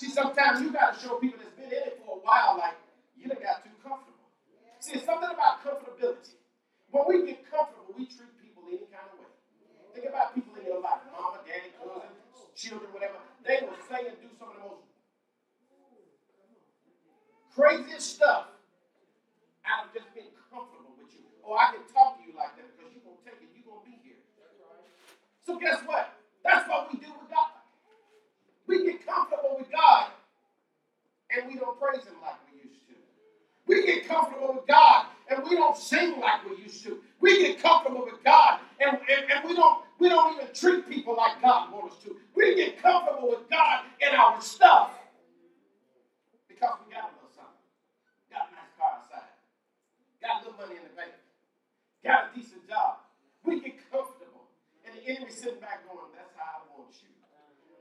See, 0.02 0.10
sometimes 0.10 0.58
you 0.66 0.74
gotta 0.74 0.98
show 0.98 1.22
people 1.22 1.38
that's 1.38 1.54
been 1.54 1.70
in 1.70 1.94
it 1.94 2.02
for 2.02 2.18
a 2.18 2.22
while, 2.26 2.58
like, 2.58 2.74
you 3.14 3.30
done 3.30 3.38
got 3.38 3.62
too 3.62 3.70
comfortable. 3.86 4.18
See, 4.82 4.98
it's 4.98 5.06
something 5.06 5.30
about 5.30 5.62
comfortability. 5.62 6.42
When 6.90 7.06
we 7.06 7.22
get 7.30 7.46
comfortable, 7.46 7.94
we 7.94 8.10
treat 8.10 8.34
people 8.42 8.66
any 8.66 8.90
kind 8.90 9.06
of 9.14 9.22
way. 9.22 9.30
Think 9.94 10.10
about 10.10 10.34
people 10.34 10.58
in 10.58 10.66
your 10.66 10.82
life, 10.82 11.06
mama, 11.14 11.46
daddy, 11.46 11.70
cousin, 11.78 12.18
children, 12.58 12.90
whatever. 12.90 13.22
They 13.46 13.62
will 13.62 13.78
say 13.86 14.10
and 14.10 14.18
do 14.18 14.34
some 14.42 14.50
of 14.50 14.58
the 14.58 14.66
most 14.74 14.90
craziest 17.54 18.18
stuff 18.18 18.50
out 19.70 19.86
of 19.86 19.94
just 19.94 20.10
being 20.18 20.34
comfortable 20.50 20.98
with 20.98 21.14
you. 21.14 21.30
Oh, 21.46 21.54
I 21.54 21.78
can 21.78 21.86
talk 21.94 22.18
to 22.18 22.26
you 22.26 22.34
like 22.34 22.58
that 22.58 22.66
because 22.74 22.90
you're 22.90 23.06
going 23.06 23.22
to 23.22 23.26
take 23.30 23.38
it. 23.38 23.54
You're 23.54 23.70
going 23.70 23.86
to 23.86 23.90
be 23.94 24.02
here. 24.02 24.18
So 25.46 25.62
guess 25.62 25.78
what? 25.86 26.18
That's 26.42 26.66
what 26.66 26.90
we 26.90 26.98
do 26.98 27.14
with 27.14 27.30
God. 27.30 27.62
We 28.72 28.86
get 28.88 29.06
comfortable 29.06 29.58
with 29.60 29.70
God 29.70 30.16
and 31.36 31.48
we 31.48 31.60
don't 31.60 31.80
praise 31.80 32.04
him 32.04 32.16
like 32.22 32.36
we 32.52 32.70
used 32.70 32.88
to. 32.88 32.96
We 33.68 33.86
get 33.86 34.08
comfortable 34.08 34.54
with 34.56 34.68
God 34.68 35.06
and 35.30 35.44
we 35.44 35.56
don't 35.56 35.78
sing 35.78 36.20
like 36.20 36.48
we 36.50 36.64
used 36.64 36.84
to. 36.84 37.00
We 37.20 37.40
get 37.40 37.62
comfortable 37.62 38.06
with 38.06 38.24
God 38.24 38.60
and, 38.80 38.98
and, 38.98 39.32
and 39.32 39.50
we 39.50 39.56
don't 39.56 39.84
we 40.00 40.10
don't 40.10 40.34
even 40.34 40.50
treat 40.54 40.90
people 40.90 41.16
like 41.16 41.42
God 41.42 41.72
wants 41.72 41.98
us 41.98 42.04
to. 42.04 42.16
We 42.36 42.56
get 42.56 42.82
comfortable 42.82 43.30
with 43.30 43.50
God 43.50 43.86
in 44.02 44.16
our 44.18 44.42
stuff 44.42 44.92
because 46.50 46.74
we 46.82 46.94
got 46.94 47.06
a 47.06 47.14
little 47.14 47.30
something. 47.30 47.62
Got 48.34 48.50
a 48.50 48.58
nice 48.58 48.74
car 48.82 48.98
outside. 48.98 49.30
Got 50.22 50.42
a 50.42 50.50
little 50.50 50.58
money 50.58 50.82
in 50.82 50.90
the 50.90 50.94
bank. 50.98 51.14
Got 52.02 52.34
a 52.34 52.38
decent 52.38 52.66
job. 52.66 53.06
We 53.46 53.62
get 53.62 53.78
comfortable. 53.94 54.50
And 54.86 54.98
the 54.98 55.06
enemy 55.06 55.30
sitting 55.30 55.62
back 55.62 55.86
going, 55.86 56.10
that's 56.18 56.34
how 56.34 56.66
I 56.66 56.74
want 56.74 56.98
you. 56.98 57.14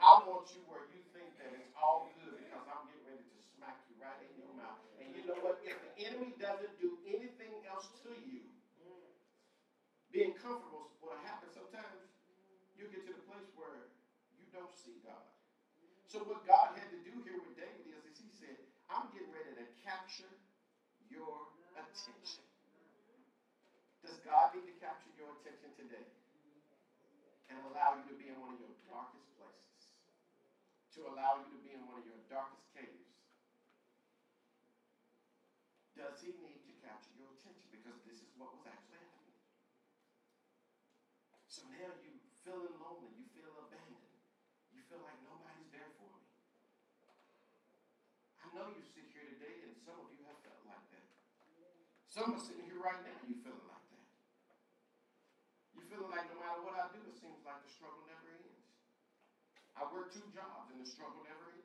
I 0.00 0.16
want 0.24 0.48
you 0.56 0.64
where 0.64 0.88
you 0.92 1.00
think 1.12 1.28
that 1.40 1.52
it's 1.52 1.72
all 1.76 2.08
good 2.16 2.32
because 2.40 2.64
I'm 2.68 2.88
getting 2.88 3.04
ready 3.04 3.24
to 3.24 3.36
smack 3.56 3.84
you 3.92 4.00
right 4.00 4.16
in 4.16 4.32
your 4.40 4.52
mouth. 4.56 4.80
And 4.96 5.12
you 5.12 5.28
know 5.28 5.36
what? 5.44 5.60
If 5.60 5.76
the 5.76 5.92
enemy 6.08 6.29
doesn't 6.40 6.72
do 6.80 6.96
anything 7.04 7.52
else 7.68 7.92
to 8.00 8.10
you, 8.24 8.48
being 10.08 10.32
comfortable 10.40 10.90
will 11.04 11.14
happen 11.22 11.52
sometimes. 11.52 12.08
You 12.74 12.88
get 12.88 13.04
to 13.06 13.14
the 13.14 13.24
place 13.28 13.46
where 13.54 13.92
you 14.34 14.48
don't 14.50 14.72
see 14.72 14.98
God. 15.04 15.22
So 16.08 16.24
what 16.26 16.42
God 16.48 16.74
had 16.74 16.88
to 16.90 16.98
do 17.06 17.14
here 17.22 17.38
with 17.38 17.54
David 17.54 17.86
is, 17.86 18.02
is 18.08 18.18
he 18.18 18.32
said, 18.34 18.56
I'm 18.90 19.06
getting 19.14 19.30
ready 19.30 19.54
to 19.62 19.66
capture 19.84 20.32
your 21.06 21.52
attention. 21.78 22.42
Does 24.02 24.18
God 24.26 24.56
need 24.56 24.66
to 24.66 24.76
capture 24.82 25.12
your 25.14 25.36
attention 25.38 25.70
today? 25.78 26.08
And 27.52 27.62
allow 27.70 28.00
you 28.00 28.10
to 28.10 28.16
be 28.16 28.32
in 28.32 28.38
one 28.40 28.56
of 28.56 28.58
your 28.58 28.74
darkest 28.88 29.28
places? 29.38 29.94
To 30.98 31.06
allow 31.14 31.44
you 31.44 31.52
to 31.52 31.60
be 31.62 31.76
in 31.76 31.84
one 31.86 32.02
of 32.02 32.06
your 32.08 32.18
darkest 32.26 32.66
Does 36.00 36.16
he 36.24 36.32
need 36.40 36.64
to 36.64 36.72
capture 36.80 37.12
your 37.20 37.28
attention? 37.36 37.68
Because 37.68 38.00
this 38.08 38.24
is 38.24 38.32
what 38.40 38.56
was 38.56 38.64
actually 38.64 39.04
happening. 39.04 39.36
So 41.44 41.68
now 41.68 41.92
you 42.00 42.16
feeling 42.40 42.72
lonely, 42.80 43.12
you 43.20 43.28
feel 43.36 43.52
abandoned, 43.52 44.16
you 44.72 44.80
feel 44.88 45.04
like 45.04 45.20
nobody's 45.28 45.68
there 45.68 45.92
for 46.00 46.08
me. 46.08 46.24
I 48.40 48.48
know 48.56 48.72
you 48.72 48.80
sit 48.80 49.12
here 49.12 49.28
today, 49.28 49.60
and 49.68 49.76
some 49.76 50.00
of 50.00 50.08
you 50.08 50.24
have 50.24 50.40
felt 50.40 50.64
like 50.64 50.88
that. 50.96 51.04
Some 52.08 52.32
are 52.32 52.40
sitting 52.40 52.64
here 52.64 52.80
right 52.80 53.04
now, 53.04 53.20
you 53.28 53.36
feeling 53.44 53.68
like 53.68 53.84
that. 53.92 54.08
You 55.76 55.84
feeling 55.84 56.08
like 56.08 56.32
no 56.32 56.40
matter 56.40 56.64
what 56.64 56.80
I 56.80 56.88
do, 56.96 57.04
it 57.12 57.20
seems 57.20 57.44
like 57.44 57.60
the 57.60 57.68
struggle 57.68 58.08
never 58.08 58.40
ends. 58.40 58.72
I 59.76 59.84
work 59.92 60.16
two 60.16 60.24
jobs, 60.32 60.72
and 60.72 60.80
the 60.80 60.88
struggle 60.88 61.20
never 61.28 61.52
ends. 61.52 61.59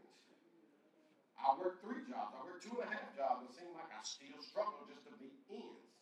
I 1.45 1.53
work 1.61 1.77
three 1.77 2.01
jobs. 2.09 2.33
I 2.33 2.41
work 2.41 2.57
two 2.57 2.73
and 2.73 2.89
a 2.89 2.97
half 2.97 3.13
jobs. 3.13 3.45
It 3.45 3.53
seems 3.53 3.77
like 3.77 3.93
I 3.93 4.01
still 4.01 4.41
struggle 4.41 4.81
just 4.89 5.05
to 5.05 5.13
meet 5.21 5.37
ends. 5.45 5.93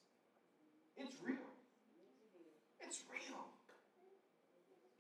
It's 0.96 1.20
real. 1.20 1.52
It's 2.80 3.04
real. 3.12 3.44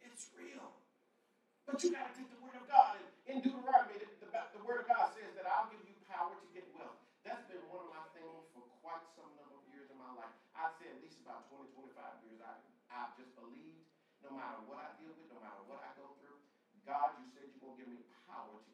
It's 0.03 0.27
real. 0.35 0.67
But 1.63 1.79
you 1.79 1.95
got 1.95 2.11
to 2.11 2.13
take 2.19 2.27
the 2.27 2.43
word 2.43 2.59
of 2.59 2.67
God. 2.67 2.99
In 3.23 3.39
Deuteronomy, 3.39 4.03
the, 4.03 4.11
the, 4.19 4.27
the 4.59 4.63
word 4.67 4.83
of 4.83 4.91
God 4.91 5.15
says 5.15 5.31
that 5.39 5.47
I'll 5.47 5.71
give 5.71 5.79
you 5.87 5.95
power 6.11 6.35
to 6.35 6.47
get 6.51 6.67
wealth. 6.75 6.99
That's 7.23 7.47
been 7.47 7.63
one 7.71 7.87
of 7.87 7.95
my 7.95 8.03
things 8.11 8.43
for 8.51 8.67
quite 8.83 8.99
some 9.15 9.31
number 9.39 9.55
of 9.55 9.63
years 9.71 9.87
in 9.87 9.95
my 9.95 10.11
life. 10.19 10.35
I'd 10.59 10.75
say 10.75 10.91
at 10.91 10.99
least 10.99 11.23
about 11.23 11.47
20, 11.55 11.71
25 11.71 12.27
years. 12.27 12.43
I, 12.43 12.59
I've 12.91 13.15
just 13.15 13.31
believed 13.39 13.87
no 14.19 14.35
matter 14.35 14.59
what 14.67 14.83
I 14.83 14.91
deal 14.99 15.15
with, 15.15 15.31
no 15.31 15.39
matter 15.39 15.63
what 15.71 15.79
I 15.87 15.95
go 15.95 16.19
through, 16.19 16.35
God, 16.83 17.15
you 17.15 17.31
said 17.31 17.47
you're 17.47 17.63
going 17.63 17.79
to 17.79 17.87
give 17.87 17.91
me 17.95 18.03
power 18.27 18.59
to 18.59 18.71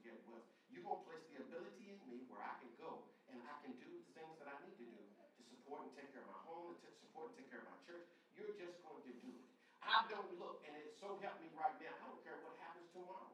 to 0.90 1.06
place 1.06 1.22
the 1.30 1.38
ability 1.46 1.94
in 1.94 2.00
me 2.10 2.26
where 2.34 2.42
I 2.42 2.58
can 2.58 2.74
go 2.82 3.06
and 3.30 3.38
I 3.46 3.54
can 3.62 3.78
do 3.78 3.86
the 3.86 4.10
things 4.18 4.34
that 4.42 4.50
I 4.50 4.58
need 4.66 4.74
to 4.82 4.88
do 4.90 4.98
to 4.98 5.42
support 5.46 5.86
and 5.86 5.94
take 5.94 6.10
care 6.10 6.26
of 6.26 6.34
my 6.34 6.42
home, 6.50 6.74
to 6.82 6.90
support 6.98 7.30
and 7.30 7.36
take 7.38 7.54
care 7.54 7.62
of 7.62 7.70
my 7.70 7.78
church. 7.86 8.10
You're 8.34 8.58
just 8.58 8.82
going 8.82 9.06
to 9.06 9.14
do 9.22 9.30
it. 9.30 9.46
I 9.86 10.10
don't 10.10 10.34
look, 10.42 10.66
and 10.66 10.74
it 10.74 10.98
so 10.98 11.14
help 11.22 11.38
me 11.38 11.54
right 11.54 11.78
now, 11.78 11.94
I 11.94 12.10
don't 12.10 12.22
care 12.26 12.42
what 12.42 12.58
happens 12.58 12.90
tomorrow. 12.90 13.30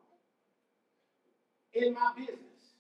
In 1.71 1.95
my 1.95 2.11
business, 2.15 2.75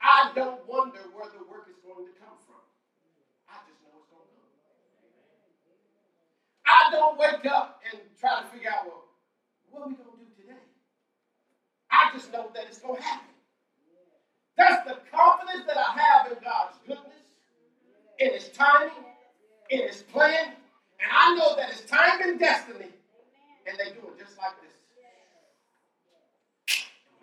I 0.00 0.32
don't 0.36 0.60
wonder 0.68 1.00
where 1.16 1.32
the 1.32 1.44
work 1.48 1.72
is 1.72 1.80
going 1.80 2.04
to 2.04 2.14
come 2.20 2.36
from. 2.44 2.64
I 3.48 3.64
just 3.64 3.80
know 3.80 3.96
it's 3.96 4.08
going 4.12 4.28
to 4.28 4.32
come. 4.36 4.52
I 6.68 6.92
don't 6.92 7.16
wake 7.16 7.48
up 7.48 7.80
and 7.88 8.00
try 8.20 8.44
to 8.44 8.46
figure 8.52 8.72
out, 8.72 8.84
well, 8.88 9.08
what 9.72 9.84
are 9.84 9.88
we 9.88 9.96
going 9.96 10.16
to 10.16 10.20
do 10.20 10.28
today? 10.36 10.64
I 11.88 12.12
just 12.12 12.32
know 12.32 12.52
that 12.52 12.68
it's 12.68 12.78
going 12.78 13.00
to 13.00 13.04
happen. 13.04 13.35
That's 14.56 14.88
the 14.88 14.96
confidence 15.12 15.64
that 15.66 15.76
I 15.76 16.00
have 16.00 16.32
in 16.32 16.38
God's 16.42 16.76
goodness, 16.86 17.24
in 18.18 18.32
His 18.32 18.48
timing, 18.48 19.04
in 19.70 19.86
His 19.86 20.02
plan, 20.02 20.52
and 21.00 21.10
I 21.12 21.34
know 21.34 21.54
that 21.56 21.70
it's 21.70 21.82
time 21.82 22.20
and 22.22 22.38
destiny, 22.38 22.88
and 23.66 23.78
they 23.78 23.92
do 23.92 24.08
it 24.08 24.18
just 24.18 24.38
like 24.38 24.54
this. 24.62 24.72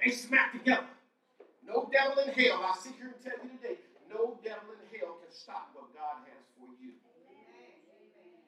They 0.04 0.12
smack 0.12 0.52
together. 0.52 0.86
No 1.66 1.90
devil 1.92 2.22
in 2.22 2.30
hell, 2.34 2.62
I 2.62 2.78
sit 2.78 2.94
here 2.96 3.08
and 3.08 3.24
tell 3.24 3.40
you 3.44 3.50
today, 3.58 3.80
no 4.10 4.38
devil 4.44 4.76
in 4.76 5.00
hell 5.00 5.16
can 5.18 5.32
stop 5.32 5.72
what 5.74 5.94
God 5.96 6.22
has 6.28 6.44
for 6.60 6.70
you. 6.84 6.92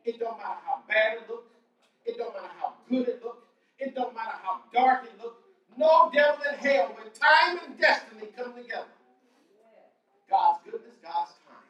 It 0.03 0.19
don't 0.19 0.37
matter 0.37 0.59
how 0.63 0.83
bad 0.87 1.23
it 1.23 1.29
looks. 1.29 1.49
It 2.05 2.17
don't 2.17 2.35
matter 2.35 2.53
how 2.61 2.73
good 2.87 3.07
it 3.07 3.23
looks. 3.23 3.47
It 3.79 3.95
don't 3.95 4.13
matter 4.13 4.37
how 4.43 4.61
dark 4.71 5.05
it 5.05 5.19
looks. 5.19 5.41
No 5.77 6.11
devil 6.13 6.43
in 6.51 6.59
hell, 6.59 6.93
when 6.95 7.11
time 7.11 7.59
and 7.65 7.79
destiny 7.79 8.24
come 8.35 8.51
together, 8.51 8.91
God's 10.27 10.59
goodness, 10.67 10.99
God's 10.99 11.31
time. 11.47 11.67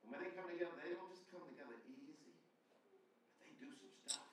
And 0.00 0.08
when 0.08 0.24
they 0.24 0.32
come 0.32 0.48
together, 0.48 0.72
they 0.80 0.96
don't 0.96 1.12
just 1.12 1.28
come 1.28 1.44
together 1.44 1.76
easy. 1.84 2.32
They 3.44 3.52
do 3.60 3.68
some 3.68 3.92
stuff. 4.08 4.24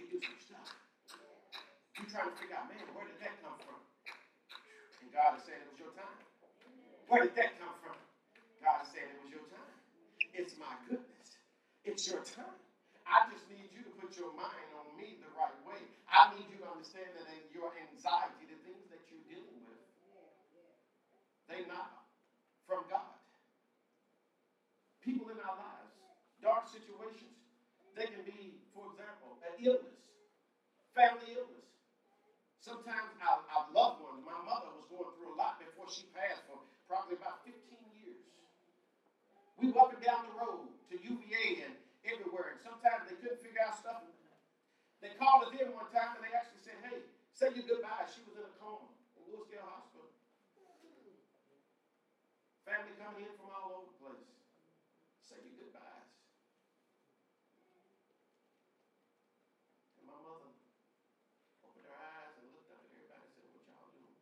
They 0.00 0.08
do 0.08 0.16
some 0.24 0.40
stuff. 0.40 0.68
You 2.00 2.08
trying 2.08 2.32
to 2.32 2.36
figure 2.40 2.56
out, 2.56 2.72
man, 2.72 2.88
where 2.96 3.04
did 3.04 3.20
that 3.20 3.36
come 3.44 3.60
from? 3.60 3.76
And 5.04 5.12
God 5.12 5.36
is 5.36 5.44
saying 5.44 5.60
it 5.60 5.68
was 5.68 5.76
your 5.76 5.92
time. 5.92 6.18
Where 7.12 7.28
did 7.28 7.36
that 7.36 7.60
come 7.60 7.76
from? 7.84 7.96
God 8.64 8.88
is 8.88 8.90
saying 8.96 9.12
it 9.12 9.20
was 9.20 9.32
your 9.36 9.46
time. 9.52 9.74
It's 10.32 10.56
my 10.56 10.72
goodness. 10.88 11.28
It's 11.84 12.08
your 12.08 12.24
time. 12.24 12.56
I 13.04 13.28
just 13.32 13.44
need 13.52 13.68
you 13.72 13.84
to 13.84 13.92
put 14.00 14.16
your 14.16 14.32
mind 14.32 14.68
on 14.80 14.96
me 14.96 15.20
the 15.20 15.28
right 15.36 15.56
way. 15.68 15.80
I 16.18 16.34
need 16.34 16.50
you 16.50 16.58
to 16.58 16.66
understand 16.66 17.14
that 17.14 17.30
your 17.54 17.70
anxiety, 17.78 18.50
the 18.50 18.58
things 18.66 18.90
that 18.90 18.98
you're 19.06 19.22
dealing 19.30 19.62
with, 19.62 19.78
they're 21.46 21.70
not 21.70 22.10
from 22.66 22.90
God. 22.90 23.14
People 24.98 25.30
in 25.30 25.38
our 25.38 25.54
lives, 25.54 25.94
dark 26.42 26.66
situations, 26.66 27.38
they 27.94 28.10
can 28.10 28.26
be, 28.26 28.58
for 28.74 28.90
example, 28.90 29.38
an 29.46 29.62
illness, 29.62 30.02
family 30.90 31.38
illness. 31.38 31.70
Sometimes 32.66 33.14
our, 33.22 33.46
our 33.54 33.70
loved 33.70 34.02
ones, 34.02 34.18
my 34.26 34.42
mother 34.42 34.74
was 34.74 34.90
going 34.90 35.14
through 35.22 35.30
a 35.30 35.38
lot 35.38 35.62
before 35.62 35.86
she 35.86 36.02
passed 36.18 36.42
for 36.50 36.58
probably 36.90 37.14
about 37.14 37.46
15 37.46 37.54
years. 37.94 38.26
We 39.54 39.70
and 39.70 40.02
down 40.02 40.26
the 40.26 40.34
road 40.34 40.66
to 40.90 40.98
UVA 40.98 41.62
and 41.62 41.78
everywhere. 42.02 42.58
And 42.58 42.60
sometimes 42.66 43.06
they 43.06 43.14
couldn't 43.22 43.38
figure 43.38 43.62
out 43.62 43.78
stuff. 43.78 44.02
They 44.98 45.14
called 45.14 45.46
us 45.46 45.54
in 45.54 45.70
one 45.70 45.86
time 45.94 46.18
and 46.18 46.26
they 46.26 46.34
actually 46.34 46.62
said, 46.62 46.78
hey, 46.82 47.06
say 47.30 47.54
your 47.54 47.66
goodbye. 47.70 48.06
She 48.10 48.26
was 48.26 48.34
in 48.34 48.46
a 48.46 48.54
coma 48.58 48.90
in 49.14 49.22
LewisGale 49.30 49.62
Hospital. 49.62 50.10
Family 52.66 52.92
coming 52.98 53.24
in 53.24 53.32
from 53.38 53.48
all 53.54 53.80
over 53.80 53.88
the 53.88 53.96
place. 54.02 54.28
Say 55.22 55.38
your 55.40 55.54
goodbyes. 55.56 56.10
And 60.02 60.04
my 60.10 60.18
mother 60.18 60.50
opened 61.62 61.86
her 61.86 61.96
eyes 61.96 62.34
and 62.42 62.50
looked 62.52 62.68
up 62.74 62.82
at 62.82 62.90
everybody 62.92 63.24
and 63.24 63.32
said, 63.32 63.46
what 63.54 63.62
y'all 63.70 63.94
doing? 63.96 64.18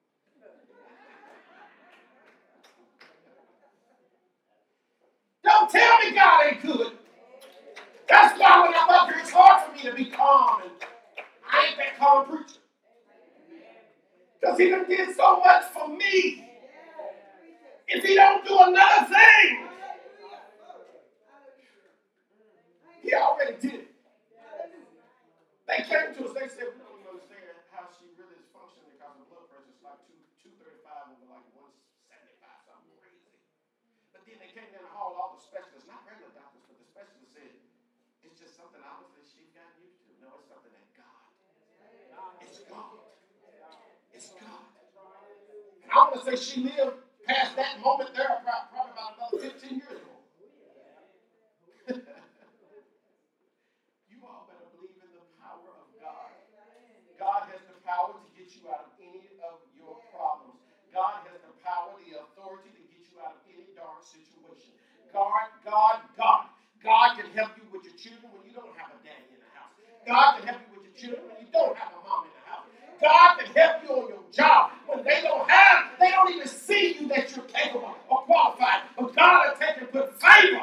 Don't 5.43 5.69
tell 5.73 5.95
me 6.05 6.13
God 6.15 6.39
ain't 6.47 6.63
good. 6.63 6.93
That's 8.09 8.39
why 8.39 8.63
when 8.63 8.75
I'm 8.79 8.91
up 8.91 9.11
here, 9.11 9.19
it's 9.19 9.33
hard 9.35 9.67
for 9.67 9.73
me 9.75 9.76
to 9.87 9.95
be 9.95 10.07
calm. 10.07 10.63
And 10.63 10.71
I 11.47 11.67
ain't 11.69 11.79
that 11.79 11.99
calm 11.99 12.27
preacher. 12.27 12.59
Because 14.41 14.59
he 14.59 14.71
done 14.71 14.89
did 14.89 15.15
so 15.15 15.39
much 15.41 15.65
for 15.71 15.89
me. 15.89 16.43
If 17.87 18.03
he 18.03 18.15
don't 18.19 18.43
do 18.45 18.51
another 18.51 19.07
thing, 19.07 19.71
he 23.03 23.15
already 23.15 23.55
did 23.63 23.87
it. 23.87 23.91
They 25.71 25.83
came 25.87 26.15
to 26.19 26.21
us, 26.27 26.35
they 26.35 26.51
said, 26.51 26.75
we 26.75 26.83
don't 26.83 27.07
understand 27.07 27.47
how 27.71 27.87
she 27.95 28.11
really 28.19 28.39
is 28.43 28.47
functioning 28.51 28.91
because 28.91 29.15
her 29.19 29.27
blood 29.31 29.47
pressure 29.51 29.71
is 29.71 29.83
like 29.83 29.99
two, 30.07 30.19
235 30.47 31.15
over 31.15 31.27
like 31.31 31.47
175, 31.55 32.71
something 32.71 32.95
crazy. 33.03 33.35
But 34.15 34.27
then 34.27 34.39
they 34.43 34.51
came 34.51 34.67
in 34.71 34.83
the 34.83 34.91
hall, 34.95 35.15
all 35.15 35.35
the 35.39 35.43
specialists, 35.43 35.87
not 35.91 36.07
regular 36.07 36.35
doctors, 36.35 36.67
but 36.71 36.79
the 36.79 36.87
specialists 36.87 37.35
said, 37.35 37.55
it's 38.27 38.39
just 38.39 38.59
something 38.59 38.83
obviously 38.83 39.27
she's 39.27 39.51
got 39.55 39.71
used 39.79 40.03
to. 40.07 40.11
No, 40.23 40.43
it's 40.43 40.51
something 40.51 40.75
that 40.75 40.87
God. 40.99 41.27
It's 42.43 42.63
God. 42.67 43.07
God. 44.17 44.65
And 45.85 45.93
I 45.93 45.97
want 45.97 46.17
to 46.17 46.25
say 46.25 46.37
she 46.41 46.65
lived 46.65 46.97
past 47.29 47.53
that 47.57 47.77
moment 47.85 48.17
there, 48.17 48.41
probably 48.41 48.97
about 48.97 49.21
another 49.21 49.53
15 49.53 49.77
years 49.77 50.01
ago. 50.01 50.17
you 54.09 54.17
all 54.25 54.49
better 54.49 54.73
believe 54.73 54.97
in 55.05 55.13
the 55.13 55.21
power 55.37 55.69
of 55.69 55.89
God. 56.01 56.33
God 57.21 57.45
has 57.53 57.61
the 57.69 57.77
power 57.85 58.17
to 58.17 58.29
get 58.33 58.49
you 58.57 58.65
out 58.73 58.89
of 58.89 58.97
any 59.05 59.37
of 59.45 59.61
your 59.77 60.01
problems. 60.09 60.65
God 60.89 61.29
has 61.29 61.37
the 61.45 61.53
power, 61.61 61.93
the 62.01 62.17
authority 62.25 62.73
to 62.73 62.83
get 62.89 63.05
you 63.13 63.21
out 63.21 63.37
of 63.37 63.45
any 63.53 63.69
dark 63.77 64.01
situation. 64.01 64.73
God, 65.13 65.53
God, 65.61 66.01
God. 66.17 66.49
God 66.81 67.21
can 67.21 67.29
help 67.37 67.53
you 67.61 67.69
with 67.69 67.85
your 67.85 67.97
children 68.01 68.33
when 68.33 68.49
you 68.49 68.55
don't 68.57 68.73
have 68.81 68.97
a 68.97 68.99
daddy 69.05 69.29
in 69.29 69.41
the 69.45 69.53
house. 69.53 69.75
God 70.09 70.41
can 70.41 70.45
help 70.49 70.63
you 70.65 70.81
with 70.81 70.89
your 70.89 70.97
children 70.97 71.29
when 71.29 71.37
you 71.43 71.49
don't 71.53 71.77
have 71.77 71.93
a 71.93 72.01
mom 72.01 72.31
in 72.31 72.33
the 72.33 72.45
house. 72.47 72.69
God 73.01 73.39
can 73.39 73.55
help 73.55 73.83
you 73.83 73.89
on 73.91 74.09
your 74.09 74.19
job 74.33 74.71
when 74.87 75.05
they 75.05 75.21
don't 75.23 75.49
have, 75.51 75.85
they 76.01 76.11
don't 76.11 76.33
even 76.35 76.49
see 76.49 76.97
you 77.01 77.09
that 77.09 77.35
you're 77.35 77.45
capable 77.47 77.95
or 78.09 78.19
qualified. 78.23 78.83
But 78.99 79.15
God 79.15 79.47
will 79.49 79.55
take 79.67 79.79
and 79.79 79.93
put 79.93 80.21
favor. 80.21 80.63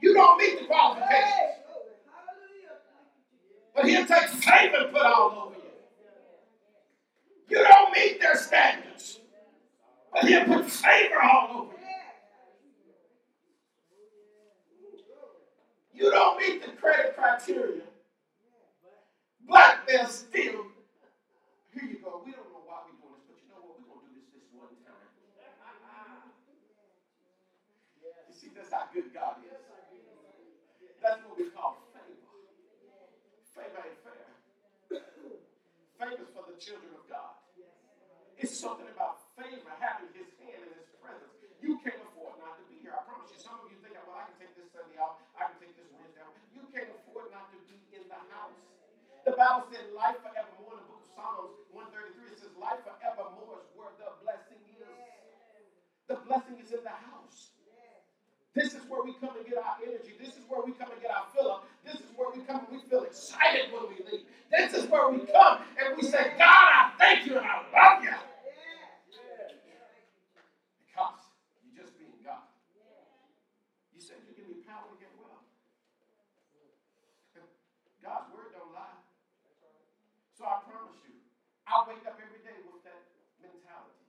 You 0.00 0.14
don't 0.14 0.38
meet 0.38 0.60
the 0.60 0.66
qualifications. 0.66 1.32
But 3.74 3.86
he'll 3.86 4.06
take 4.06 4.28
favor 4.28 4.76
and 4.84 4.92
put 4.92 5.02
all 5.02 5.46
over 5.46 5.56
you. 5.56 5.62
You 7.58 7.64
don't 7.64 7.92
meet 7.92 8.20
their 8.20 8.36
standards. 8.36 9.20
But 10.12 10.24
he'll 10.24 10.44
put 10.44 10.70
favor 10.70 11.22
all 11.22 11.48
over 11.62 11.72
you. 11.72 11.81
You 16.02 16.10
don't 16.10 16.34
meet 16.34 16.58
the 16.66 16.74
credit 16.74 17.14
criteria. 17.14 17.86
But 19.46 19.86
they're 19.86 20.10
still, 20.10 20.66
here 21.70 21.86
you 21.86 22.02
go. 22.02 22.26
We 22.26 22.34
don't 22.34 22.50
know 22.50 22.66
why 22.66 22.82
we're 22.90 22.98
doing 22.98 23.22
this, 23.22 23.30
but 23.30 23.38
you 23.38 23.46
know 23.46 23.62
what? 23.62 23.78
We're 23.78 23.86
going 23.86 24.02
to 24.02 24.10
do 24.10 24.18
this 24.18 24.34
this 24.34 24.50
one 24.50 24.74
time. 24.82 24.98
You 28.02 28.34
see, 28.34 28.50
that's 28.50 28.74
how 28.74 28.90
good 28.90 29.14
God 29.14 29.46
is. 29.46 29.54
That's 30.98 31.22
what 31.22 31.38
we 31.38 31.54
call 31.54 31.78
favor. 31.94 32.34
Favor 33.54 33.82
ain't 33.86 34.02
fair. 34.02 34.26
Favor 36.02 36.26
for 36.34 36.50
the 36.50 36.58
children 36.58 36.98
of 36.98 37.06
God. 37.06 37.38
It's 38.42 38.58
something 38.58 38.90
about 38.90 39.22
favor, 39.38 39.70
having 39.78 40.10
his 40.18 40.34
hand 40.42 40.66
in 40.66 40.82
his 40.82 40.90
presence. 40.98 41.30
You 41.62 41.78
can't 41.78 42.02
afford 42.10 42.42
not 42.42 42.58
to 42.58 42.66
be 42.66 42.82
here. 42.82 42.90
I 42.90 43.06
promise 43.06 43.30
you. 43.30 43.38
Some 43.38 43.62
of 43.62 43.70
you 43.70 43.78
think, 43.86 43.94
well, 44.02 44.18
I 44.18 44.26
can 44.26 44.34
take 44.42 44.54
this 44.58 44.66
Sunday 44.74 44.98
off. 44.98 45.22
I 45.38 45.46
can 45.46 45.62
take 45.62 45.78
this 45.78 45.86
Wednesday 45.94 46.22
off. 46.26 46.34
You 46.50 46.66
can't 46.74 46.90
afford 46.90 47.30
not 47.30 47.54
to 47.54 47.58
be 47.70 47.78
in 47.94 48.02
the 48.10 48.18
house. 48.34 48.58
The 49.24 49.32
Bible 49.38 49.70
said 49.70 49.86
life 49.94 50.18
forevermore 50.18 50.74
in 50.74 50.82
the 50.82 50.88
book 50.90 50.98
of 50.98 51.10
Psalms 51.14 51.54
133. 51.70 52.34
It 52.34 52.38
says 52.42 52.50
life 52.58 52.82
forevermore 52.82 53.62
is 53.62 53.70
where 53.78 53.94
the 54.02 54.10
blessing 54.26 54.58
is. 54.66 54.82
The 56.10 56.18
blessing 56.26 56.58
is 56.58 56.74
in 56.74 56.82
the 56.82 56.90
house. 56.90 57.54
This 58.52 58.74
is 58.74 58.82
where 58.90 59.00
we 59.06 59.14
come 59.22 59.38
and 59.38 59.46
get 59.46 59.62
our 59.62 59.78
energy. 59.80 60.18
This 60.18 60.34
is 60.34 60.44
where 60.50 60.60
we 60.60 60.74
come 60.74 60.90
and 60.90 61.00
get 61.00 61.14
our 61.14 61.24
fill 61.32 61.48
up. 61.48 61.70
This 61.86 62.02
is 62.02 62.10
where 62.18 62.34
we 62.34 62.42
come 62.44 62.66
and 62.66 62.74
we 62.74 62.82
feel 62.90 63.06
excited 63.06 63.70
when 63.72 63.88
we 63.88 64.02
leave. 64.10 64.26
This 64.50 64.74
is 64.74 64.90
where 64.90 65.08
we 65.08 65.24
come 65.24 65.64
and 65.80 65.96
we 65.96 66.02
say, 66.04 66.34
God, 66.36 66.68
I 66.74 66.90
thank 66.98 67.24
you 67.24 67.38
and 67.38 67.46
I 67.46 67.62
love 67.72 68.04
you. 68.04 68.12
Because 70.84 71.16
you're 71.64 71.78
just 71.80 71.96
being 71.96 72.20
God. 72.20 72.44
You 73.96 74.02
said 74.02 74.20
you 74.28 74.36
give 74.36 74.50
me 74.50 74.60
power 74.68 74.84
to 74.84 74.96
get 75.00 75.14
well. 75.16 75.40
God's 78.04 78.28
word 78.36 78.52
don't 78.52 78.74
lie. 78.76 79.00
So 80.36 80.44
I 80.44 80.60
promise 80.68 80.98
you, 81.06 81.16
I 81.70 81.86
wake 81.86 82.04
up 82.04 82.18
every 82.20 82.42
day 82.44 82.58
with 82.68 82.82
that 82.82 83.00
mentality. 83.38 84.04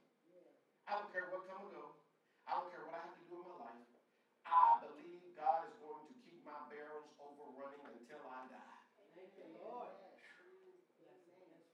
I 0.90 0.98
don't 0.98 1.08
care 1.14 1.30
what 1.32 1.46
come 1.46 1.62
or 1.62 1.72
go. 1.72 1.86
I 2.50 2.58
don't 2.58 2.74
care 2.74 2.84
what 2.84 2.98
I 2.98 3.06
have 3.06 3.16
to 3.16 3.26
do 3.30 3.38
in 3.38 3.48
my 3.48 3.70
life. 3.70 3.86
I 4.44 4.82
believe 4.82 5.22
God 5.38 5.70
is 5.70 5.78
going 5.78 6.10
to 6.10 6.16
keep 6.26 6.42
my 6.42 6.58
barrels 6.74 7.06
overrunning 7.22 7.86
until 7.86 8.26
I 8.28 8.50
die. 8.50 8.74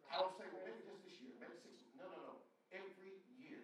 I 0.09 0.15
don't 0.19 0.35
say, 0.35 0.51
well, 0.51 0.67
maybe 0.67 0.83
just 0.83 0.99
this 1.07 1.15
year, 1.23 1.39
maybe 1.39 1.55
six. 1.63 1.79
No, 1.95 2.03
no, 2.03 2.19
no. 2.19 2.33
Every 2.75 3.15
year, 3.39 3.63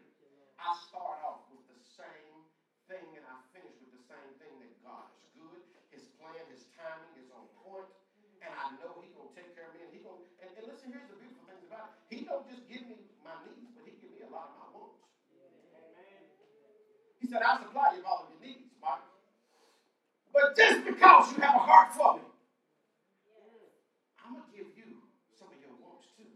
I 0.56 0.72
start 0.88 1.20
off 1.28 1.52
with 1.52 1.66
the 1.68 1.80
same 1.84 2.48
thing 2.88 3.04
and 3.20 3.26
I 3.28 3.36
finish 3.52 3.76
with 3.84 3.92
the 3.92 4.04
same 4.08 4.32
thing 4.40 4.54
that 4.64 4.72
God 4.80 5.12
is 5.20 5.28
good. 5.36 5.60
His 5.92 6.08
plan, 6.16 6.40
his 6.54 6.72
timing 6.80 7.20
is 7.20 7.28
on 7.36 7.52
point, 7.60 7.92
and 8.40 8.54
I 8.54 8.78
know 8.80 9.02
He 9.04 9.12
gonna 9.18 9.34
take 9.36 9.52
care 9.58 9.68
of 9.68 9.76
me. 9.76 9.84
And 9.84 9.92
He 9.92 10.00
gonna 10.06 10.22
and, 10.40 10.50
and 10.56 10.64
listen, 10.70 10.94
here's 10.94 11.10
the 11.10 11.18
beautiful 11.18 11.44
things 11.50 11.66
about 11.66 11.92
it. 11.92 11.98
He 12.14 12.15
don't 12.26 12.46
just 12.50 12.66
give 12.68 12.82
me 12.90 12.98
my 13.22 13.38
needs, 13.46 13.70
but 13.78 13.86
He 13.86 13.94
give 14.02 14.12
me 14.18 14.26
a 14.26 14.32
lot 14.34 14.50
of 14.52 14.56
my 14.58 14.68
wants. 14.74 15.06
He 17.22 17.30
said, 17.30 17.42
I'll 17.46 17.62
supply 17.62 17.94
you 17.98 18.02
all 18.06 18.26
of 18.26 18.34
your 18.34 18.42
needs, 18.42 18.70
Mike. 18.82 19.06
But 20.34 20.58
just 20.58 20.84
because 20.86 21.32
you 21.32 21.40
have 21.46 21.56
a 21.56 21.64
heart 21.64 21.94
for 21.96 22.20
me, 22.20 22.26
I'm 24.20 24.42
gonna 24.42 24.52
give 24.52 24.74
you 24.74 25.06
some 25.38 25.54
of 25.54 25.58
your 25.62 25.74
wants 25.80 26.10
too. 26.18 26.28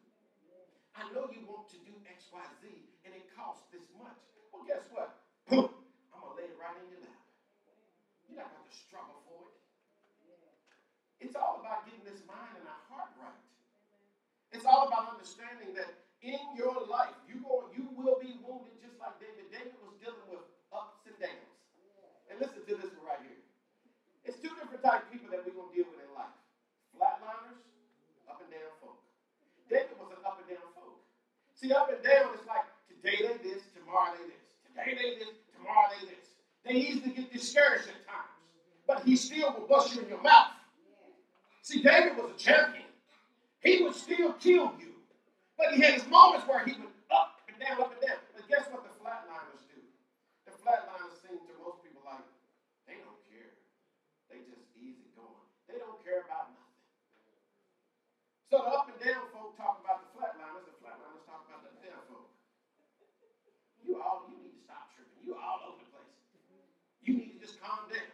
I 0.94 1.10
know 1.12 1.28
you 1.34 1.44
want 1.50 1.68
to 1.74 1.78
do 1.84 1.94
X, 2.06 2.30
Y, 2.32 2.46
Z, 2.62 2.70
and 3.06 3.12
it 3.18 3.28
costs 3.34 3.66
this 3.74 3.86
much. 3.98 4.18
Well, 4.54 4.64
guess 4.66 4.86
what? 4.94 5.20
I'm 5.50 5.68
gonna 6.22 6.38
lay 6.38 6.48
it 6.48 6.58
right 6.58 6.78
in 6.80 6.86
your 6.94 7.02
lap. 7.04 7.22
You're 8.30 8.40
not 8.40 8.54
going 8.54 8.66
to 8.66 8.76
struggle 8.78 9.20
for 9.26 9.50
it. 9.50 9.58
It's 11.20 11.36
all 11.36 11.60
about 11.60 11.84
getting 11.90 12.06
this 12.06 12.22
mind 12.30 12.56
and 12.62 12.66
our 12.70 12.84
heart 12.88 13.12
right. 13.20 13.42
It's 14.60 14.68
all 14.68 14.92
about 14.92 15.16
understanding 15.16 15.72
that 15.80 15.88
in 16.20 16.36
your 16.60 16.76
life, 16.92 17.16
you 17.32 17.40
you 17.72 17.88
will 17.96 18.20
be 18.20 18.36
wounded 18.44 18.76
just 18.84 19.00
like 19.00 19.16
David. 19.24 19.48
David 19.56 19.72
was 19.80 19.96
dealing 20.04 20.20
with 20.28 20.44
ups 20.76 21.00
and 21.08 21.16
downs. 21.16 21.56
And 22.28 22.44
listen 22.44 22.68
to 22.68 22.76
this 22.76 22.92
one 22.92 23.08
right 23.08 23.24
here. 23.24 23.40
It's 24.28 24.36
two 24.44 24.52
different 24.60 24.84
types 24.84 25.08
of 25.08 25.16
people 25.16 25.32
that 25.32 25.48
we're 25.48 25.56
going 25.56 25.72
to 25.72 25.76
deal 25.80 25.88
with 25.88 26.04
in 26.04 26.12
life. 26.12 26.36
Flatliners, 26.92 27.56
up 28.28 28.44
and 28.44 28.52
down 28.52 28.68
folk. 28.84 29.00
David 29.72 29.96
was 29.96 30.12
an 30.12 30.28
up 30.28 30.44
and 30.44 30.52
down 30.52 30.68
folk. 30.76 31.00
See, 31.56 31.72
up 31.72 31.88
and 31.88 32.04
down 32.04 32.36
is 32.36 32.44
like 32.44 32.68
today 32.92 33.32
they 33.32 33.40
this, 33.40 33.64
tomorrow 33.72 34.12
they 34.12 34.28
this. 34.28 34.44
Today 34.68 34.92
they 34.92 35.24
this, 35.24 35.40
tomorrow 35.56 35.88
they 35.96 36.04
this. 36.04 36.36
They 36.68 36.76
easily 36.84 37.16
get 37.16 37.32
discouraged 37.32 37.88
at 37.96 38.04
times. 38.04 38.36
But 38.84 39.08
he 39.08 39.16
still 39.16 39.56
will 39.56 39.72
bust 39.72 39.96
you 39.96 40.04
in 40.04 40.12
your 40.12 40.20
mouth. 40.20 40.52
See, 41.64 41.80
David 41.80 42.20
was 42.20 42.36
a 42.36 42.36
champion. 42.36 42.89
He 43.62 43.84
would 43.84 43.96
still 43.96 44.34
kill 44.40 44.72
you. 44.80 44.96
But 45.60 45.76
he 45.76 45.84
had 45.84 46.00
his 46.00 46.08
moments 46.08 46.48
where 46.48 46.64
he 46.64 46.80
would 46.80 46.96
up 47.12 47.44
and 47.52 47.60
down, 47.60 47.84
up 47.84 47.92
and 47.92 48.00
down. 48.00 48.24
But 48.32 48.48
guess 48.48 48.64
what 48.72 48.88
the 48.88 48.94
flatliners 49.04 49.68
do? 49.68 49.84
The 50.48 50.56
flatliners 50.64 51.20
seem 51.20 51.44
to 51.44 51.54
most 51.60 51.84
people 51.84 52.00
like, 52.08 52.24
they 52.88 52.96
don't 53.04 53.20
care. 53.28 53.52
They 54.32 54.40
just 54.48 54.64
easy 54.80 55.12
going. 55.20 55.44
They 55.68 55.76
don't 55.76 56.00
care 56.08 56.24
about 56.24 56.56
nothing. 56.56 56.80
So 58.48 58.64
the 58.64 58.72
up 58.72 58.88
and 58.88 59.00
down 59.04 59.28
folk 59.36 59.60
talk 59.60 59.84
about 59.84 60.08
the 60.08 60.10
flatliners, 60.16 60.64
the 60.64 60.80
flatliners 60.80 61.28
talk 61.28 61.44
about 61.52 61.68
the 61.68 61.76
down 61.84 62.00
folk. 62.08 62.32
You 63.84 64.00
all 64.00 64.24
you 64.32 64.40
need 64.40 64.56
to 64.56 64.64
stop 64.64 64.96
tripping. 64.96 65.20
You 65.28 65.36
all 65.36 65.68
over 65.68 65.84
the 65.84 65.92
place. 65.92 66.16
You 67.04 67.12
need 67.20 67.36
to 67.36 67.40
just 67.44 67.60
calm 67.60 67.92
down. 67.92 68.08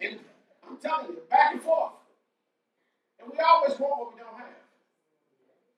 And 0.00 0.24
I'm 0.64 0.80
telling 0.80 1.12
you, 1.12 1.20
back 1.28 1.52
and 1.52 1.60
forth. 1.60 1.95
And 3.26 3.34
we 3.34 3.42
always 3.42 3.74
want 3.82 3.98
what 3.98 4.14
we 4.14 4.22
don't 4.22 4.38
have. 4.38 4.62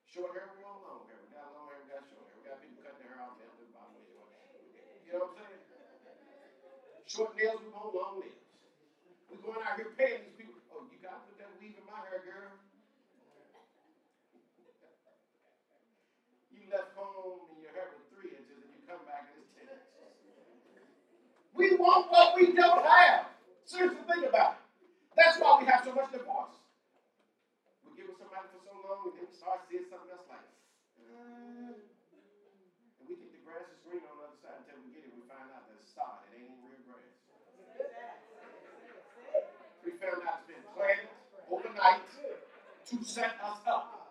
Short 0.05 0.37
hair, 0.37 0.53
we 0.53 0.61
want 0.61 0.85
long 0.85 1.09
hair. 1.09 1.17
We 1.17 1.33
got 1.33 1.49
long 1.57 1.73
hair, 1.73 1.81
we 1.81 1.89
got 1.89 2.05
short 2.05 2.29
hair. 2.29 2.37
We 2.37 2.45
got 2.45 2.61
people 2.61 2.77
cutting 2.85 3.01
their 3.01 3.09
hair 3.09 3.25
off 3.25 3.41
down 3.41 3.49
to 3.57 3.65
the 3.65 3.73
bottom 3.73 3.97
of 3.97 4.05
You 4.05 5.17
know 5.17 5.33
what 5.33 5.33
I'm 5.33 5.49
saying? 5.49 5.65
Short 7.09 7.33
nails, 7.33 7.57
we 7.65 7.73
want 7.73 7.89
long 7.97 8.21
nails. 8.21 8.45
We're 9.33 9.41
going 9.41 9.65
out 9.65 9.81
here 9.81 9.89
paying 9.97 10.29
these 10.29 10.37
people. 10.37 10.61
Oh, 10.69 10.85
you 10.93 11.01
got 11.01 11.25
to 11.25 11.25
put 11.25 11.41
that 11.41 11.49
weave 11.57 11.73
in 11.73 11.81
my 11.89 11.97
hair, 12.05 12.21
girl. 12.21 12.53
you 16.53 16.69
left 16.69 16.93
home 16.93 17.49
and 17.49 17.65
your 17.65 17.73
hair 17.73 17.89
was 17.97 18.05
three 18.13 18.29
inches 18.29 18.61
and 18.61 18.69
you 18.77 18.85
come 18.85 19.01
back 19.09 19.25
and 19.25 19.41
it's 19.41 19.49
ten 19.57 19.73
inches. 19.73 20.85
We 21.57 21.73
want 21.81 22.13
what 22.13 22.37
we 22.37 22.53
don't 22.53 22.85
have. 22.85 23.25
Seriously, 23.65 24.05
think 24.05 24.29
about 24.29 24.61
it. 24.61 24.61
That's 25.17 25.41
why 25.41 25.57
we 25.57 25.65
have 25.65 25.81
so 25.81 25.97
much 25.97 26.13
divorce. 26.13 26.58
We 28.89 28.97
with 29.05 29.21
we 29.21 29.29
start 29.37 29.61
seeing 29.69 29.85
something 29.85 30.09
else 30.09 30.25
like, 30.25 30.41
uh, 30.97 31.77
and 31.77 33.05
we 33.05 33.13
think 33.21 33.37
the 33.37 33.41
grass 33.45 33.69
is 33.69 33.77
green 33.85 34.01
on 34.01 34.17
the 34.17 34.25
other 34.25 34.41
side 34.41 34.65
until 34.65 34.81
we 34.81 34.89
get 34.89 35.05
it. 35.05 35.13
We 35.13 35.21
find 35.29 35.45
out 35.53 35.69
that 35.69 35.77
it's 35.77 35.93
sod. 35.93 36.25
It 36.33 36.41
ain't 36.41 36.57
real 36.65 36.81
grass. 36.89 37.13
We 39.85 39.93
found 39.93 40.25
out 40.25 40.41
it's 40.41 40.49
been 40.49 40.65
planted 40.73 41.05
overnight 41.53 42.01
to 42.01 42.95
set 43.05 43.37
us 43.37 43.61
up. 43.69 44.09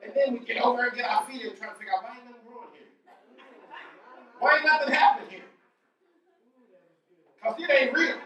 And 0.00 0.16
then 0.16 0.40
we 0.40 0.40
get 0.40 0.64
over 0.64 0.88
and 0.88 0.96
get 0.96 1.04
our 1.04 1.28
feet 1.28 1.44
and 1.44 1.52
try 1.60 1.68
to 1.68 1.76
figure 1.76 1.92
out 1.92 2.08
why 2.08 2.16
ain't 2.16 2.24
nothing 2.32 2.48
growing 2.48 2.72
here? 2.72 2.88
Why 4.40 4.56
ain't 4.56 4.64
nothing 4.64 4.88
happening 4.88 5.28
here? 5.36 5.50
Because 7.36 7.60
it 7.60 7.68
ain't 7.68 7.92
real. 7.92 8.16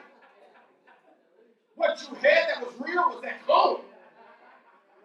What 1.74 1.98
you 2.06 2.14
had 2.22 2.54
that 2.54 2.62
was 2.62 2.70
real 2.78 3.10
was 3.10 3.18
that 3.26 3.42
home. 3.50 3.82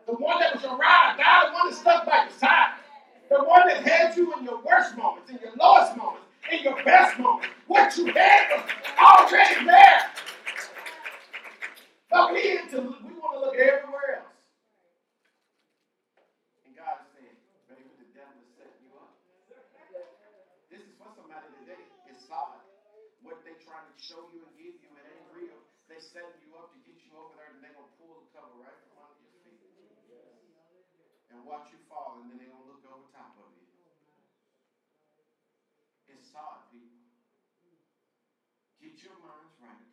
The 0.07 0.13
one 0.13 0.39
that 0.39 0.55
was 0.55 0.63
or 0.63 0.79
die, 0.79 1.43
the 1.47 1.53
one 1.53 1.69
that 1.69 1.75
stuck 1.75 2.05
by 2.07 2.23
your 2.23 2.31
side. 2.39 2.79
The 3.27 3.43
one 3.43 3.67
that 3.67 3.83
had 3.83 4.15
you 4.15 4.31
in 4.39 4.45
your 4.45 4.63
worst 4.63 4.95
moments, 4.95 5.29
in 5.29 5.35
your 5.43 5.51
lowest 5.59 5.97
moments, 5.99 6.23
in 6.47 6.63
your 6.63 6.81
best 6.87 7.19
moments. 7.19 7.51
What 7.67 7.91
you 7.99 8.07
had 8.15 8.55
was 8.55 8.63
already 8.95 9.67
there. 9.67 9.99
But 12.07 12.31
we, 12.31 12.55
to, 12.71 12.95
we 13.03 13.11
want 13.19 13.35
to 13.35 13.39
look 13.51 13.59
everywhere 13.59 14.23
else. 14.23 14.31
And 16.63 16.71
God 16.71 17.03
is 17.03 17.11
saying, 17.11 17.35
baby, 17.67 17.91
the 17.99 18.07
devil. 18.15 18.31
This 20.71 20.87
is 20.87 20.95
for 20.95 21.11
somebody 21.19 21.51
today. 21.59 21.83
It's 22.07 22.23
solid. 22.31 22.63
What 23.27 23.43
they 23.43 23.59
trying 23.59 23.91
to 23.91 23.95
show 23.99 24.23
you 24.31 24.39
and 24.39 24.55
give 24.55 24.71
you, 24.79 24.87
it 24.87 25.03
ain't 25.03 25.27
real. 25.35 25.59
They 25.91 25.99
setting 25.99 26.39
you 26.47 26.55
up 26.55 26.71
to 26.71 26.79
get 26.87 26.95
you 27.03 27.11
over 27.19 27.35
there, 27.35 27.51
and 27.51 27.59
they're 27.59 27.75
going 27.75 27.91
to 27.91 27.95
pull 27.99 28.23
the 28.23 28.31
cover 28.31 28.55
right 28.63 28.79
from 28.87 29.03
under 29.03 29.19
your 29.19 29.35
feet. 29.43 29.59
And 31.27 31.36
watch 31.47 31.71
you 31.71 31.79
fall, 31.87 32.19
and 32.19 32.27
then 32.27 32.35
they're 32.43 32.51
going 32.51 32.67
to 32.67 32.71
look 32.75 32.83
over 32.83 33.07
top 33.15 33.39
of 33.39 33.47
you. 33.55 33.63
It's 36.11 36.27
solid, 36.27 36.67
people. 36.67 37.07
Get 38.83 38.99
your 38.99 39.15
minds 39.23 39.55
right. 39.63 39.87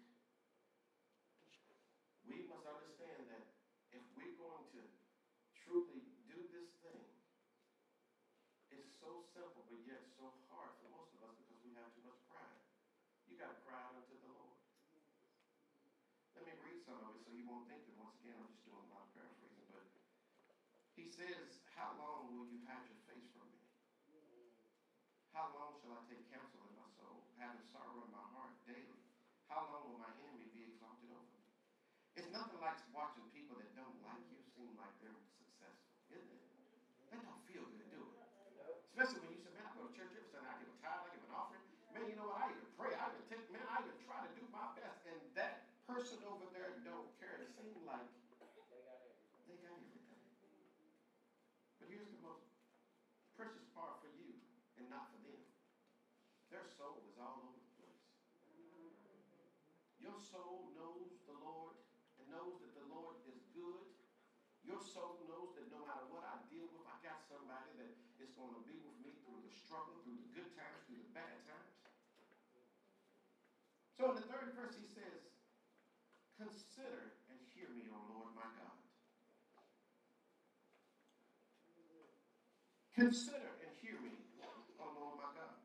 We 2.26 2.42
must 2.50 2.66
understand 2.66 3.30
that 3.30 3.54
if 3.94 4.02
we're 4.18 4.34
going 4.34 4.66
to 4.74 4.82
truly 5.54 6.10
do 6.26 6.42
this 6.50 6.74
thing, 6.82 7.06
it's 8.74 8.90
so 8.98 9.22
simple, 9.30 9.62
but 9.70 9.78
yet 9.86 10.02
so 10.18 10.34
hard 10.50 10.74
for 10.82 10.90
most 10.90 11.14
of 11.14 11.22
us 11.22 11.38
because 11.38 11.62
we 11.62 11.70
have 11.78 11.86
too 11.94 12.02
much 12.02 12.18
pride. 12.26 12.58
You 13.30 13.38
got 13.38 13.54
to 13.54 13.58
cry 13.62 13.78
out 13.78 13.94
unto 13.94 14.18
the 14.18 14.30
Lord. 14.34 14.58
Let 16.34 16.50
me 16.50 16.54
read 16.66 16.82
some 16.82 16.98
of 16.98 17.14
it 17.14 17.22
so 17.22 17.30
you 17.30 17.46
won't 17.46 17.70
think 17.70 17.86
that 17.86 17.94
once 17.94 18.18
again 18.18 18.34
I'm 18.42 18.50
just 18.50 18.66
doing 18.66 18.82
a 18.82 18.90
lot 18.90 19.06
of 19.06 19.14
paraphrasing, 19.14 19.70
but 19.70 19.86
he 20.94 21.03
says, 21.14 21.62
How 21.78 21.94
long 21.94 22.34
will 22.34 22.50
you 22.50 22.58
hide 22.66 22.82
your 22.90 22.98
face 23.06 23.30
from 23.38 23.46
me? 23.46 23.62
How 25.30 25.46
long 25.54 25.78
shall 25.78 25.94
I 25.94 26.02
take 26.10 26.26
counsel 26.30 26.58
in 26.66 26.74
my 26.74 26.90
soul, 26.98 27.22
having 27.38 27.62
sorrow 27.70 28.02
in 28.02 28.10
my 28.10 28.26
heart 28.34 28.50
daily? 28.66 28.98
How 29.46 29.62
long 29.70 29.86
will 29.86 29.98
my 30.02 30.10
enemy 30.26 30.50
be 30.50 30.66
exalted 30.74 31.10
over 31.14 31.30
me? 31.38 31.42
It's 32.18 32.30
nothing 32.34 32.58
like 32.58 32.78
watching 32.90 33.26
people 33.30 33.54
that 33.62 33.70
don't 33.78 33.94
like 34.02 34.22
you 34.30 34.42
seem 34.58 34.74
like 34.74 34.90
they're 34.98 35.14
successful, 35.38 35.94
isn't 36.10 36.34
it? 36.34 36.42
That 37.14 37.22
don't 37.22 37.42
feel 37.46 37.62
good, 37.62 37.86
do 37.94 38.02
it? 38.10 38.18
Especially 38.90 39.22
when 39.22 39.30
you 39.34 39.40
say, 39.42 39.50
man, 39.54 39.66
I 39.66 39.74
go 39.74 39.86
to 39.86 39.94
church 39.94 40.10
every 40.14 40.30
Sunday, 40.30 40.50
I 40.50 40.58
give 40.58 40.70
a 40.70 40.78
tithe, 40.82 41.02
I 41.02 41.10
give 41.14 41.22
an 41.26 41.34
offering. 41.34 41.62
Man, 41.94 42.10
you 42.10 42.18
know 42.18 42.26
what? 42.26 42.42
I 42.42 42.50
even 42.50 42.66
pray, 42.74 42.90
I 42.94 43.06
even 43.10 43.26
take, 43.30 43.46
man, 43.54 43.62
I 43.70 43.86
even 43.86 43.98
try 44.02 44.18
to 44.22 44.30
do 44.34 44.42
my 44.50 44.66
best. 44.78 45.02
And 45.06 45.18
that 45.38 45.66
person 45.86 46.18
over 46.26 46.46
there 46.50 46.74
don't 46.82 47.06
care. 47.22 47.38
It 47.38 47.50
seems 47.54 47.78
like 47.86 48.06
they 49.46 49.58
got 49.62 49.78
everything. 49.78 50.14
But 51.84 51.92
here's 51.92 52.08
the 52.08 52.22
most 52.24 52.48
precious 53.36 53.68
part 53.76 54.00
for 54.00 54.08
you 54.16 54.32
and 54.80 54.88
not 54.88 55.12
for 55.12 55.20
them. 55.20 55.36
Their 56.48 56.64
soul 56.80 56.96
is 57.04 57.20
all 57.20 57.44
over 57.44 57.60
the 57.60 57.70
place. 57.76 58.08
Your 60.00 60.16
soul 60.34 60.66
knows 60.74 61.14
the 61.30 61.36
Lord 61.38 61.78
and 62.18 62.26
knows 62.26 62.58
that 62.58 62.74
the 62.74 62.82
Lord 62.90 63.22
is 63.30 63.38
good. 63.54 63.86
Your 64.66 64.82
soul 64.82 65.22
knows 65.30 65.54
that 65.54 65.70
no 65.70 65.86
matter 65.86 66.10
what 66.10 66.26
I 66.26 66.42
deal 66.50 66.66
with, 66.74 66.82
I 66.90 66.98
got 67.06 67.22
somebody 67.30 67.70
that 67.78 67.94
is 68.18 68.34
going 68.34 68.50
to 68.50 68.62
be 68.66 68.74
with 68.82 68.98
me 68.98 69.14
through 69.22 69.46
the 69.46 69.54
struggle, 69.54 70.02
through 70.02 70.18
the 70.18 70.30
good 70.34 70.50
times, 70.58 70.82
through 70.90 71.06
the 71.06 71.12
bad 71.14 71.38
times. 71.46 71.70
So 73.94 74.10
in 74.10 74.18
the 74.18 74.26
third 74.26 74.58
verse, 74.58 74.74
he 74.74 74.90
says, 74.90 75.22
Consider 76.34 77.14
and 77.30 77.38
hear 77.54 77.70
me, 77.70 77.86
O 77.94 77.98
Lord 78.10 78.34
my 78.34 78.50
God. 78.58 78.78
Consider 82.98 83.54
and 83.62 83.70
hear 83.78 84.02
me, 84.02 84.18
O 84.82 84.86
Lord 84.98 85.14
my 85.22 85.30
God. 85.38 85.62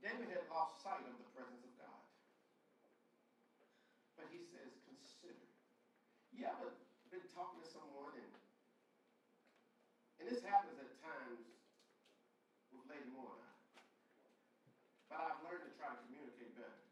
David 0.00 0.32
had 0.32 0.48
lost 0.52 0.84
sight 0.84 1.04
of 1.04 1.16
the 1.16 1.28
presence 1.32 1.64
of 1.64 1.72
God. 1.80 2.04
But 4.20 4.28
he 4.28 4.44
says, 4.44 4.68
consider. 4.84 5.48
You 6.44 6.52
ever 6.52 6.76
been 7.08 7.24
talking 7.32 7.56
to 7.56 7.68
someone 7.72 8.12
and 8.20 8.28
and 10.20 10.28
this 10.28 10.44
happens 10.44 10.76
at 10.76 10.92
times 11.00 11.40
with 12.68 12.84
Lady 12.84 13.08
Moore 13.16 13.32
and 13.32 13.48
I. 13.48 13.80
But 15.08 15.24
I've 15.24 15.40
learned 15.40 15.64
to 15.64 15.72
try 15.80 15.88
to 15.88 15.96
communicate 16.04 16.52
better. 16.52 16.84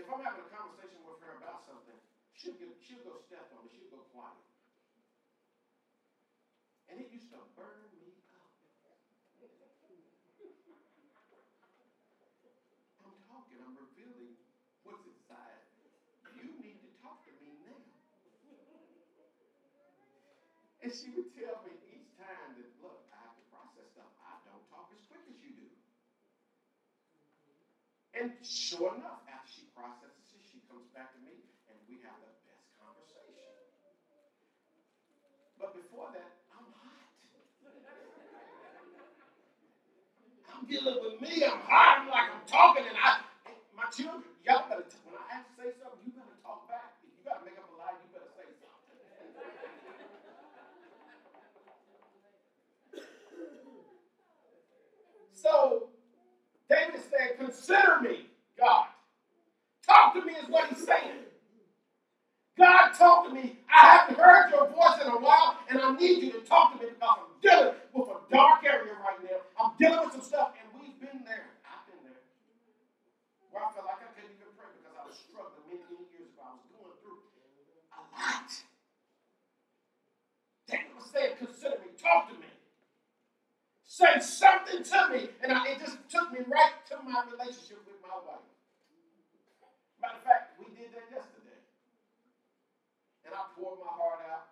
If 0.00 0.08
I'm 0.08 0.24
having 0.24 0.48
a 0.48 0.48
conversation 0.48 1.04
with 1.04 1.20
her 1.20 1.36
about 1.44 1.68
something, 1.68 1.92
she'll 2.32 2.56
get 2.56 2.72
she'll 2.80 3.04
go 3.04 3.20
step 3.28 3.52
on 3.52 3.68
me, 3.68 3.76
she'll 3.76 3.92
go 3.92 4.00
quiet. 4.16 4.40
And 6.88 7.04
it 7.04 7.12
used 7.12 7.28
to 7.36 7.40
burn 7.52 7.84
me 8.00 8.16
up. 8.32 8.48
I'm 12.96 13.12
talking, 13.28 13.60
I'm 13.60 13.76
revealing 13.76 14.40
what's 14.88 15.04
inside. 15.04 15.68
You 16.32 16.48
need 16.64 16.80
to 16.80 16.88
talk 17.04 17.20
to 17.28 17.32
me 17.36 17.60
now. 17.68 17.76
And 20.82 20.90
she 20.90 21.14
would 21.14 21.30
tell 21.38 21.62
me 21.62 21.78
each 21.94 22.10
time 22.18 22.58
that, 22.58 22.66
look, 22.82 23.06
I 23.14 23.22
have 23.22 23.38
to 23.38 23.44
process 23.54 23.86
stuff. 23.94 24.10
I 24.18 24.34
don't 24.42 24.66
talk 24.66 24.90
as 24.90 24.98
quick 25.06 25.22
as 25.30 25.38
you 25.38 25.54
do. 25.54 25.70
Mm-hmm. 27.14 28.18
And 28.18 28.28
sure 28.42 28.90
enough, 28.98 29.22
after 29.30 29.46
she 29.46 29.70
processes 29.78 30.26
it, 30.34 30.42
she 30.42 30.58
comes 30.66 30.90
back 30.90 31.14
to 31.14 31.20
me 31.22 31.38
and 31.70 31.78
we 31.86 32.02
have 32.02 32.18
the 32.18 32.34
best 32.50 32.66
conversation. 32.82 33.46
But 35.54 35.78
before 35.78 36.10
that, 36.18 36.42
I'm 36.50 36.66
hot. 36.74 37.06
I'm 40.50 40.66
dealing 40.66 40.98
with 40.98 41.22
me. 41.22 41.46
I'm 41.46 41.62
hot. 41.62 42.02
I'm 42.02 42.10
like 42.10 42.26
I'm 42.26 42.42
talking, 42.50 42.82
and 42.90 42.98
I, 42.98 43.22
my 43.78 43.86
children, 43.94 44.26
y'all 44.42 44.66
better. 44.66 44.82
When 45.06 45.14
I 45.14 45.26
have 45.38 45.46
to 45.46 45.52
say 45.54 45.70
something, 45.78 46.02
you 46.02 46.10
better 46.10 46.34
talk 46.42 46.66
back. 46.66 46.98
If 47.06 47.14
you 47.14 47.22
gotta 47.22 47.46
make 47.46 47.54
up 47.58 47.70
a 47.70 47.74
lie, 47.78 47.94
you 48.02 48.10
better 48.10 48.30
say 48.34 48.50
something. 48.58 48.98
So 55.42 55.88
David 56.68 57.00
said, 57.10 57.38
"Consider 57.38 58.00
me, 58.00 58.26
God. 58.58 58.86
Talk 59.86 60.14
to 60.14 60.22
me," 60.24 60.32
is 60.34 60.48
what 60.48 60.68
he's 60.68 60.86
saying. 60.86 61.24
God, 62.58 62.92
talk 62.92 63.26
to 63.28 63.34
me. 63.34 63.56
I 63.72 63.96
haven't 63.96 64.18
heard 64.18 64.50
your 64.50 64.68
voice 64.68 65.00
in 65.02 65.08
a 65.08 65.18
while, 65.18 65.58
and 65.70 65.80
I 65.80 65.92
need 65.96 66.22
you 66.22 66.32
to 66.32 66.40
talk 66.40 66.74
to 66.74 66.84
me 66.84 66.90
because 66.92 67.16
I'm 67.18 67.24
dealing 67.42 67.74
with 67.94 68.08
a 68.08 68.18
dark 68.30 68.64
area 68.64 68.92
right 69.00 69.18
now. 69.24 69.40
I'm 69.58 69.72
dealing 69.78 70.04
with 70.04 70.12
some 70.12 70.22
stuff, 70.22 70.52
and 70.60 70.80
we've 70.80 71.00
been 71.00 71.24
there. 71.24 71.48
I've 71.64 71.86
been 71.88 72.04
there. 72.04 72.20
Where 73.50 73.64
I 73.64 73.72
felt 73.72 73.86
like 73.86 74.04
I 74.04 74.12
couldn't 74.12 74.36
even 74.36 74.52
pray 74.56 74.68
because 74.76 74.96
I 75.00 75.04
was 75.08 75.16
struggling 75.16 75.64
many, 75.68 75.82
many 75.88 76.06
years 76.12 76.28
ago. 76.36 76.44
I 76.44 76.52
was 76.60 76.64
going 76.68 76.96
through 77.00 77.20
a 77.96 78.00
lot. 78.12 78.50
David 80.68 80.92
was 80.96 81.08
saying, 81.10 81.32
consider 81.40 81.80
me, 81.80 81.92
talk 81.96 82.28
to 82.28 82.36
me. 82.36 82.52
Say 83.84 84.20
nothing 84.72 84.84
to 84.84 85.00
me. 85.12 85.28
And 85.42 85.52
I, 85.52 85.76
it 85.76 85.80
just 85.80 85.98
took 86.08 86.32
me 86.32 86.40
right 86.48 86.76
to 86.88 86.96
my 87.04 87.24
relationship 87.28 87.84
with 87.84 88.00
my 88.00 88.16
wife. 88.24 88.44
Matter 90.00 90.16
of 90.16 90.24
fact, 90.24 90.56
we 90.58 90.66
did 90.72 90.92
that 90.96 91.06
yesterday. 91.12 91.60
And 93.28 93.34
I 93.34 93.42
poured 93.54 93.78
my 93.84 93.92
heart 93.92 94.24
out. 94.32 94.48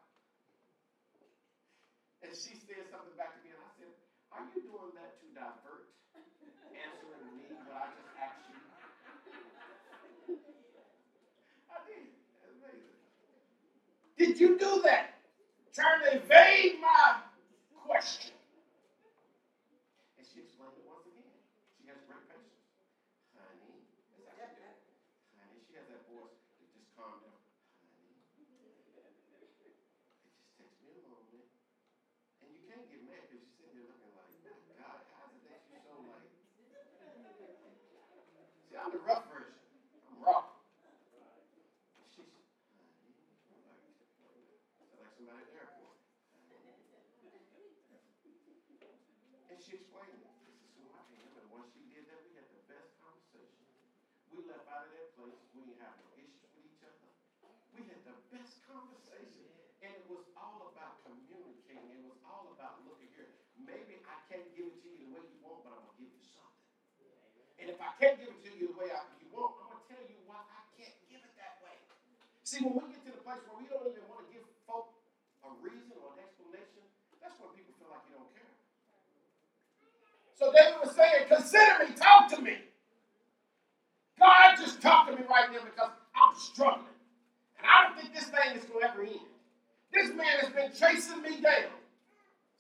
And 2.23 2.31
she 2.37 2.55
said 2.61 2.85
something 2.93 3.17
back 3.17 3.33
to 3.33 3.41
me, 3.43 3.57
and 3.57 3.65
I 3.65 3.71
said, 3.81 3.93
Are 4.37 4.45
you 4.53 4.61
doing 4.61 4.93
that 5.01 5.17
to 5.25 5.27
divert 5.33 5.89
answering 6.77 7.25
me 7.35 7.49
what 7.65 7.81
I 7.81 7.89
just 7.97 8.13
asked 8.21 8.45
you? 8.53 8.61
I 11.73 11.79
did. 11.89 12.13
That's 12.45 12.55
amazing. 12.61 13.01
Did 14.21 14.39
you 14.39 14.61
do 14.61 14.83
that? 14.85 15.17
Trying 15.75 16.05
to 16.05 16.17
evade 16.21 16.79
my 16.81 17.25
question. 17.87 18.40
If 67.81 67.89
I 67.89 67.97
can't 67.97 68.21
give 68.21 68.29
it 68.29 68.45
to 68.45 68.53
you 68.61 68.69
the 68.69 68.77
way 68.77 68.93
I, 68.93 69.01
you 69.25 69.33
want, 69.33 69.57
I'm 69.57 69.73
going 69.73 69.81
to 69.81 69.89
tell 69.89 70.05
you 70.05 70.21
why 70.29 70.37
I 70.37 70.61
can't 70.77 70.93
give 71.09 71.25
it 71.25 71.33
that 71.41 71.65
way. 71.65 71.73
See, 72.45 72.61
when 72.61 72.77
we 72.77 72.93
get 72.93 73.09
to 73.09 73.17
the 73.17 73.25
place 73.25 73.41
where 73.49 73.57
we 73.57 73.65
don't 73.73 73.89
even 73.89 74.05
want 74.05 74.29
to 74.29 74.29
give 74.29 74.45
folk 74.69 74.93
a 75.41 75.49
reason 75.65 75.97
or 75.97 76.13
an 76.13 76.21
explanation, 76.21 76.85
that's 77.25 77.41
when 77.41 77.57
people 77.57 77.73
feel 77.81 77.89
like 77.89 78.05
you 78.13 78.21
don't 78.21 78.29
care. 78.37 78.53
So 80.37 80.53
David 80.53 80.77
was 80.85 80.93
saying, 80.93 81.33
consider 81.33 81.89
me, 81.89 81.97
talk 81.97 82.29
to 82.37 82.45
me. 82.45 82.61
God, 84.21 84.61
just 84.61 84.85
talk 84.85 85.09
to 85.09 85.17
me 85.17 85.25
right 85.25 85.49
now 85.49 85.65
because 85.65 85.89
I'm 86.13 86.37
struggling. 86.37 87.01
And 87.57 87.65
I 87.65 87.89
don't 87.89 87.97
think 87.97 88.13
this 88.13 88.29
thing 88.29 88.61
is 88.61 88.69
going 88.69 88.85
to 88.85 88.93
ever 88.93 89.09
end. 89.09 89.33
This 89.89 90.13
man 90.13 90.37
has 90.45 90.53
been 90.53 90.69
chasing 90.77 91.25
me 91.25 91.41
down 91.41 91.73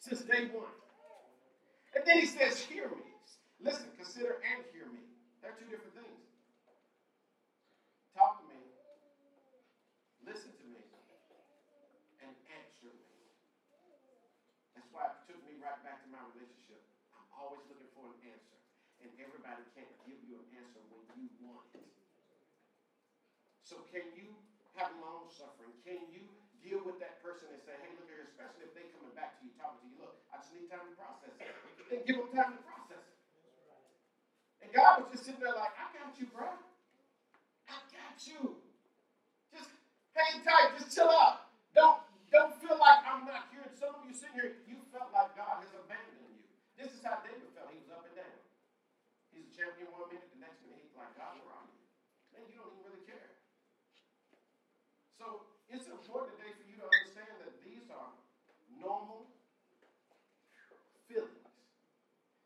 since 0.00 0.24
day 0.24 0.48
one. 0.48 0.72
And 1.92 2.08
then 2.08 2.24
he 2.24 2.26
says, 2.26 2.64
hear 2.64 2.88
me. 2.88 3.04
Listen, 3.60 3.92
consider 4.00 4.40
and 4.40 4.64
hear 4.72 4.88
me. 4.88 5.04
They're 5.44 5.52
two 5.60 5.68
different 5.68 5.92
things. 5.92 6.24
Talk 8.16 8.40
to 8.40 8.44
me. 8.48 8.56
Listen 10.24 10.48
to 10.56 10.64
me. 10.64 10.80
And 12.24 12.32
answer 12.56 12.88
me. 12.88 13.20
That's 14.72 14.88
why 14.96 15.12
it 15.12 15.28
took 15.28 15.40
me 15.44 15.60
right 15.60 15.76
back 15.84 16.00
to 16.04 16.08
my 16.08 16.24
relationship. 16.32 16.80
I'm 17.12 17.28
always 17.40 17.64
looking 17.72 17.88
for 17.96 18.04
an 18.12 18.20
answer. 18.28 18.58
And 19.00 19.08
everybody 19.16 19.64
can't 19.72 19.88
give 20.04 20.20
you 20.28 20.36
an 20.36 20.48
answer 20.60 20.80
when 20.92 21.00
you 21.16 21.26
want 21.40 21.64
it. 21.72 21.88
So 23.64 23.80
can 23.88 24.04
you 24.12 24.28
have 24.76 24.92
long 25.00 25.32
suffering? 25.32 25.72
Can 25.80 26.04
you 26.12 26.28
deal 26.60 26.84
with 26.84 27.00
that 27.00 27.24
person 27.24 27.48
and 27.48 27.60
say, 27.64 27.72
hey, 27.80 27.96
look 27.96 28.06
here, 28.12 28.28
especially 28.28 28.68
if 28.68 28.76
they 28.76 28.84
coming 28.92 29.16
back 29.16 29.40
to 29.40 29.48
you, 29.48 29.52
talking 29.56 29.80
to 29.80 29.86
you, 29.88 29.96
look, 30.04 30.20
I 30.28 30.44
just 30.44 30.52
need 30.52 30.68
time 30.68 30.84
to 30.84 30.94
process 31.00 31.32
it. 31.40 31.48
Then 31.88 32.04
give 32.04 32.20
them 32.20 32.30
time 32.36 32.52
to 32.54 32.62
process 32.68 33.00
it. 33.08 33.16
And 34.60 34.68
God 34.76 35.00
was 35.00 35.08
just 35.16 35.24
sitting 35.24 35.40
there 35.40 35.56
like, 35.56 35.72
I 35.80 35.88
got 35.96 36.12
you, 36.20 36.28
bro. 36.28 36.52
I 37.66 37.76
got 37.88 38.20
you. 38.28 38.60
Just 39.56 39.72
hang 40.12 40.44
tight, 40.44 40.76
just 40.76 40.92
chill 40.92 41.08
out. 41.08 41.48
Don't 41.72 42.04
don't 42.30 42.54
feel 42.62 42.78
like 42.78 43.02
I'm 43.02 43.26
not 43.26 43.50
here. 43.50 43.66
And 43.66 43.74
some 43.74 43.90
of 43.98 44.06
you 44.06 44.14
sitting 44.14 44.38
here, 44.38 44.62
you 44.70 44.78
felt 44.94 45.10
like 45.10 45.34
God 45.34 45.66
has 45.66 45.74
abandoned 45.74 46.30
you. 46.30 46.46
This 46.78 46.94
is 46.94 47.02
how 47.02 47.18
David 47.26 47.50
felt. 47.58 47.74
He 47.74 47.82
was 47.82 47.90
up 47.90 48.06
and 48.06 48.14
down. 48.14 48.38
He's 49.34 49.50
a 49.50 49.52
champion 49.54 49.90
one 49.90 50.06
minute, 50.14 50.30
the 50.30 50.38
next 50.38 50.62
minute 50.62 50.78
he's 50.78 50.94
like, 50.94 51.10
God, 51.18 51.34
where 51.42 51.50
are 51.50 51.66
you? 51.66 51.82
Man, 52.30 52.46
you 52.46 52.62
don't 52.62 52.70
even 52.70 52.86
really 52.86 53.02
care. 53.02 53.34
So 55.18 55.50
it's 55.70 55.90
important 55.90 56.38
today 56.38 56.54
for 56.54 56.66
you 56.70 56.78
to 56.78 56.86
understand 56.86 57.34
that 57.42 57.52
these 57.66 57.86
are 57.90 58.10
normal 58.78 59.26
feelings. 61.10 61.50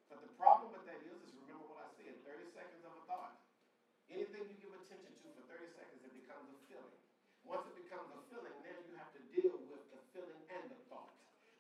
But 0.09 0.25
the 0.25 0.33
problem 0.41 0.73
with 0.73 0.85
that 0.89 1.01
is, 1.05 1.21
is 1.25 1.33
remember 1.45 1.69
what 1.69 1.85
I 1.85 1.91
said, 2.01 2.13
30 2.25 2.49
seconds 2.53 2.85
of 2.85 2.93
a 3.01 3.03
thought. 3.05 3.37
Anything 4.13 4.49
you 4.49 4.57
give 4.61 4.73
attention 4.77 5.13
to 5.13 5.29
for 5.41 5.45
30 5.49 5.73
seconds, 5.73 6.01
it 6.05 6.13
becomes 6.13 6.49
a 6.53 6.59
feeling. 6.69 6.99
Once 7.45 7.65
it 7.69 7.77
becomes 7.77 8.09
a 8.13 8.21
feeling, 8.33 8.57
then 8.65 8.77
you 8.89 8.97
have 8.97 9.13
to 9.13 9.21
deal 9.33 9.57
with 9.69 9.85
the 9.93 10.01
feeling 10.13 10.41
and 10.53 10.65
the 10.69 10.81
thought. 10.93 11.13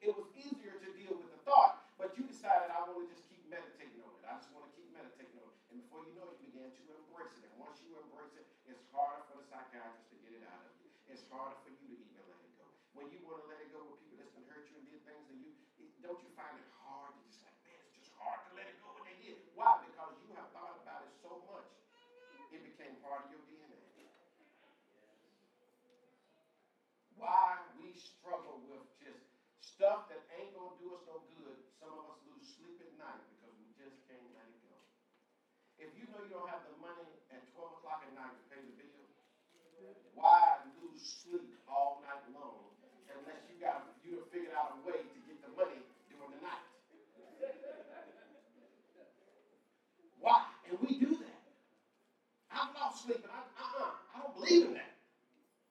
It 0.05 0.12
was 0.12 0.28
easier 0.37 0.76
to 0.80 0.89
deal 0.97 1.16
with 1.16 1.32
the 1.32 1.41
thought, 1.49 1.89
but 1.97 2.12
you 2.16 2.28
decided 2.28 2.68
I 2.68 2.85
want 2.85 3.05
to 3.05 3.09
just 3.09 3.24
keep 3.28 3.41
meditating 3.49 4.05
on 4.05 4.12
it. 4.20 4.24
I 4.28 4.37
just 4.37 4.53
want 4.53 4.68
to 4.68 4.72
keep 4.76 4.89
meditating 4.93 5.37
on 5.41 5.49
it. 5.49 5.57
And 5.72 5.80
before 5.80 6.05
you 6.05 6.12
know 6.12 6.28
it, 6.28 6.37
you 6.45 6.53
began 6.53 6.68
to 6.68 6.82
embrace 6.93 7.37
it. 7.41 7.49
And 7.49 7.57
once 7.57 7.80
you 7.80 7.97
embrace 7.97 8.37
it, 8.37 8.45
it's 8.68 8.84
harder 8.95 9.26
for 9.26 9.42
the 9.42 9.47
psychiatrist 9.51 10.07
to 10.14 10.16
get 10.22 10.38
it 10.38 10.45
out 10.47 10.62
of 10.62 10.72
you. 10.78 10.86
It's 11.11 11.26
harder 11.26 11.59
for 11.66 11.70
you 11.74 11.82
to 11.90 11.97
even 11.99 12.22
let 12.30 12.38
it 12.38 12.55
go. 12.55 12.66
When 12.95 13.11
you 13.11 13.18
want 13.26 13.42
to 13.42 13.47
let 13.51 13.59
it 13.59 13.74
go 13.74 13.82
with 13.82 13.99
people 14.07 14.22
that's 14.22 14.30
been 14.32 14.47
hurt 14.47 14.64
you 14.70 14.78
and 14.78 14.86
did 14.86 15.03
things, 15.03 15.26
and 15.26 15.38
you 15.42 15.51
it, 15.82 15.90
don't 15.99 16.18
you 16.22 16.30
find 16.38 16.55
it 16.55 16.68
hard 16.78 17.11
to 17.11 17.20
just 17.26 17.42
like, 17.42 17.59
man, 17.66 17.74
it's 17.82 17.99
just 17.99 18.14
hard 18.14 18.38
to 18.47 18.51
let 18.55 18.70
it 18.70 18.78
go 18.78 18.95
when 18.95 19.11
they 19.11 19.18
did. 19.18 19.36
Why? 19.59 19.82
Because 19.82 20.14
you 20.22 20.30
have 20.38 20.47
thought 20.55 20.78
about 20.86 21.03
it 21.03 21.12
so 21.18 21.42
much, 21.51 21.66
it 22.55 22.62
became 22.62 22.95
part 23.03 23.26
of 23.26 23.34
your 23.34 23.42
DNA. 23.51 23.82
Why 27.18 27.62
we 27.78 27.95
struggle 27.95 28.59
with 28.70 28.84
just 29.03 29.22
stuff 29.59 30.07
that 30.11 30.22
ain't 30.38 30.55
gonna 30.55 30.76
do 30.78 30.95
us 30.95 31.03
no 31.07 31.18
good. 31.34 31.57
Some 31.82 31.95
of 31.95 32.05
us 32.14 32.18
lose 32.30 32.47
sleep 32.59 32.78
at 32.82 32.95
night 32.99 33.22
because 33.34 33.55
we 33.59 33.66
just 33.74 33.97
can't 34.07 34.28
let 34.34 34.47
it 34.47 34.61
go. 34.66 34.76
If 35.78 35.90
you 35.99 36.07
know 36.11 36.22
you 36.22 36.30
don't 36.30 36.51
have 36.51 36.62
the 36.68 36.76
money 36.78 37.07
at 37.34 37.42
12 37.55 37.80
o'clock 37.80 38.07
at 38.07 38.12
night 38.14 38.34
to 38.34 38.42
pay 38.51 38.61
the 38.62 38.74
bill, 38.78 39.07
why 40.14 40.62
lose 40.78 41.03
sleep 41.03 41.55
all 41.75 41.99
night 42.07 42.22
long 42.31 42.70
unless 43.11 43.43
you 43.51 43.59
got 43.59 43.83
you 44.07 44.22
have 44.22 44.31
figured 44.31 44.55
out 44.55 44.79
a 44.79 44.87
way 44.87 45.03
to 45.03 45.18
get 45.27 45.43
the 45.43 45.51
money 45.59 45.83
during 46.07 46.31
the 46.31 46.41
night? 46.47 46.62
Why? 50.22 50.41
And 50.70 50.79
we 50.81 50.97
do 50.99 51.11
that. 51.20 51.41
I've 52.55 52.72
lost 52.79 53.05
sleep, 53.05 53.20
and 53.20 53.33
I, 53.35 53.43
uh-uh, 53.59 53.93
I 54.14 54.14
don't 54.22 54.35
believe 54.39 54.64
in 54.70 54.75
that. 54.79 54.95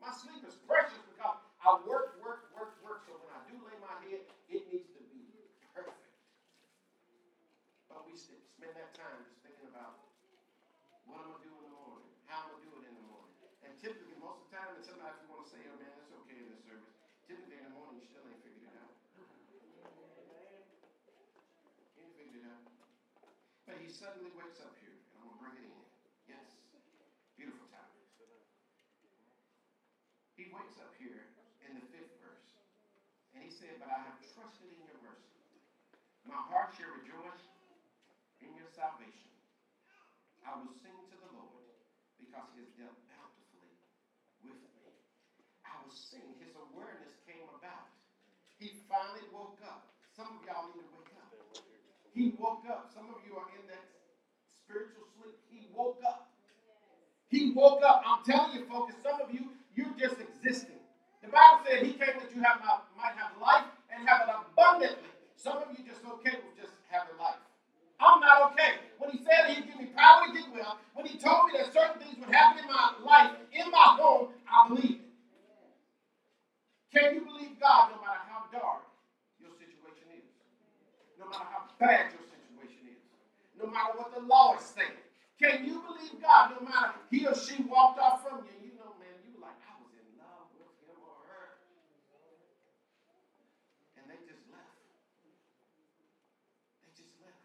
My 0.04 0.12
sleep 0.12 0.44
is 0.44 0.56
precious 0.68 1.00
because 1.10 1.40
I 1.64 1.80
work, 1.88 2.20
work, 2.20 2.52
work, 2.54 2.76
work. 2.84 3.00
So 3.08 3.16
when 3.18 3.32
I 3.32 3.40
do 3.48 3.56
lay 3.64 3.78
my 3.80 3.96
head, 4.04 4.22
it 4.52 4.62
needs 4.68 4.92
to 4.94 5.02
be 5.10 5.32
perfect. 5.72 5.98
But 7.88 8.04
we 8.06 8.14
st- 8.20 8.44
spend 8.52 8.76
that 8.76 8.92
time 9.00 9.24
just 9.24 9.40
thinking 9.42 9.66
about 9.72 9.96
what 11.08 11.24
I'm 11.24 11.32
gonna 11.34 11.44
do 11.48 11.54
in 11.56 11.64
the 11.72 11.76
morning, 11.76 12.10
how 12.28 12.44
I'm 12.44 12.52
gonna 12.52 12.66
do 12.68 12.74
it 12.84 12.86
in 12.92 12.96
the 13.00 13.06
morning. 13.08 13.34
And 13.64 13.72
typically, 13.80 14.20
most 14.20 14.44
of 14.44 14.52
the 14.52 14.58
time, 14.60 14.72
and 14.76 14.84
sometimes 14.84 15.16
you 15.24 15.28
want 15.32 15.48
to 15.48 15.50
say, 15.56 15.62
"Oh 15.72 15.78
man, 15.80 15.96
it's 16.04 16.12
okay 16.12 16.38
in 16.44 16.48
this 16.52 16.64
service." 16.68 16.94
Typically, 17.28 17.58
in 17.58 17.66
the 17.72 17.76
morning, 17.76 18.04
you 18.04 18.08
still 18.12 18.28
ain't 18.28 18.44
figured 18.44 18.68
it 18.68 18.76
out. 18.76 18.92
You 21.96 22.04
ain't 22.04 22.16
figured 22.20 22.44
it 22.44 22.48
out. 22.52 22.64
But 23.68 23.80
he 23.80 23.83
suddenly 23.94 24.34
wakes 24.34 24.58
up 24.58 24.74
here, 24.82 24.98
and 25.14 25.22
I'm 25.22 25.30
gonna 25.30 25.42
bring 25.42 25.56
it 25.62 25.70
in. 25.70 25.82
Yes, 26.26 26.50
beautiful 27.38 27.70
time. 27.70 27.94
He 30.34 30.50
wakes 30.50 30.82
up 30.82 30.90
here 30.98 31.30
in 31.62 31.78
the 31.78 31.86
fifth 31.94 32.18
verse, 32.18 32.50
and 33.38 33.46
he 33.46 33.54
said, 33.54 33.78
But 33.78 33.94
I 33.94 34.02
have 34.02 34.18
trusted 34.34 34.66
in 34.66 34.82
your 34.82 34.98
mercy. 35.06 35.38
My 36.26 36.42
heart 36.50 36.74
shall 36.74 36.90
rejoice 36.98 37.46
in 38.42 38.50
your 38.58 38.68
salvation. 38.74 39.30
I 40.42 40.58
will 40.58 40.74
sing 40.82 40.98
to 41.14 41.18
the 41.22 41.32
Lord 41.38 41.64
because 42.18 42.50
he 42.58 42.66
has 42.66 42.72
dealt 42.76 42.98
bountifully 43.08 43.78
with 44.42 44.58
me. 44.74 44.90
I 45.64 45.78
will 45.86 45.94
sing. 45.94 46.34
His 46.42 46.52
awareness 46.58 47.14
came 47.30 47.46
about. 47.56 47.94
He 48.58 48.82
finally 48.90 49.24
woke 49.30 49.62
up. 49.64 49.94
Some 50.18 50.34
of 50.34 50.42
y'all 50.44 50.68
need 50.74 50.82
to 50.82 50.92
wake 50.98 51.14
up. 51.16 51.32
He 52.14 52.36
woke 52.38 52.64
up. 52.70 52.92
Some 52.94 53.10
of 53.10 53.20
you 53.26 53.34
are 53.40 53.50
in 53.58 53.66
that 53.72 53.86
spiritual 54.64 55.08
sleep. 55.18 55.36
He 55.50 55.66
woke 55.74 56.00
up. 56.06 56.30
He 57.44 57.52
woke 57.52 57.84
up. 57.84 58.00
I'm 58.08 58.24
telling 58.24 58.56
you, 58.56 58.64
folks, 58.72 58.96
some 59.04 59.20
of 59.20 59.28
you, 59.36 59.52
you're 59.76 59.92
just 60.00 60.16
existing. 60.16 60.80
The 61.20 61.28
Bible 61.28 61.60
said 61.68 61.84
he 61.84 61.92
came 61.92 62.16
that 62.16 62.32
you 62.32 62.40
have 62.40 62.64
might 62.96 63.20
have 63.20 63.36
life 63.36 63.68
and 63.92 64.08
have 64.08 64.24
it 64.24 64.32
abundantly. 64.32 65.12
Some 65.36 65.60
of 65.60 65.68
you 65.76 65.84
just 65.84 66.00
okay 66.08 66.40
with 66.40 66.56
just 66.56 66.72
having 66.88 67.20
life. 67.20 67.44
I'm 68.00 68.24
not 68.24 68.52
okay. 68.52 68.80
When 68.96 69.12
he 69.12 69.20
said 69.28 69.52
he'd 69.52 69.68
give 69.68 69.76
me 69.76 69.92
power 69.92 70.24
to 70.24 70.32
get 70.32 70.48
well, 70.56 70.80
when 70.96 71.06
he 71.06 71.20
told 71.20 71.52
me 71.52 71.60
that 71.60 71.68
certain 71.76 72.00
things 72.00 72.16
would 72.24 72.32
happen 72.34 72.64
in 72.64 72.68
my 72.72 72.96
life, 73.04 73.36
in 73.52 73.68
my 73.72 74.00
home, 74.00 74.32
I 74.48 74.68
believe 74.72 75.04
it. 75.04 75.12
Can 76.96 77.16
you 77.16 77.22
believe 77.28 77.60
God 77.60 77.92
no 77.92 78.00
matter 78.00 78.24
how 78.24 78.48
dark 78.56 78.88
your 79.44 79.52
situation 79.60 80.16
is? 80.16 80.24
no 81.20 81.28
matter 81.28 81.44
how 81.52 81.68
bad 81.76 82.08
your 82.16 82.24
situation 82.24 82.88
is, 82.88 83.04
no 83.60 83.68
matter 83.68 84.00
what 84.00 84.16
the 84.16 84.24
law 84.32 84.56
is 84.56 84.64
saying. 84.64 85.03
Can 85.44 85.60
you 85.68 85.76
believe 85.84 86.16
God 86.24 86.48
no 86.50 86.64
matter 86.64 86.96
he 87.12 87.28
or 87.28 87.36
she 87.36 87.60
walked 87.68 88.00
off 88.00 88.24
from 88.24 88.40
you? 88.48 88.56
You 88.64 88.74
know, 88.80 88.96
man, 88.96 89.20
you 89.28 89.36
like, 89.44 89.60
I 89.68 89.76
was 89.76 89.92
in 90.00 90.08
love 90.16 90.48
with 90.56 90.72
him 90.88 90.96
or 91.04 91.20
her. 91.28 91.52
And 93.98 94.08
they 94.10 94.20
just 94.26 94.44
left. 94.52 94.78
They 96.84 96.92
just 96.96 97.14
left. 97.22 97.40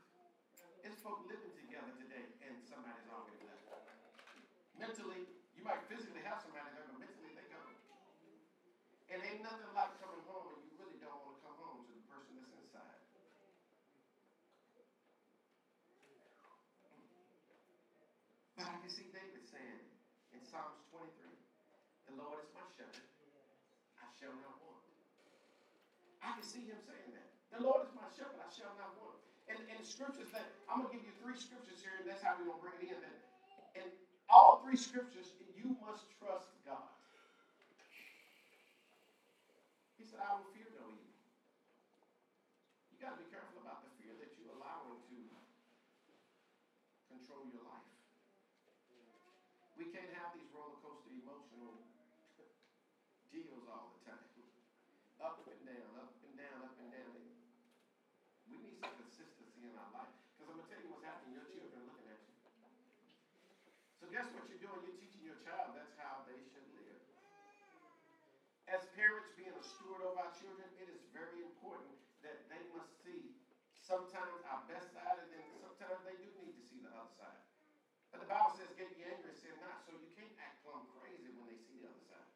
It's 0.84 0.98
folk 1.02 1.18
living 1.26 1.52
together 1.56 1.92
today 1.98 2.24
and 2.46 2.54
somebody's 2.68 3.08
already 3.10 3.40
left. 3.44 3.64
Mentally, 4.78 5.26
you 5.56 5.62
might 5.64 5.82
physically 5.90 6.22
have 6.24 6.38
somebody 6.40 6.70
there, 6.72 6.86
but 6.86 6.98
mentally 6.98 7.32
they 7.34 7.46
go. 7.50 7.60
And 9.12 9.20
ain't 9.22 9.42
nothing 9.42 9.70
like 9.74 9.92
coming 10.00 10.22
home 10.26 10.48
and 10.52 10.58
you 10.64 10.72
really 10.78 10.98
don't 11.02 11.18
want 11.20 11.34
to 11.36 11.40
come 11.44 11.56
home 11.58 11.82
to 11.86 11.92
the 11.94 12.04
person 12.08 12.34
that's 12.38 12.54
inside. 12.56 12.98
But 18.56 18.68
I 18.70 18.76
can 18.78 18.90
see 18.90 19.08
David 19.12 19.42
saying 19.50 19.80
in 20.34 20.37
Psalms 20.48 20.80
23, 20.96 21.12
the 22.08 22.16
Lord 22.16 22.40
is 22.40 22.48
my 22.56 22.64
shepherd, 22.72 23.04
I 24.00 24.08
shall 24.16 24.32
not 24.40 24.56
want. 24.64 24.80
I 26.24 26.32
can 26.32 26.40
see 26.40 26.64
him 26.64 26.80
saying 26.88 27.12
that. 27.12 27.28
The 27.52 27.60
Lord 27.60 27.84
is 27.84 27.92
my 27.92 28.08
shepherd, 28.16 28.40
I 28.40 28.48
shall 28.56 28.72
not 28.80 28.96
want. 28.96 29.20
And, 29.52 29.60
and 29.68 29.76
scriptures 29.84 30.32
that, 30.32 30.48
I'm 30.64 30.80
going 30.80 30.88
to 30.88 30.94
give 30.96 31.04
you 31.04 31.12
three 31.20 31.36
scriptures 31.36 31.84
here, 31.84 31.92
and 32.00 32.08
that's 32.08 32.24
how 32.24 32.32
we're 32.40 32.48
going 32.48 32.56
to 32.56 32.64
bring 32.64 32.80
it 32.80 32.96
in. 32.96 33.00
That, 33.04 33.16
and 33.76 33.88
all 34.32 34.64
three 34.64 34.80
scriptures, 34.80 35.28
you 35.52 35.76
must 35.84 36.08
trust 36.16 36.48
God. 36.64 36.96
He 40.00 40.08
said, 40.08 40.24
I 40.24 40.32
will 40.32 40.48
fear 40.56 40.64
no 40.80 40.88
evil. 40.88 41.12
You 42.88 42.96
got 43.04 43.12
to 43.16 43.20
be 43.20 43.28
careful 43.28 43.60
about 43.60 43.84
the 43.84 43.92
fear 44.00 44.16
that 44.16 44.32
you 44.40 44.48
allow 44.56 44.80
him 44.88 44.96
to 45.12 45.18
control 47.12 47.44
your 47.52 47.68
life. 47.68 47.97
We 49.78 49.86
can't 49.94 50.10
have 50.18 50.34
these 50.34 50.50
roller 50.50 50.74
coaster 50.82 51.14
emotional 51.14 51.86
deals 53.30 53.62
all 53.70 53.94
the 53.94 54.10
time. 54.10 54.26
Up 55.22 55.38
and 55.46 55.62
down, 55.62 55.90
up 56.02 56.18
and 56.18 56.34
down, 56.34 56.58
up 56.66 56.74
and 56.82 56.90
down. 56.90 57.14
We 58.50 58.58
need 58.58 58.74
some 58.82 58.90
consistency 58.98 59.70
in 59.70 59.74
our 59.78 59.90
life. 59.94 60.10
Because 60.34 60.50
I'm 60.50 60.58
going 60.58 60.66
to 60.66 60.70
tell 60.74 60.82
you 60.82 60.90
what's 60.90 61.06
happening. 61.06 61.38
Your 61.38 61.46
children 61.46 61.78
are 61.78 61.86
looking 61.94 62.10
at 62.10 62.18
you. 62.26 62.34
So 64.02 64.10
guess 64.10 64.26
what 64.34 64.50
you're 64.50 64.62
doing? 64.66 64.82
You're 64.82 64.98
teaching 64.98 65.22
your 65.22 65.38
child 65.46 65.78
that's 65.78 65.94
how 65.94 66.26
they 66.26 66.42
should 66.50 66.66
live. 66.74 66.98
As 68.66 68.82
parents 68.98 69.30
being 69.38 69.54
a 69.54 69.62
steward 69.62 70.02
of 70.02 70.18
our 70.18 70.34
children, 70.42 70.66
it 70.82 70.90
is 70.90 71.06
very 71.14 71.38
important 71.38 71.94
that 72.26 72.50
they 72.50 72.62
must 72.74 72.90
see 73.06 73.30
sometimes 73.78 74.42
our 74.50 74.62
best 74.66 74.90
side 74.90 75.22
and 75.22 75.30
then 75.30 75.46
sometimes 75.62 76.02
they 76.02 76.18
do 76.18 76.30
need 76.42 76.58
to 76.58 76.64
see 76.66 76.82
the 76.82 76.90
other 76.94 77.14
side. 77.14 77.42
But 78.12 78.24
the 78.24 78.28
Bible 78.28 78.56
says, 78.56 78.72
get 78.76 78.88
ye 78.96 79.04
angry 79.04 79.28
and 79.32 79.38
sin 79.40 79.52
not, 79.60 79.84
so 79.84 79.92
you 79.92 80.08
can't 80.16 80.32
act 80.40 80.64
plumb 80.64 80.88
crazy 80.96 81.28
when 81.36 81.44
they 81.48 81.60
see 81.68 81.76
the 81.84 81.92
other 81.92 82.04
side. 82.08 82.28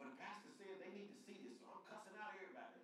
But 0.00 0.12
the 0.12 0.16
pastor 0.16 0.52
said 0.56 0.72
they 0.80 0.92
need 0.92 1.12
to 1.12 1.18
see 1.28 1.36
this, 1.44 1.60
so 1.60 1.68
I'm 1.68 1.84
cussing 1.84 2.16
out 2.16 2.32
everybody. 2.36 2.80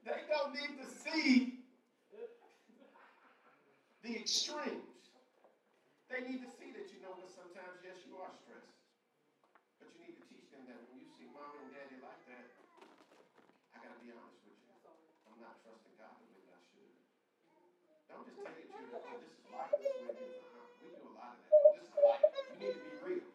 They 0.00 0.19
don't 0.30 0.54
need 0.54 0.78
to 0.78 0.86
see 0.86 1.58
the 4.06 4.14
extremes. 4.14 5.10
They 6.06 6.22
need 6.22 6.38
to 6.46 6.50
see 6.54 6.70
that 6.74 6.86
you 6.94 7.02
know 7.02 7.18
that 7.18 7.30
sometimes, 7.34 7.82
yes, 7.82 7.98
you 8.06 8.14
are 8.22 8.30
stressed. 8.38 8.78
But 9.82 9.90
you 9.94 10.06
need 10.06 10.14
to 10.18 10.24
teach 10.30 10.46
them 10.54 10.66
that 10.70 10.78
when 10.86 11.02
you 11.02 11.10
see 11.18 11.26
mom 11.34 11.50
and 11.58 11.70
daddy 11.74 11.98
like 11.98 12.22
that, 12.30 12.46
I 13.74 13.82
got 13.82 13.94
to 13.94 14.00
be 14.02 14.14
honest 14.14 14.38
with 14.46 14.54
you. 14.54 14.70
I'm 15.26 15.38
not 15.42 15.58
trusting 15.66 15.94
God 15.98 16.14
the 16.18 16.26
way 16.30 16.42
that 16.46 16.54
I 16.58 16.62
should. 16.70 16.94
Don't 18.10 18.22
just 18.26 18.38
tell 18.38 18.54
your 18.54 18.66
children, 18.70 19.02
oh, 19.02 19.18
this 19.18 19.34
is 19.34 19.46
life, 19.50 19.70
this 19.78 19.90
is 19.90 20.02
the 20.02 20.14
way 20.14 20.26
it 20.26 20.30
is. 20.30 20.42
Uh-huh. 20.46 20.66
We 20.82 20.86
do 20.94 21.02
a 21.10 21.14
lot 21.14 21.34
of 21.34 21.42
that. 21.42 21.50
Oh, 21.54 21.74
this 21.74 21.86
is 21.86 21.94
life. 21.98 22.22
You 22.22 22.56
need 22.58 22.74
to 22.74 22.82
be 22.86 22.94
real. 23.06 23.26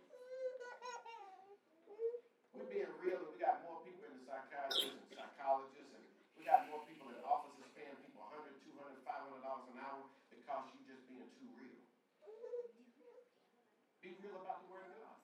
We're 2.56 2.68
being 2.72 2.92
real, 3.04 3.20
and 3.24 3.32
we 3.32 3.40
got 3.40 3.64
more 3.68 3.80
people 3.84 4.04
in 4.08 4.16
the 4.20 4.24
psychiatrists 4.28 4.96
and 4.96 5.12
psychologists, 5.16 5.92
and 5.96 6.04
we 6.36 6.44
got 6.44 6.68
more 6.68 6.84
people 6.88 7.08
in 7.12 7.20
offices 7.24 7.68
paying 7.76 7.96
people 8.04 8.24
100 8.28 8.52
200 8.68 9.00
500 9.08 9.44
dollars 9.44 9.68
an 9.72 9.80
hour 9.80 10.04
because 10.32 10.64
you 10.76 10.80
just 10.88 11.04
being 11.12 11.28
too 11.40 11.50
real. 11.60 11.80
Be 14.04 14.16
real 14.24 14.40
about 14.40 14.64
the 14.64 14.70
Word 14.72 14.88
of 14.88 14.96
God. 15.04 15.18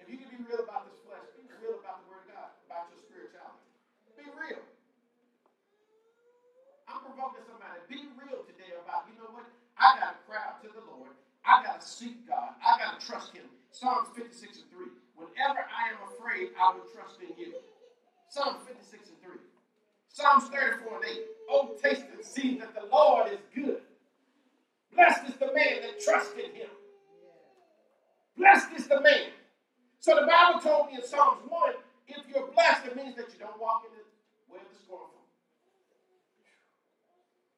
If 0.00 0.06
you 0.08 0.16
can 0.16 0.30
be 0.32 0.40
real 0.46 0.62
about 0.64 0.88
this 0.88 0.96
flesh, 1.04 1.26
be 1.36 1.44
real 1.60 1.76
about 1.82 2.02
the 2.04 2.08
Word 2.08 2.24
of 2.24 2.32
God, 2.32 2.50
about 2.70 2.88
your 2.88 3.00
spirituality. 3.02 3.68
Be 4.16 4.26
real. 4.32 4.62
I'm 6.88 7.02
provoking 7.04 7.44
somebody. 7.50 7.82
Be 7.90 8.06
real 8.16 8.46
today 8.48 8.72
about, 8.80 9.10
you 9.10 9.18
know 9.20 9.28
what? 9.34 9.44
I 9.76 9.98
got 10.00 10.16
to 10.16 10.20
cry 10.24 10.40
out 10.40 10.62
to 10.64 10.70
the 10.72 10.84
Lord. 10.88 11.12
I 11.44 11.60
got 11.66 11.82
to 11.82 11.86
seek 11.86 12.22
God. 12.30 12.54
I 12.62 12.78
got 12.78 12.96
to 12.98 13.00
trust 13.02 13.34
Him. 13.34 13.50
Psalms 13.82 14.14
56 14.14 14.62
and 14.62 14.70
3. 14.70 14.86
Whenever 15.18 15.66
I 15.66 15.90
am 15.90 15.98
afraid, 16.06 16.54
I 16.54 16.70
will 16.70 16.86
trust 16.94 17.18
in 17.18 17.34
you. 17.34 17.58
Psalms 18.30 18.62
56 18.62 19.10
and 19.10 19.18
3. 19.26 19.42
Psalms 20.06 20.46
34 20.54 21.02
and 21.02 21.04
8. 21.04 21.18
Oh, 21.50 21.74
taste 21.82 22.06
and 22.14 22.24
see 22.24 22.62
that 22.62 22.78
the 22.78 22.86
Lord 22.86 23.32
is 23.32 23.42
good. 23.50 23.82
Blessed 24.94 25.26
is 25.26 25.34
the 25.34 25.50
man 25.50 25.82
that 25.82 25.98
trusts 25.98 26.30
in 26.38 26.54
him. 26.54 26.70
Blessed 28.38 28.70
is 28.78 28.86
the 28.86 29.00
man. 29.00 29.34
So 29.98 30.14
the 30.14 30.30
Bible 30.30 30.60
told 30.60 30.86
me 30.86 31.02
in 31.02 31.02
Psalms 31.02 31.42
1 31.42 31.74
if 32.06 32.22
you're 32.30 32.46
blessed, 32.54 32.86
it 32.86 32.94
means 32.94 33.16
that 33.16 33.34
you 33.34 33.38
don't 33.42 33.58
walk 33.58 33.82
in 33.82 33.98
the 33.98 34.06
way 34.46 34.62
of 34.62 34.70
the 34.70 34.78
scornful. 34.78 35.26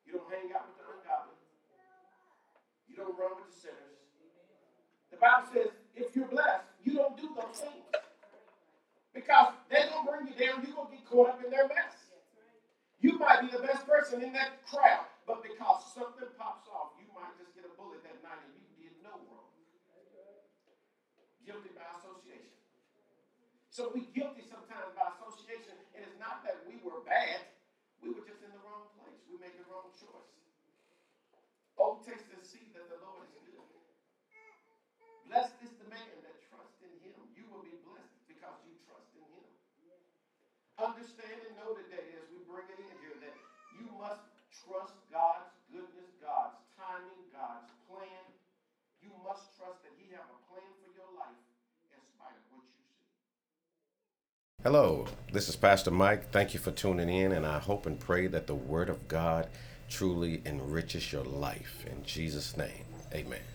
You 0.08 0.16
don't 0.16 0.30
hang 0.32 0.48
out 0.56 0.72
with 0.72 0.80
the 0.80 0.88
ungodly. 0.88 1.36
You 2.88 2.96
don't 2.96 3.12
run 3.12 3.36
with 3.36 3.52
the 3.52 3.60
sinners. 3.60 4.00
The 5.12 5.20
Bible 5.20 5.52
says 5.52 5.73
if 5.96 6.14
you're 6.14 6.28
blessed, 6.28 6.66
you 6.82 6.94
don't 6.94 7.16
do 7.16 7.30
those 7.34 7.60
things. 7.60 7.86
Because 9.14 9.54
they're 9.70 9.88
going 9.88 10.04
to 10.04 10.10
bring 10.10 10.26
you 10.26 10.36
down. 10.38 10.62
You're 10.66 10.74
going 10.74 10.90
to 10.90 10.94
get 10.98 11.06
caught 11.06 11.30
up 11.30 11.40
in 11.44 11.50
their 11.50 11.68
mess. 11.70 11.94
You 13.04 13.20
might 13.20 13.44
be 13.44 13.52
the 13.52 13.60
best 13.60 13.84
person 13.84 14.24
in 14.24 14.32
that 14.32 14.64
crowd, 14.64 15.04
but 15.28 15.44
because 15.44 15.84
something 15.92 16.24
pops 16.40 16.64
off, 16.72 16.96
you 16.96 17.04
might 17.12 17.36
just 17.36 17.52
get 17.52 17.68
a 17.68 17.72
bullet 17.76 18.00
that 18.00 18.16
night 18.24 18.40
and 18.40 18.56
you 18.56 18.80
did 18.80 18.96
no 19.04 19.12
wrong. 19.28 19.52
Guilty 21.44 21.76
by 21.76 21.84
association. 22.00 22.48
So 23.68 23.92
we 23.92 24.08
guilty 24.16 24.48
sometimes 24.48 24.96
by 24.96 25.12
association, 25.20 25.76
and 25.92 26.00
it's 26.00 26.16
not 26.16 26.48
that 26.48 26.64
we 26.64 26.80
were 26.80 27.04
bad. 27.04 27.44
We 28.00 28.08
were 28.08 28.24
just 28.24 28.40
in 28.40 28.48
the 28.48 28.62
wrong 28.64 28.88
place. 28.96 29.20
We 29.28 29.36
made 29.36 29.52
the 29.60 29.68
wrong 29.68 29.92
choice. 30.00 30.32
Oh, 31.76 32.00
taste 32.08 32.32
and 32.32 32.40
see 32.40 32.72
that 32.72 32.88
the 32.88 33.04
Lord 33.04 33.28
is 33.28 33.44
good. 33.44 33.68
Blessed 35.28 35.60
is 35.60 35.76
the 35.76 35.92
man 35.92 36.08
that 36.24 36.40
trusts 36.48 36.80
in 36.80 36.92
him. 37.04 37.20
You 37.36 37.44
will 37.52 37.68
be 37.68 37.76
blessed 37.84 38.16
because 38.24 38.56
you 38.64 38.80
trust 38.88 39.12
in 39.12 39.28
him. 39.28 39.44
Understand 40.74 41.38
and 41.46 41.54
know 41.54 41.78
today 41.78 42.18
as 42.18 42.26
we 42.34 42.42
bring 42.50 42.66
it 42.66 42.82
in 42.82 42.90
here 42.98 43.14
that 43.22 43.36
you 43.78 43.86
must 43.94 44.26
trust 44.50 44.98
God's 45.06 45.54
goodness, 45.70 46.10
God's 46.18 46.58
timing, 46.74 47.30
God's 47.30 47.70
plan. 47.86 48.24
You 48.98 49.14
must 49.22 49.54
trust 49.54 49.86
that 49.86 49.94
he 49.94 50.10
have 50.18 50.26
a 50.26 50.38
plan 50.50 50.66
for 50.82 50.90
your 50.98 51.06
life 51.14 51.38
in 51.94 52.02
spite 52.02 52.34
of 52.34 52.44
what 52.50 52.66
you 52.66 52.82
see. 52.90 53.06
Hello, 54.66 55.06
this 55.32 55.48
is 55.48 55.54
Pastor 55.54 55.92
Mike. 55.92 56.32
Thank 56.32 56.54
you 56.54 56.60
for 56.60 56.72
tuning 56.72 57.08
in, 57.08 57.30
and 57.30 57.46
I 57.46 57.60
hope 57.60 57.86
and 57.86 57.98
pray 57.98 58.26
that 58.26 58.48
the 58.48 58.54
Word 58.54 58.88
of 58.88 59.06
God 59.06 59.46
truly 59.88 60.42
enriches 60.44 61.12
your 61.12 61.24
life. 61.24 61.84
In 61.86 62.02
Jesus' 62.02 62.56
name, 62.56 62.84
amen. 63.14 63.53